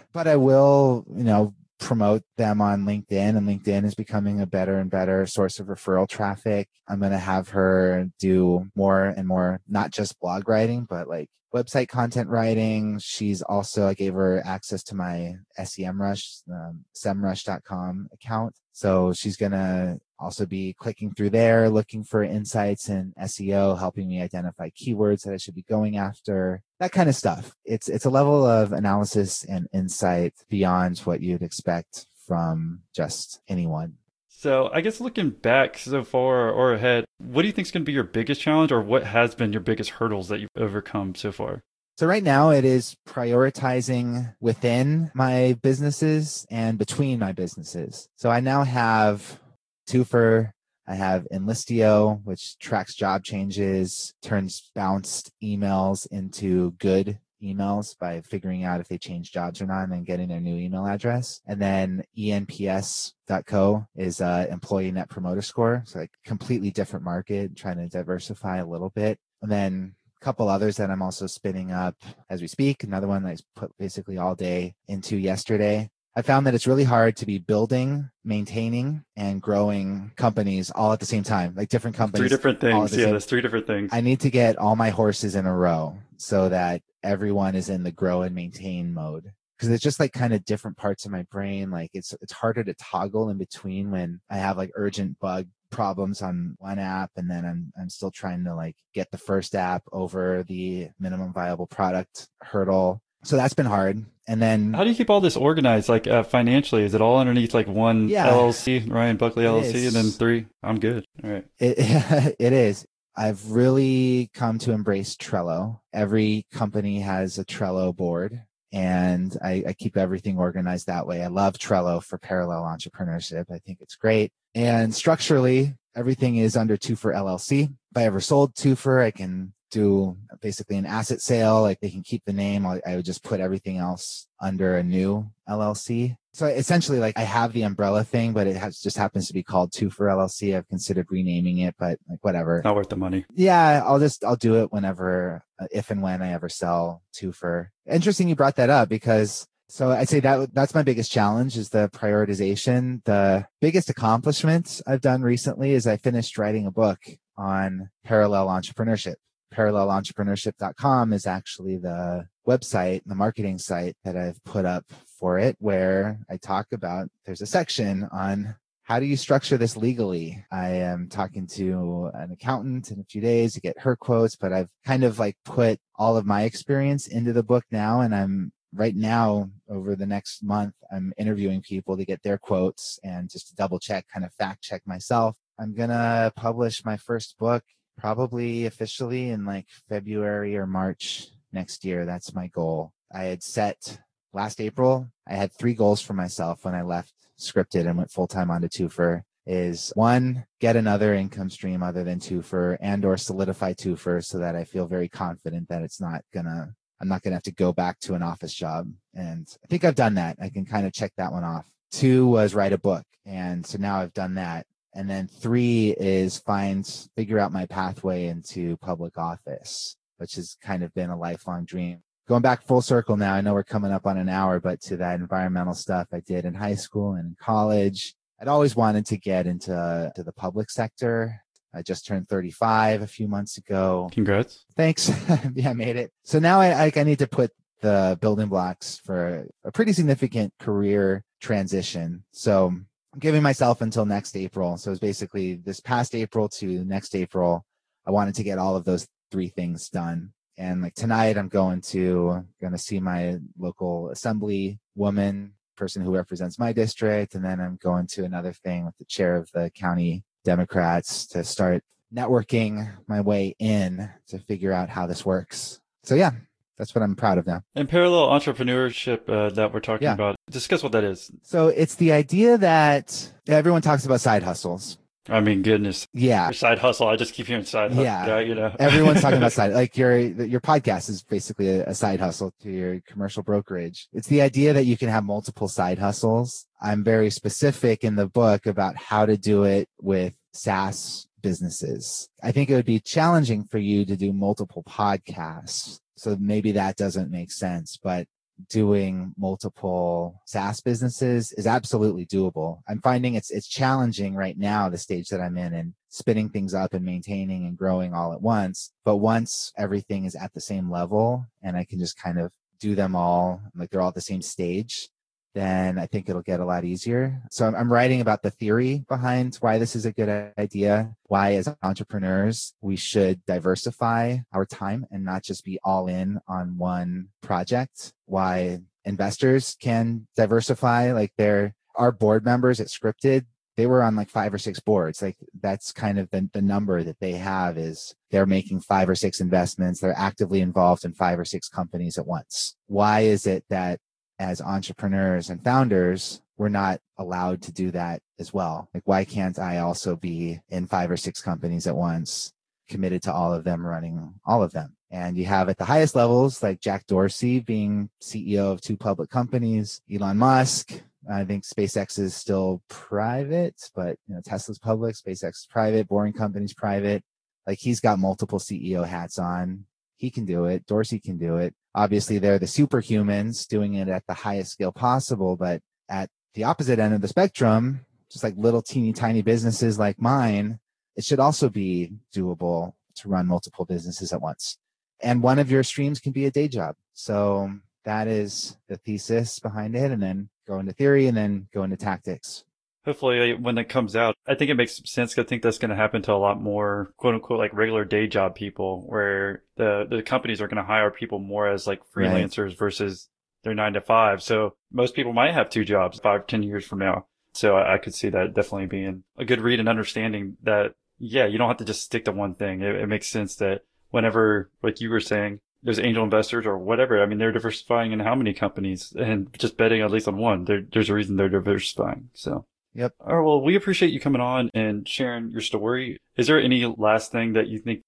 but 0.14 0.28
I 0.28 0.36
will, 0.36 1.06
you 1.16 1.24
know, 1.24 1.54
promote 1.80 2.24
them 2.38 2.62
on 2.62 2.86
LinkedIn 2.86 3.38
and 3.38 3.48
LinkedIn 3.48 3.86
is 3.86 3.96
becoming 3.96 4.42
a 4.42 4.46
better 4.46 4.78
and 4.80 4.92
better 4.92 5.26
source 5.26 5.60
of 5.60 5.68
referral 5.68 6.08
traffic. 6.08 6.68
I'm 6.88 7.00
going 7.00 7.12
to 7.12 7.18
have 7.18 7.50
her 7.50 8.10
do 8.20 8.70
more 8.76 9.06
and 9.06 9.28
more, 9.28 9.62
not 9.68 9.92
just 9.92 10.20
blog 10.20 10.48
writing, 10.48 10.86
but 10.90 11.08
like 11.08 11.30
website 11.54 11.88
content 11.88 12.30
writing. 12.30 13.00
She's 13.00 13.42
also, 13.42 13.88
I 13.88 13.94
gave 13.94 14.14
her 14.14 14.42
access 14.46 14.84
to 14.84 14.96
my 14.96 15.36
SEMrush, 15.60 16.44
um, 16.52 16.86
semrush.com 16.96 18.10
account. 18.14 18.56
So 18.72 19.12
she's 19.14 19.36
going 19.36 19.52
to 19.52 20.00
also 20.20 20.46
be 20.46 20.74
clicking 20.80 21.14
through 21.14 21.32
there, 21.32 21.70
looking 21.70 22.04
for 22.04 22.24
insights 22.24 22.90
in 22.90 23.14
SEO, 23.20 23.78
helping 23.78 24.08
me 24.08 24.22
identify 24.22 24.70
keywords 24.70 25.24
that 25.24 25.34
I 25.34 25.38
should 25.38 25.56
be 25.56 25.64
going 25.64 25.98
after, 25.98 26.62
that 26.80 26.92
kind 26.92 27.10
of 27.10 27.16
stuff. 27.16 27.56
It's, 27.66 27.90
it's 27.90 28.06
a 28.06 28.10
level 28.10 28.46
of 28.46 28.72
analysis 28.72 29.44
and 29.44 29.68
insight 29.74 30.34
beyond 30.50 31.00
what 31.00 31.22
you'd 31.22 31.42
expect 31.42 32.06
from 32.26 32.82
just 32.96 33.42
anyone. 33.48 33.96
So 34.40 34.70
I 34.72 34.80
guess 34.80 35.02
looking 35.02 35.32
back 35.32 35.78
so 35.78 36.02
far 36.02 36.50
or 36.50 36.72
ahead, 36.72 37.04
what 37.18 37.42
do 37.42 37.50
you 37.50 37.52
think 37.52 37.68
is 37.68 37.72
going 37.74 37.82
to 37.82 37.86
be 37.86 37.92
your 37.92 38.06
biggest 38.06 38.40
challenge 38.40 38.72
or 38.72 38.80
what 38.80 39.04
has 39.04 39.36
been 39.36 39.52
your 39.52 39.60
biggest 39.60 39.90
hurdles 39.90 40.30
that 40.30 40.40
you've 40.40 40.48
overcome 40.56 41.14
so 41.14 41.34
far? 41.34 41.60
So 41.98 42.08
right 42.08 42.24
now 42.24 42.52
it 42.52 42.64
is 42.64 42.96
prioritizing 43.06 44.34
within 44.40 45.12
my 45.14 45.58
businesses 45.62 46.48
and 46.50 46.78
between 46.78 47.20
my 47.20 47.34
businesses. 47.34 48.08
So 48.16 48.30
I 48.30 48.40
now 48.40 48.64
have 48.64 49.42
Toofr. 49.90 50.52
I 50.88 50.96
have 50.96 51.28
Enlistio, 51.34 52.22
which 52.24 52.58
tracks 52.60 52.96
job 52.96 53.26
changes, 53.26 54.14
turns 54.22 54.72
bounced 54.74 55.32
emails 55.44 56.08
into 56.12 56.72
good 56.80 57.20
emails 57.44 57.98
by 57.98 58.22
figuring 58.22 58.64
out 58.64 58.80
if 58.80 58.88
they 58.88 58.98
change 58.98 59.32
jobs 59.32 59.62
or 59.62 59.66
not 59.66 59.84
and 59.84 59.92
then 59.92 60.04
getting 60.04 60.28
their 60.28 60.40
new 60.40 60.58
email 60.58 60.86
address. 60.86 61.42
And 61.48 61.62
then 61.62 62.04
ENPS.co 62.18 63.88
is 63.96 64.22
uh, 64.22 64.48
employee 64.50 64.92
net 64.92 65.10
promoter 65.10 65.42
score. 65.42 65.84
So 65.86 66.00
like 66.00 66.12
completely 66.26 66.72
different 66.72 67.06
market, 67.06 67.56
trying 67.56 67.78
to 67.78 67.88
diversify 67.88 68.58
a 68.58 68.68
little 68.68 68.90
bit. 68.90 69.20
And 69.42 69.52
then 69.52 69.96
a 70.22 70.26
couple 70.26 70.50
others 70.50 70.78
that 70.78 70.90
I'm 70.90 71.02
also 71.02 71.28
spinning 71.28 71.72
up 71.72 71.96
as 72.30 72.42
we 72.42 72.48
speak. 72.48 72.84
Another 72.84 73.08
one 73.08 73.24
that 73.24 73.30
I 73.30 73.38
put 73.56 73.72
basically 73.78 74.18
all 74.18 74.36
day 74.36 74.76
into 74.88 75.18
yesterday. 75.18 75.90
I 76.16 76.22
found 76.22 76.48
that 76.48 76.56
it's 76.56 76.68
really 76.68 76.84
hard 76.84 77.16
to 77.18 77.26
be 77.26 77.38
building, 77.38 78.10
maintaining, 78.26 79.06
and 79.16 79.42
growing 79.42 80.12
companies 80.18 80.70
all 80.72 80.92
at 80.92 81.00
the 81.00 81.06
same 81.06 81.24
time, 81.24 81.54
like 81.56 81.70
different 81.70 81.96
companies. 81.96 82.28
Three 82.28 82.36
different 82.36 82.60
things. 82.60 82.98
Yeah, 82.98 83.12
there's 83.12 83.26
three 83.26 83.42
different 83.42 83.68
things. 83.68 83.92
I 83.94 84.02
need 84.02 84.20
to 84.22 84.30
get 84.30 84.58
all 84.58 84.76
my 84.76 84.90
horses 84.90 85.36
in 85.36 85.46
a 85.46 85.56
row 85.56 85.98
so 86.20 86.50
that 86.50 86.82
everyone 87.02 87.56
is 87.56 87.70
in 87.70 87.84
the 87.84 87.92
grow 87.92 88.22
and 88.22 88.36
maintain 88.36 88.94
mode. 88.94 89.32
Because 89.58 89.72
it's 89.72 89.84
just 89.84 90.00
like 90.00 90.14
kind 90.14 90.34
of 90.34 90.46
different 90.46 90.78
parts 90.78 91.06
of 91.06 91.12
my 91.12 91.24
brain. 91.24 91.70
Like 91.72 91.92
it's 91.94 92.14
it's 92.22 92.32
harder 92.32 92.64
to 92.64 92.74
toggle 92.76 93.30
in 93.30 93.38
between 93.38 93.92
when 93.92 94.22
I 94.30 94.38
have 94.38 94.58
like 94.58 94.72
urgent 94.76 95.20
bug 95.20 95.48
problems 95.70 96.22
on 96.22 96.56
one 96.60 96.80
app 96.80 97.12
and 97.16 97.30
then 97.30 97.46
I'm 97.46 97.72
I'm 97.80 97.90
still 97.90 98.12
trying 98.12 98.44
to 98.46 98.56
like 98.56 98.76
get 98.94 99.12
the 99.12 99.18
first 99.18 99.56
app 99.56 99.84
over 99.92 100.44
the 100.44 100.90
minimum 101.00 101.34
viable 101.34 101.68
product 101.68 102.30
hurdle. 102.42 103.02
So 103.24 103.36
that's 103.36 103.54
been 103.54 103.66
hard. 103.66 104.06
And 104.28 104.42
then 104.42 104.74
how 104.74 104.84
do 104.84 104.90
you 104.90 104.96
keep 104.96 105.10
all 105.10 105.20
this 105.20 105.36
organized 105.36 105.90
like 105.90 106.08
uh, 106.08 106.24
financially? 106.24 106.84
Is 106.84 106.94
it 106.94 107.02
all 107.02 107.18
underneath 107.18 107.54
like 107.54 107.68
one 107.68 108.08
yeah, 108.08 108.30
LLC, 108.30 108.90
Ryan 108.90 109.18
Buckley 109.18 109.44
LLC 109.44 109.88
and 109.88 109.96
then 109.96 110.12
three? 110.12 110.46
I'm 110.64 110.80
good. 110.80 111.06
All 111.24 111.30
right. 111.30 111.46
It 111.60 112.36
it 112.40 112.54
is. 112.54 112.86
I've 113.20 113.52
really 113.52 114.30
come 114.34 114.60
to 114.60 114.72
embrace 114.72 115.18
Trello. 115.18 115.82
Every 115.92 116.46
company 116.54 117.02
has 117.02 117.38
a 117.38 117.44
Trello 117.44 117.94
board 117.94 118.44
and 118.72 119.38
I, 119.44 119.62
I, 119.68 119.74
keep 119.74 119.98
everything 119.98 120.38
organized 120.38 120.88
that 120.88 121.06
way. 121.06 121.22
I 121.22 121.28
love 121.28 121.56
Trello 121.56 122.02
for 122.02 122.18
parallel 122.18 122.62
entrepreneurship. 122.62 123.52
I 123.52 123.58
think 123.58 123.80
it's 123.82 123.98
great. 123.98 124.32
And 124.56 124.96
structurally, 124.96 125.76
everything 125.98 126.38
is 126.38 126.56
under 126.56 126.78
Toofr 126.78 127.14
LLC. 127.14 127.64
If 127.64 127.98
I 127.98 128.04
ever 128.04 128.22
sold 128.22 128.56
Toofr, 128.56 129.04
I 129.04 129.12
can 129.12 129.54
do 129.70 130.18
basically 130.42 130.78
an 130.78 130.86
asset 130.86 131.22
sale. 131.22 131.62
Like 131.62 131.80
they 131.80 131.90
can 131.90 132.04
keep 132.04 132.24
the 132.26 132.34
name. 132.34 132.66
I, 132.66 132.82
I 132.86 132.96
would 132.96 133.06
just 133.06 133.24
put 133.24 133.40
everything 133.40 133.78
else 133.78 134.28
under 134.42 134.78
a 134.78 134.84
new 134.84 135.30
LLC. 135.48 136.18
So 136.34 136.46
essentially, 136.46 137.00
like 137.00 137.18
I 137.18 137.24
have 137.24 137.54
the 137.54 137.64
umbrella 137.64 138.04
thing, 138.04 138.34
but 138.34 138.48
it 138.48 138.56
has 138.56 138.80
just 138.80 138.98
happens 138.98 139.28
to 139.28 139.34
be 139.34 139.44
called 139.44 139.72
Toofr 139.72 140.12
LLC. 140.12 140.56
I've 140.56 140.68
considered 140.68 141.08
renaming 141.10 141.60
it, 141.60 141.76
but 141.78 142.00
like 142.10 142.20
whatever. 142.22 142.62
Not 142.64 142.76
worth 142.76 142.90
the 142.90 142.96
money. 142.96 143.26
Yeah, 143.34 143.84
I'll 143.86 144.00
just 144.00 144.24
I'll 144.24 144.36
do 144.36 144.62
it 144.62 144.72
whenever, 144.72 145.44
uh, 145.60 145.66
if 145.72 145.92
and 145.92 146.02
when 146.02 146.22
I 146.22 146.34
ever 146.34 146.50
sell 146.50 147.02
Toofr. 147.14 147.70
Interesting, 147.90 148.30
you 148.30 148.36
brought 148.36 148.56
that 148.58 148.70
up 148.70 148.90
because 148.90 149.48
so 149.70 149.92
I'd 149.92 150.10
say 150.10 150.20
that 150.22 150.54
that's 150.54 150.74
my 150.74 150.82
biggest 150.82 151.12
challenge 151.12 151.56
is 151.56 151.70
the 151.70 151.90
prioritization. 151.90 153.04
The 153.06 153.46
biggest 153.62 153.90
accomplishment 153.90 154.82
I've 154.88 155.02
done 155.02 155.22
recently 155.22 155.72
is 155.72 155.86
I 155.86 155.98
finished 155.98 156.38
writing 156.40 156.66
a 156.66 156.72
book 156.72 157.00
on 157.38 157.90
parallel 158.04 158.48
entrepreneurship. 158.48 159.16
parallelentrepreneurship.com 159.54 161.14
is 161.14 161.26
actually 161.26 161.78
the 161.78 162.28
website, 162.48 163.02
the 163.06 163.16
marketing 163.16 163.58
site 163.58 163.96
that 164.04 164.18
I've 164.18 164.44
put 164.44 164.66
up 164.66 164.86
for 165.20 165.38
it, 165.38 165.56
where 165.60 166.20
I 166.30 166.38
talk 166.38 166.68
about 166.72 167.10
there's 167.26 167.42
a 167.42 167.46
section 167.46 168.08
on 168.12 168.56
how 168.84 169.00
do 169.00 169.06
you 169.06 169.18
structure 169.18 169.56
this 169.56 169.78
legally? 169.78 170.44
I 170.52 170.70
am 170.70 171.10
talking 171.10 171.46
to 171.54 172.10
an 172.16 172.32
accountant 172.32 172.90
in 172.90 173.00
a 173.00 173.04
few 173.04 173.22
days 173.22 173.54
to 173.54 173.62
get 173.62 173.80
her 173.82 173.96
quotes, 173.96 174.36
but 174.36 174.52
I've 174.52 174.70
kind 174.84 175.04
of 175.04 175.20
like 175.20 175.38
put 175.46 175.80
all 175.96 176.18
of 176.18 176.26
my 176.26 176.42
experience 176.44 177.06
into 177.06 177.32
the 177.32 177.44
book 177.44 177.66
now. 177.70 178.02
And 178.02 178.16
I'm 178.16 178.52
right 178.74 178.96
now 178.96 179.52
over 179.70 179.96
the 179.96 180.08
next 180.08 180.44
month, 180.44 180.74
I'm 180.92 181.14
interviewing 181.20 181.62
people 181.62 181.98
to 181.98 182.06
get 182.06 182.24
their 182.24 182.40
quotes 182.40 183.00
and 183.04 183.30
just 183.30 183.50
to 183.50 183.56
double 183.56 183.78
check, 183.78 184.08
kind 184.12 184.26
of 184.26 184.34
fact 184.34 184.64
check 184.64 184.82
myself. 184.88 185.38
I'm 185.60 185.76
going 185.76 185.90
to 185.90 186.34
publish 186.36 186.84
my 186.84 186.98
first 186.98 187.38
book 187.38 187.64
probably 188.00 188.66
officially 188.66 189.30
in 189.30 189.46
like 189.46 189.68
February 189.88 190.58
or 190.58 190.66
March 190.66 191.28
next 191.52 191.86
year. 191.86 192.06
That's 192.06 192.34
my 192.34 192.48
goal. 192.48 192.94
I 193.14 193.24
had 193.24 193.44
set 193.44 194.00
last 194.34 194.62
April, 194.62 195.08
I 195.28 195.36
had 195.36 195.52
three 195.52 195.74
goals 195.74 196.02
for 196.02 196.14
myself 196.14 196.66
when 196.66 196.76
I 196.76 196.84
left 196.84 197.14
scripted 197.40 197.88
and 197.88 197.98
went 197.98 198.12
full 198.12 198.28
time 198.28 198.52
onto 198.52 198.68
Toofr 198.68 199.24
is 199.46 199.92
one, 199.96 200.46
get 200.60 200.76
another 200.76 201.16
income 201.16 201.50
stream 201.50 201.82
other 201.82 202.04
than 202.04 202.20
Toofr 202.20 202.78
and 202.80 203.04
or 203.04 203.18
solidify 203.18 203.74
Toofr 203.74 204.24
so 204.24 204.38
that 204.38 204.56
I 204.56 204.64
feel 204.64 204.86
very 204.86 205.10
confident 205.10 205.70
that 205.70 205.82
it's 205.82 206.00
not 206.00 206.22
gonna, 206.32 206.74
I'm 207.02 207.08
not 207.08 207.24
gonna 207.24 207.38
have 207.38 207.44
to 207.44 207.52
go 207.52 207.74
back 207.74 208.00
to 208.02 208.14
an 208.14 208.22
office 208.22 208.54
job. 208.54 208.92
And 209.16 209.48
I 209.64 209.68
think 209.68 209.84
I've 209.84 209.96
done 209.96 210.16
that. 210.16 210.38
I 210.40 210.50
can 210.50 210.66
kind 210.66 210.86
of 210.86 210.94
check 210.94 211.14
that 211.18 211.32
one 211.32 211.44
off. 211.44 211.68
Two 211.92 212.28
was 212.28 212.54
write 212.54 212.74
a 212.74 212.78
book. 212.78 213.04
And 213.26 213.66
so 213.66 213.80
now 213.80 214.00
I've 214.00 214.14
done 214.14 214.36
that. 214.36 214.68
And 215.00 215.10
then 215.10 215.28
three 215.28 215.96
is 215.98 216.40
find, 216.40 216.86
figure 217.16 217.40
out 217.40 217.54
my 217.54 217.66
pathway 217.66 218.26
into 218.26 218.76
public 218.78 219.18
office, 219.18 219.96
which 220.18 220.36
has 220.36 220.58
kind 220.62 220.84
of 220.84 220.94
been 220.94 221.10
a 221.10 221.18
lifelong 221.18 221.64
dream 221.64 222.04
going 222.30 222.42
back 222.44 222.62
full 222.62 222.82
circle 222.82 223.18
now, 223.18 223.34
I 223.34 223.42
know 223.42 223.54
we're 223.54 223.64
coming 223.64 223.92
up 223.92 224.06
on 224.06 224.18
an 224.18 224.30
hour, 224.30 224.60
but 224.60 224.80
to 224.82 224.98
that 224.98 225.20
environmental 225.20 225.74
stuff 225.74 226.08
I 226.14 226.20
did 226.20 226.46
in 226.46 226.54
high 226.54 226.76
school 226.76 227.14
and 227.16 227.30
in 227.30 227.36
college, 227.42 228.14
I'd 228.40 228.48
always 228.48 228.76
wanted 228.76 229.08
to 229.08 229.18
get 229.18 229.48
into 229.48 230.12
to 230.16 230.24
the 230.24 230.32
public 230.32 230.70
sector. 230.70 231.42
I 231.74 231.82
just 231.82 232.06
turned 232.06 232.30
35 232.30 233.02
a 233.02 233.08
few 233.08 233.28
months 233.28 233.58
ago. 233.58 234.10
Congrats. 234.12 234.66
Thanks. 234.78 235.12
yeah, 235.56 235.72
I 235.72 235.74
made 235.74 235.96
it. 235.96 236.12
So 236.24 236.40
now 236.40 236.62
I, 236.62 236.86
I, 236.86 236.92
I 236.96 237.04
need 237.04 237.20
to 237.20 237.28
put 237.28 237.52
the 237.82 238.18
building 238.22 238.48
blocks 238.48 239.02
for 239.04 239.48
a 239.64 239.72
pretty 239.72 239.94
significant 239.94 240.54
career 240.60 241.24
transition. 241.42 242.24
So 242.32 242.76
I'm 243.14 243.20
giving 243.20 243.44
myself 243.44 243.82
until 243.82 244.06
next 244.06 244.36
April. 244.36 244.78
So 244.78 244.92
it's 244.92 245.00
basically 245.00 245.56
this 245.56 245.80
past 245.80 246.16
April 246.16 246.48
to 246.50 246.86
next 246.86 247.16
April. 247.16 247.66
I 248.06 248.12
wanted 248.12 248.36
to 248.36 248.44
get 248.44 248.60
all 248.60 248.76
of 248.76 248.86
those 248.86 249.08
three 249.32 249.50
things 249.50 249.90
done 249.90 250.34
and 250.60 250.82
like 250.82 250.94
tonight 250.94 251.38
i'm 251.38 251.48
going 251.48 251.82
to 251.82 252.46
going 252.62 252.74
to 252.74 252.78
see 252.78 253.00
my 253.00 253.38
local 253.58 254.10
assembly 254.10 254.78
woman 254.96 255.54
person 255.76 256.04
who 256.04 256.14
represents 256.14 256.60
my 256.60 256.74
district 256.74 257.34
and 257.34 257.44
then 257.44 257.60
i'm 257.60 257.80
going 257.82 258.06
to 258.06 258.26
another 258.26 258.52
thing 258.52 258.86
with 258.86 258.96
the 258.98 259.06
chair 259.06 259.36
of 259.36 259.50
the 259.54 259.72
county 259.74 260.24
democrats 260.44 261.26
to 261.26 261.44
start 261.44 261.82
networking 262.14 262.92
my 263.08 263.22
way 263.22 263.56
in 263.60 264.10
to 264.28 264.38
figure 264.38 264.74
out 264.74 264.90
how 264.90 265.08
this 265.08 265.26
works 265.26 265.80
so 266.04 266.14
yeah 266.14 266.32
that's 266.80 266.96
what 266.96 267.04
i'm 267.04 267.16
proud 267.16 267.38
of 267.38 267.46
now 267.46 267.62
and 267.76 267.88
parallel 267.88 268.28
entrepreneurship 268.30 269.30
uh, 269.30 269.50
that 269.52 269.72
we're 269.72 269.80
talking 269.80 270.06
yeah. 270.06 270.14
about 270.14 270.36
discuss 270.50 270.82
what 270.82 270.92
that 270.92 271.04
is 271.04 271.32
so 271.44 271.68
it's 271.68 271.96
the 271.96 272.12
idea 272.12 272.58
that 272.58 273.32
everyone 273.48 273.82
talks 273.82 274.06
about 274.06 274.20
side 274.20 274.42
hustles 274.42 274.98
I 275.30 275.42
mean, 275.42 275.62
goodness. 275.62 276.08
Yeah. 276.14 276.46
Your 276.46 276.54
side 276.54 276.80
hustle. 276.80 277.08
I 277.08 277.16
just 277.16 277.34
keep 277.34 277.48
hearing 277.48 277.64
side 277.64 277.92
hustle. 277.92 278.04
Yeah. 278.04 278.40
You 278.40 278.56
know, 278.56 278.76
everyone's 278.80 279.22
talking 279.22 279.38
about 279.38 279.52
side, 279.52 279.74
like 279.74 279.96
your, 279.98 280.18
your 280.18 280.60
podcast 280.60 281.10
is 281.10 281.24
basically 281.24 281.70
a, 281.70 281.86
a 281.86 281.94
side 281.94 282.20
hustle 282.20 282.54
to 282.62 282.72
your 282.72 283.00
commercial 283.02 283.44
brokerage. 283.44 284.08
It's 284.12 284.28
the 284.28 284.42
idea 284.42 284.74
that 284.74 284.86
you 284.86 284.98
can 284.98 285.10
have 285.10 285.24
multiple 285.24 285.68
side 285.68 286.00
hustles. 286.00 286.66
I'm 286.82 287.04
very 287.04 287.30
specific 287.30 288.04
in 288.04 288.16
the 288.16 288.28
book 288.28 288.66
about 288.66 288.96
how 288.96 289.26
to 289.26 289.38
do 289.38 289.64
it 289.64 289.88
with 290.02 290.34
SaaS 290.54 291.28
businesses. 291.42 292.30
I 292.44 292.52
think 292.52 292.70
it 292.70 292.76
would 292.76 292.86
be 292.86 293.00
challenging 293.00 293.64
for 293.64 293.78
you 293.78 294.06
to 294.06 294.16
do 294.16 294.34
multiple 294.34 294.84
podcasts. 294.84 296.00
So 296.20 296.36
maybe 296.40 296.74
that 296.74 296.98
doesn't 296.98 297.32
make 297.32 297.52
sense, 297.52 297.98
but 298.02 298.28
doing 298.68 299.34
multiple 299.38 300.42
SaaS 300.46 300.82
businesses 300.82 301.54
is 301.54 301.66
absolutely 301.66 302.26
doable. 302.26 302.82
I'm 302.90 303.02
finding 303.02 303.36
it's 303.36 303.52
it's 303.52 303.68
challenging 303.68 304.36
right 304.36 304.58
now, 304.58 304.90
the 304.90 304.98
stage 304.98 305.30
that 305.30 305.40
I'm 305.40 305.58
in 305.58 305.74
and 305.74 305.94
spinning 306.10 306.50
things 306.50 306.74
up 306.74 306.94
and 306.94 307.06
maintaining 307.06 307.66
and 307.66 307.78
growing 307.78 308.14
all 308.14 308.34
at 308.34 308.42
once. 308.42 308.92
But 309.06 309.18
once 309.18 309.72
everything 309.78 310.26
is 310.26 310.36
at 310.36 310.54
the 310.54 310.62
same 310.62 310.92
level 310.92 311.46
and 311.64 311.78
I 311.78 311.86
can 311.86 312.00
just 312.00 312.18
kind 312.18 312.40
of 312.40 312.52
do 312.80 312.96
them 312.96 313.16
all, 313.16 313.62
like 313.76 313.90
they're 313.90 314.02
all 314.02 314.10
at 314.10 314.16
the 314.16 314.22
same 314.22 314.42
stage, 314.42 315.08
then 315.56 315.98
I 315.98 316.06
think 316.06 316.30
it'll 316.30 316.42
get 316.42 316.60
a 316.60 316.66
lot 316.66 316.86
easier. 316.86 317.42
So 317.52 317.66
I'm, 317.66 317.76
I'm, 317.76 317.92
writing 317.92 318.22
about 318.22 318.44
the 318.44 318.52
theory 318.52 319.04
behind 319.10 319.56
why 319.56 319.78
this 319.78 319.96
is 319.96 320.06
a 320.06 320.12
good 320.12 320.54
idea, 320.58 321.14
why 321.24 321.56
as 321.56 321.74
entrepreneurs, 321.82 322.74
we 322.82 322.96
should 322.96 323.44
diversify 323.46 324.38
our 324.54 324.66
time 324.66 325.06
and 325.12 325.26
not 325.26 325.44
just 325.44 325.66
be 325.66 325.80
all 325.84 326.08
in 326.08 326.40
on 326.48 326.78
one 326.78 327.30
project, 327.42 328.14
why 328.26 328.80
investors 329.06 329.76
can 329.82 330.28
diversify 330.36 331.12
like 331.14 331.34
their, 331.38 331.76
our 331.96 332.12
board 332.12 332.46
members 332.46 332.80
at 332.80 332.88
Scripted, 332.88 333.46
they 333.80 333.88
were 333.88 334.04
on 334.04 334.14
like 334.16 334.30
five 334.30 334.54
or 334.54 334.58
six 334.58 334.82
boards. 334.82 335.22
Like 335.22 335.38
that's 335.62 335.94
kind 335.94 336.20
of 336.20 336.30
the, 336.32 336.50
the 336.52 336.62
number 336.62 337.02
that 337.02 337.22
they 337.22 337.32
have 337.32 337.78
is 337.78 338.14
they're 338.30 338.46
making 338.46 338.82
five 338.82 339.10
or 339.10 339.16
six 339.16 339.40
investments. 339.40 340.02
They're 340.02 340.14
actively 340.18 340.60
involved 340.60 341.06
in 341.06 341.14
five 341.14 341.40
or 341.40 341.46
six 341.46 341.70
companies 341.70 342.18
at 342.18 342.28
once. 342.28 342.76
Why 342.88 343.22
is 343.22 343.48
it 343.48 343.64
that 343.70 344.02
as 344.40 344.62
entrepreneurs 344.62 345.50
and 345.50 345.64
founders, 345.64 346.42
we're 346.58 346.70
not 346.70 347.00
allowed 347.18 347.62
to 347.64 347.72
do 347.72 347.92
that 347.92 348.22
as 348.40 348.54
well. 348.54 348.90
Like, 348.94 349.04
why 349.06 349.26
can't 349.26 349.60
I 349.60 349.80
also 349.80 350.16
be 350.16 350.60
in 350.70 350.88
five 350.88 351.12
or 351.12 351.18
six 351.18 351.42
companies 351.42 351.88
at 351.88 351.96
once, 351.96 352.54
committed 352.88 353.22
to 353.24 353.34
all 353.34 353.54
of 353.54 353.64
them, 353.64 353.86
running 353.86 354.34
all 354.46 354.64
of 354.64 354.72
them? 354.72 354.96
And 355.12 355.38
you 355.38 355.46
have 355.46 355.70
at 355.70 355.78
the 355.78 355.86
highest 355.86 356.16
levels, 356.16 356.64
like 356.64 356.80
Jack 356.80 357.06
Dorsey 357.08 357.60
being 357.60 358.10
CEO 358.22 358.72
of 358.72 358.82
two 358.82 358.96
public 358.96 359.30
companies, 359.30 360.02
Elon 360.12 360.38
Musk. 360.38 361.02
I 361.30 361.44
think 361.44 361.64
SpaceX 361.64 362.18
is 362.18 362.34
still 362.34 362.82
private, 362.88 363.76
but 363.96 364.18
you 364.28 364.36
know, 364.36 364.42
Tesla's 364.42 364.80
public, 364.80 365.16
SpaceX 365.16 365.50
is 365.50 365.68
private, 365.70 366.08
Boring 366.08 366.34
Company's 366.34 366.74
private. 366.74 367.24
Like 367.68 367.80
he's 367.80 368.00
got 368.00 368.20
multiple 368.20 368.60
CEO 368.60 369.06
hats 369.06 369.38
on. 369.38 369.86
He 370.16 370.30
can 370.32 370.46
do 370.46 370.66
it. 370.66 370.86
Dorsey 370.86 371.20
can 371.20 371.38
do 371.38 371.58
it 371.58 371.74
obviously 372.04 372.40
they're 372.40 372.60
the 372.60 372.66
superhumans 372.66 373.68
doing 373.68 373.96
it 373.96 374.08
at 374.08 374.26
the 374.28 374.34
highest 374.34 374.72
scale 374.72 374.92
possible 374.92 375.56
but 375.56 375.82
at 376.10 376.30
the 376.54 376.64
opposite 376.64 377.00
end 377.00 377.14
of 377.14 377.22
the 377.22 377.28
spectrum 377.28 378.06
just 378.32 378.44
like 378.44 378.54
little 378.58 378.82
teeny 378.82 379.12
tiny 379.14 379.42
businesses 379.42 380.00
like 380.00 380.20
mine 380.20 380.80
it 381.20 381.26
should 381.26 381.40
also 381.40 381.70
be 381.70 382.14
doable 382.34 382.94
to 383.20 383.28
run 383.28 383.46
multiple 383.46 383.84
businesses 383.86 384.32
at 384.32 384.42
once. 384.42 384.78
And 385.22 385.44
one 385.44 385.60
of 385.60 385.70
your 385.70 385.84
streams 385.84 386.20
can 386.20 386.32
be 386.32 386.46
a 386.46 386.52
day 386.52 386.70
job. 386.70 386.96
So 387.14 387.72
that 388.06 388.28
is 388.28 388.78
the 388.88 388.96
thesis 388.98 389.60
behind 389.60 389.96
it 389.96 390.12
and 390.12 390.24
then 390.24 390.50
go 390.66 390.80
into 390.80 390.94
theory 390.94 391.28
and 391.28 391.36
then 391.36 391.68
go 391.74 391.84
into 391.84 391.98
tactics 391.98 392.64
hopefully 393.06 393.54
when 393.54 393.78
it 393.78 393.90
comes 393.90 394.16
out, 394.16 394.36
I 394.48 394.56
think 394.56 394.70
it 394.70 394.76
makes 394.76 395.02
sense. 395.06 395.38
I 395.38 395.44
think 395.44 395.62
that's 395.62 395.78
going 395.78 395.90
to 395.90 395.96
happen 395.96 396.22
to 396.24 396.34
a 396.34 396.36
lot 396.36 396.62
more 396.62 397.14
quote 397.18 397.36
unquote 397.36 397.60
like 397.60 397.74
regular 397.74 398.06
day 398.06 398.28
job 398.28 398.56
people 398.56 399.04
where 399.08 399.64
the, 399.78 400.06
the 400.10 400.22
companies 400.22 400.62
are 400.62 400.68
going 400.68 400.78
to 400.78 400.84
hire 400.84 401.12
people 401.12 401.40
more 401.40 401.68
as 401.68 401.88
like 401.88 402.02
freelancers 402.16 402.70
right. 402.70 402.78
versus 402.78 403.30
their 403.64 403.74
nine 403.74 403.94
to 403.94 404.02
five. 404.02 404.42
So 404.42 404.76
most 404.92 405.16
people 405.16 405.34
might 405.34 405.54
have 405.54 405.70
two 405.70 405.86
jobs 405.86 406.20
five, 406.20 406.48
ten 406.48 406.64
years 406.64 406.86
from 406.86 407.00
now. 407.00 407.26
So 407.54 407.76
I, 407.76 407.96
I 407.96 407.98
could 407.98 408.16
see 408.16 408.30
that 408.30 408.54
definitely 408.54 408.88
being 408.88 409.24
a 409.38 409.46
good 409.46 409.62
read 409.62 409.80
and 409.80 409.90
understanding 409.90 410.58
that, 410.64 410.94
yeah, 411.18 411.46
you 411.46 411.58
don't 411.58 411.68
have 411.68 411.78
to 411.78 411.86
just 411.86 412.04
stick 412.04 412.26
to 412.26 412.32
one 412.32 412.56
thing. 412.56 412.82
It, 412.82 412.96
it 412.96 413.08
makes 413.08 413.28
sense 413.28 413.56
that 413.56 413.82
whenever, 414.12 414.72
like 414.82 415.02
you 415.02 415.10
were 415.10 415.20
saying, 415.20 415.60
there's 415.82 416.00
angel 416.00 416.24
investors 416.24 416.66
or 416.66 416.78
whatever. 416.78 417.22
I 417.22 417.26
mean, 417.26 417.38
they're 417.38 417.54
diversifying 417.54 418.12
in 418.12 418.20
how 418.20 418.36
many 418.36 418.54
companies 418.54 419.14
and 419.18 419.48
just 419.58 419.78
betting 419.78 420.02
at 420.02 420.12
least 420.12 420.28
on 420.28 420.38
one. 420.38 420.66
there's 420.66 421.10
a 421.10 421.14
reason 421.14 421.38
they're 421.38 421.50
diversifying. 421.50 422.30
So 422.34 422.66
Yep. 423.00 423.14
All 423.26 423.38
right. 423.38 423.46
Well, 423.46 423.62
we 423.62 423.78
appreciate 423.78 424.12
you 424.12 424.20
coming 424.20 424.42
on 424.42 424.70
and 424.74 425.08
sharing 425.08 425.52
your 425.52 425.62
story. 425.62 426.18
Is 426.36 426.48
there 426.48 426.62
any 426.62 426.86
last 426.86 427.32
thing 427.32 427.54
that 427.54 427.70
you 427.70 427.80
think 427.80 428.02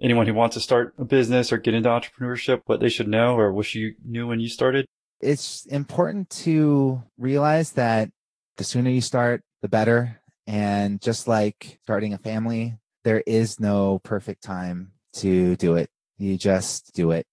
anyone 0.00 0.26
who 0.26 0.34
wants 0.34 0.54
to 0.54 0.60
start 0.60 0.94
a 0.98 1.04
business 1.04 1.52
or 1.52 1.58
get 1.58 1.74
into 1.74 1.88
entrepreneurship, 1.88 2.62
what 2.66 2.80
they 2.80 2.88
should 2.88 3.06
know 3.06 3.36
or 3.36 3.52
wish 3.52 3.76
you 3.76 3.94
knew 4.04 4.26
when 4.26 4.40
you 4.40 4.48
started? 4.48 4.84
It's 5.20 5.64
important 5.66 6.28
to 6.30 7.04
realize 7.16 7.70
that 7.74 8.10
the 8.56 8.64
sooner 8.64 8.90
you 8.90 9.00
start, 9.00 9.42
the 9.60 9.68
better. 9.68 10.20
And 10.48 11.00
just 11.00 11.28
like 11.28 11.78
starting 11.84 12.12
a 12.12 12.18
family, 12.18 12.76
there 13.04 13.22
is 13.24 13.60
no 13.60 14.00
perfect 14.00 14.42
time 14.42 14.90
to 15.18 15.54
do 15.54 15.76
it. 15.76 15.88
You 16.18 16.36
just 16.36 16.92
do 16.94 17.12
it. 17.12 17.26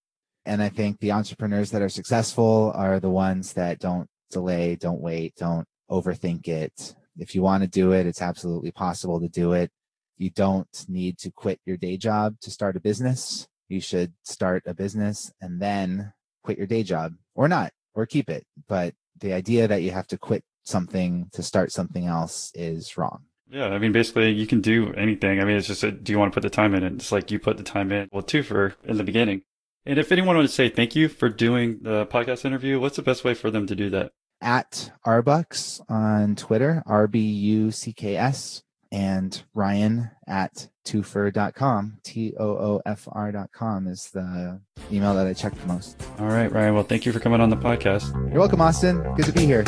And 0.46 0.62
I 0.62 0.68
think 0.68 1.00
the 1.00 1.10
entrepreneurs 1.10 1.72
that 1.72 1.82
are 1.82 1.88
successful 1.88 2.70
are 2.76 3.00
the 3.00 3.10
ones 3.10 3.54
that 3.54 3.80
don't 3.80 4.06
delay, 4.30 4.76
don't 4.76 5.00
wait, 5.00 5.34
don't 5.34 5.66
overthink 5.90 6.46
it. 6.46 6.94
If 7.16 7.34
you 7.34 7.42
want 7.42 7.62
to 7.62 7.68
do 7.68 7.92
it, 7.92 8.06
it's 8.06 8.22
absolutely 8.22 8.70
possible 8.70 9.20
to 9.20 9.28
do 9.28 9.52
it. 9.52 9.70
You 10.16 10.30
don't 10.30 10.68
need 10.88 11.18
to 11.18 11.30
quit 11.30 11.60
your 11.64 11.76
day 11.76 11.96
job 11.96 12.36
to 12.42 12.50
start 12.50 12.76
a 12.76 12.80
business. 12.80 13.48
You 13.68 13.80
should 13.80 14.12
start 14.22 14.62
a 14.66 14.74
business 14.74 15.32
and 15.40 15.60
then 15.60 16.12
quit 16.42 16.58
your 16.58 16.66
day 16.66 16.82
job 16.82 17.14
or 17.34 17.48
not, 17.48 17.72
or 17.94 18.06
keep 18.06 18.28
it. 18.28 18.44
But 18.68 18.94
the 19.18 19.32
idea 19.32 19.68
that 19.68 19.82
you 19.82 19.90
have 19.92 20.06
to 20.08 20.18
quit 20.18 20.44
something 20.64 21.28
to 21.32 21.42
start 21.42 21.72
something 21.72 22.06
else 22.06 22.52
is 22.54 22.96
wrong. 22.96 23.24
Yeah, 23.50 23.66
I 23.66 23.78
mean, 23.78 23.92
basically, 23.92 24.30
you 24.30 24.46
can 24.46 24.60
do 24.60 24.92
anything. 24.94 25.40
I 25.40 25.44
mean, 25.44 25.56
it's 25.56 25.66
just, 25.66 25.82
a, 25.82 25.90
do 25.90 26.12
you 26.12 26.18
want 26.18 26.32
to 26.32 26.36
put 26.36 26.42
the 26.42 26.50
time 26.50 26.74
in? 26.74 26.84
And 26.84 27.00
it's 27.00 27.10
like 27.10 27.30
you 27.30 27.38
put 27.38 27.56
the 27.56 27.64
time 27.64 27.90
in. 27.90 28.08
Well, 28.12 28.22
too, 28.22 28.42
for 28.42 28.74
in 28.84 28.96
the 28.96 29.04
beginning. 29.04 29.42
And 29.84 29.98
if 29.98 30.12
anyone 30.12 30.36
wanted 30.36 30.48
to 30.48 30.54
say 30.54 30.68
thank 30.68 30.94
you 30.94 31.08
for 31.08 31.28
doing 31.28 31.80
the 31.82 32.06
podcast 32.06 32.44
interview, 32.44 32.78
what's 32.78 32.96
the 32.96 33.02
best 33.02 33.24
way 33.24 33.34
for 33.34 33.50
them 33.50 33.66
to 33.66 33.74
do 33.74 33.90
that? 33.90 34.12
At 34.42 34.90
Arbucks 35.04 35.82
on 35.88 36.34
Twitter, 36.34 36.82
R 36.86 37.06
B 37.06 37.20
U 37.20 37.70
C 37.70 37.92
K 37.92 38.16
S, 38.16 38.62
and 38.90 39.42
Ryan 39.54 40.10
at 40.26 40.68
toofr.com, 40.86 41.98
T 42.02 42.34
O 42.38 42.48
O 42.48 42.82
F 42.86 43.06
R.com 43.12 43.86
is 43.86 44.10
the 44.10 44.60
email 44.90 45.14
that 45.14 45.26
I 45.26 45.34
check 45.34 45.54
the 45.54 45.66
most. 45.66 46.02
All 46.18 46.26
right, 46.26 46.50
Ryan. 46.50 46.74
Well, 46.74 46.84
thank 46.84 47.04
you 47.04 47.12
for 47.12 47.20
coming 47.20 47.40
on 47.40 47.50
the 47.50 47.56
podcast. 47.56 48.12
You're 48.30 48.40
welcome, 48.40 48.60
Austin. 48.60 49.02
Good 49.14 49.26
to 49.26 49.32
be 49.32 49.44
here. 49.44 49.64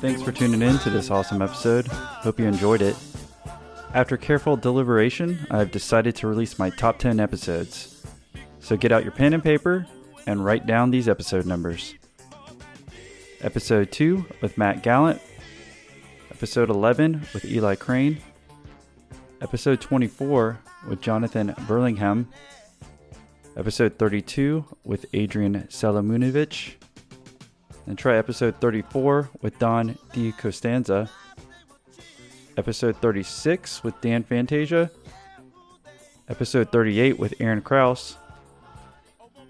Thanks 0.00 0.22
for 0.22 0.32
tuning 0.32 0.62
in 0.62 0.78
to 0.78 0.90
this 0.90 1.10
awesome 1.10 1.42
episode. 1.42 1.86
Hope 1.88 2.38
you 2.38 2.46
enjoyed 2.46 2.80
it. 2.82 2.96
After 3.92 4.16
careful 4.16 4.56
deliberation, 4.56 5.46
I've 5.50 5.72
decided 5.72 6.14
to 6.16 6.28
release 6.28 6.60
my 6.60 6.70
top 6.70 6.98
10 6.98 7.18
episodes. 7.18 8.04
So 8.60 8.76
get 8.76 8.92
out 8.92 9.02
your 9.02 9.10
pen 9.10 9.34
and 9.34 9.42
paper 9.42 9.84
and 10.28 10.44
write 10.44 10.64
down 10.64 10.92
these 10.92 11.08
episode 11.08 11.44
numbers. 11.44 11.96
Episode 13.40 13.90
2 13.90 14.24
with 14.40 14.56
Matt 14.56 14.84
Gallant. 14.84 15.20
Episode 16.30 16.70
11 16.70 17.26
with 17.34 17.44
Eli 17.44 17.74
Crane. 17.74 18.18
Episode 19.40 19.80
24 19.80 20.60
with 20.88 21.00
Jonathan 21.00 21.52
Burlingham. 21.66 22.28
Episode 23.56 23.98
32 23.98 24.64
with 24.84 25.06
Adrian 25.12 25.64
Salamunovich 25.68 26.74
and 27.88 27.98
try 27.98 28.16
episode 28.16 28.54
34 28.60 29.30
with 29.42 29.58
Don 29.58 29.98
D. 30.12 30.30
Costanza, 30.30 31.10
episode 32.60 32.94
36 32.98 33.82
with 33.82 33.98
Dan 34.02 34.22
Fantasia, 34.22 34.90
episode 36.28 36.70
38 36.70 37.18
with 37.18 37.32
Aaron 37.40 37.62
Kraus, 37.62 38.18
and 39.32 39.40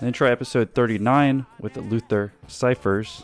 then 0.00 0.12
try 0.12 0.30
episode 0.30 0.74
39 0.74 1.46
with 1.58 1.72
the 1.72 1.80
Luther 1.80 2.34
Cyphers. 2.48 3.22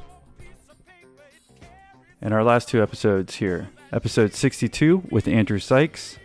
And 2.22 2.32
our 2.32 2.42
last 2.42 2.70
two 2.70 2.82
episodes 2.82 3.34
here 3.34 3.68
episode 3.92 4.32
62 4.32 5.02
with 5.10 5.28
Andrew 5.28 5.58
Sykes, 5.58 6.16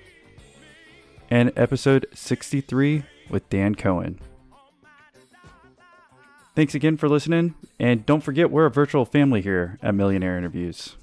and 1.29 1.51
episode 1.57 2.05
63 2.13 3.03
with 3.29 3.49
Dan 3.49 3.75
Cohen. 3.75 4.19
Thanks 6.55 6.75
again 6.75 6.95
for 6.95 7.09
listening. 7.09 7.55
And 7.77 8.05
don't 8.05 8.21
forget, 8.21 8.49
we're 8.49 8.67
a 8.67 8.71
virtual 8.71 9.03
family 9.03 9.41
here 9.41 9.77
at 9.83 9.95
Millionaire 9.95 10.37
Interviews. 10.37 10.95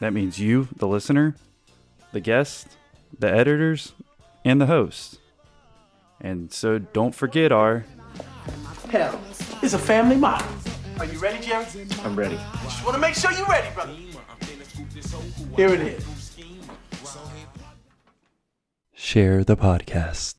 That 0.00 0.12
means 0.12 0.38
you, 0.38 0.68
the 0.76 0.86
listener, 0.86 1.34
the 2.14 2.20
guests, 2.20 2.76
the 3.18 3.30
editors, 3.30 3.92
and 4.44 4.60
the 4.60 4.66
host. 4.66 5.18
And 6.20 6.50
so 6.50 6.78
don't 6.78 7.14
forget 7.14 7.52
our. 7.52 7.84
Hell, 8.88 9.20
it's 9.62 9.74
a 9.74 9.78
family 9.78 10.16
model. 10.16 10.46
Are 11.00 11.06
you 11.06 11.18
ready, 11.18 11.44
Jerry? 11.44 11.66
I'm 12.04 12.14
ready. 12.14 12.38
Just 12.62 12.84
want 12.84 12.94
to 12.94 13.00
make 13.00 13.16
sure 13.16 13.32
you're 13.32 13.46
ready, 13.46 13.68
brother. 13.74 13.92
Here 15.56 15.74
it 15.74 15.80
is. 15.80 16.36
Share 18.92 19.42
the 19.42 19.56
podcast. 19.56 20.36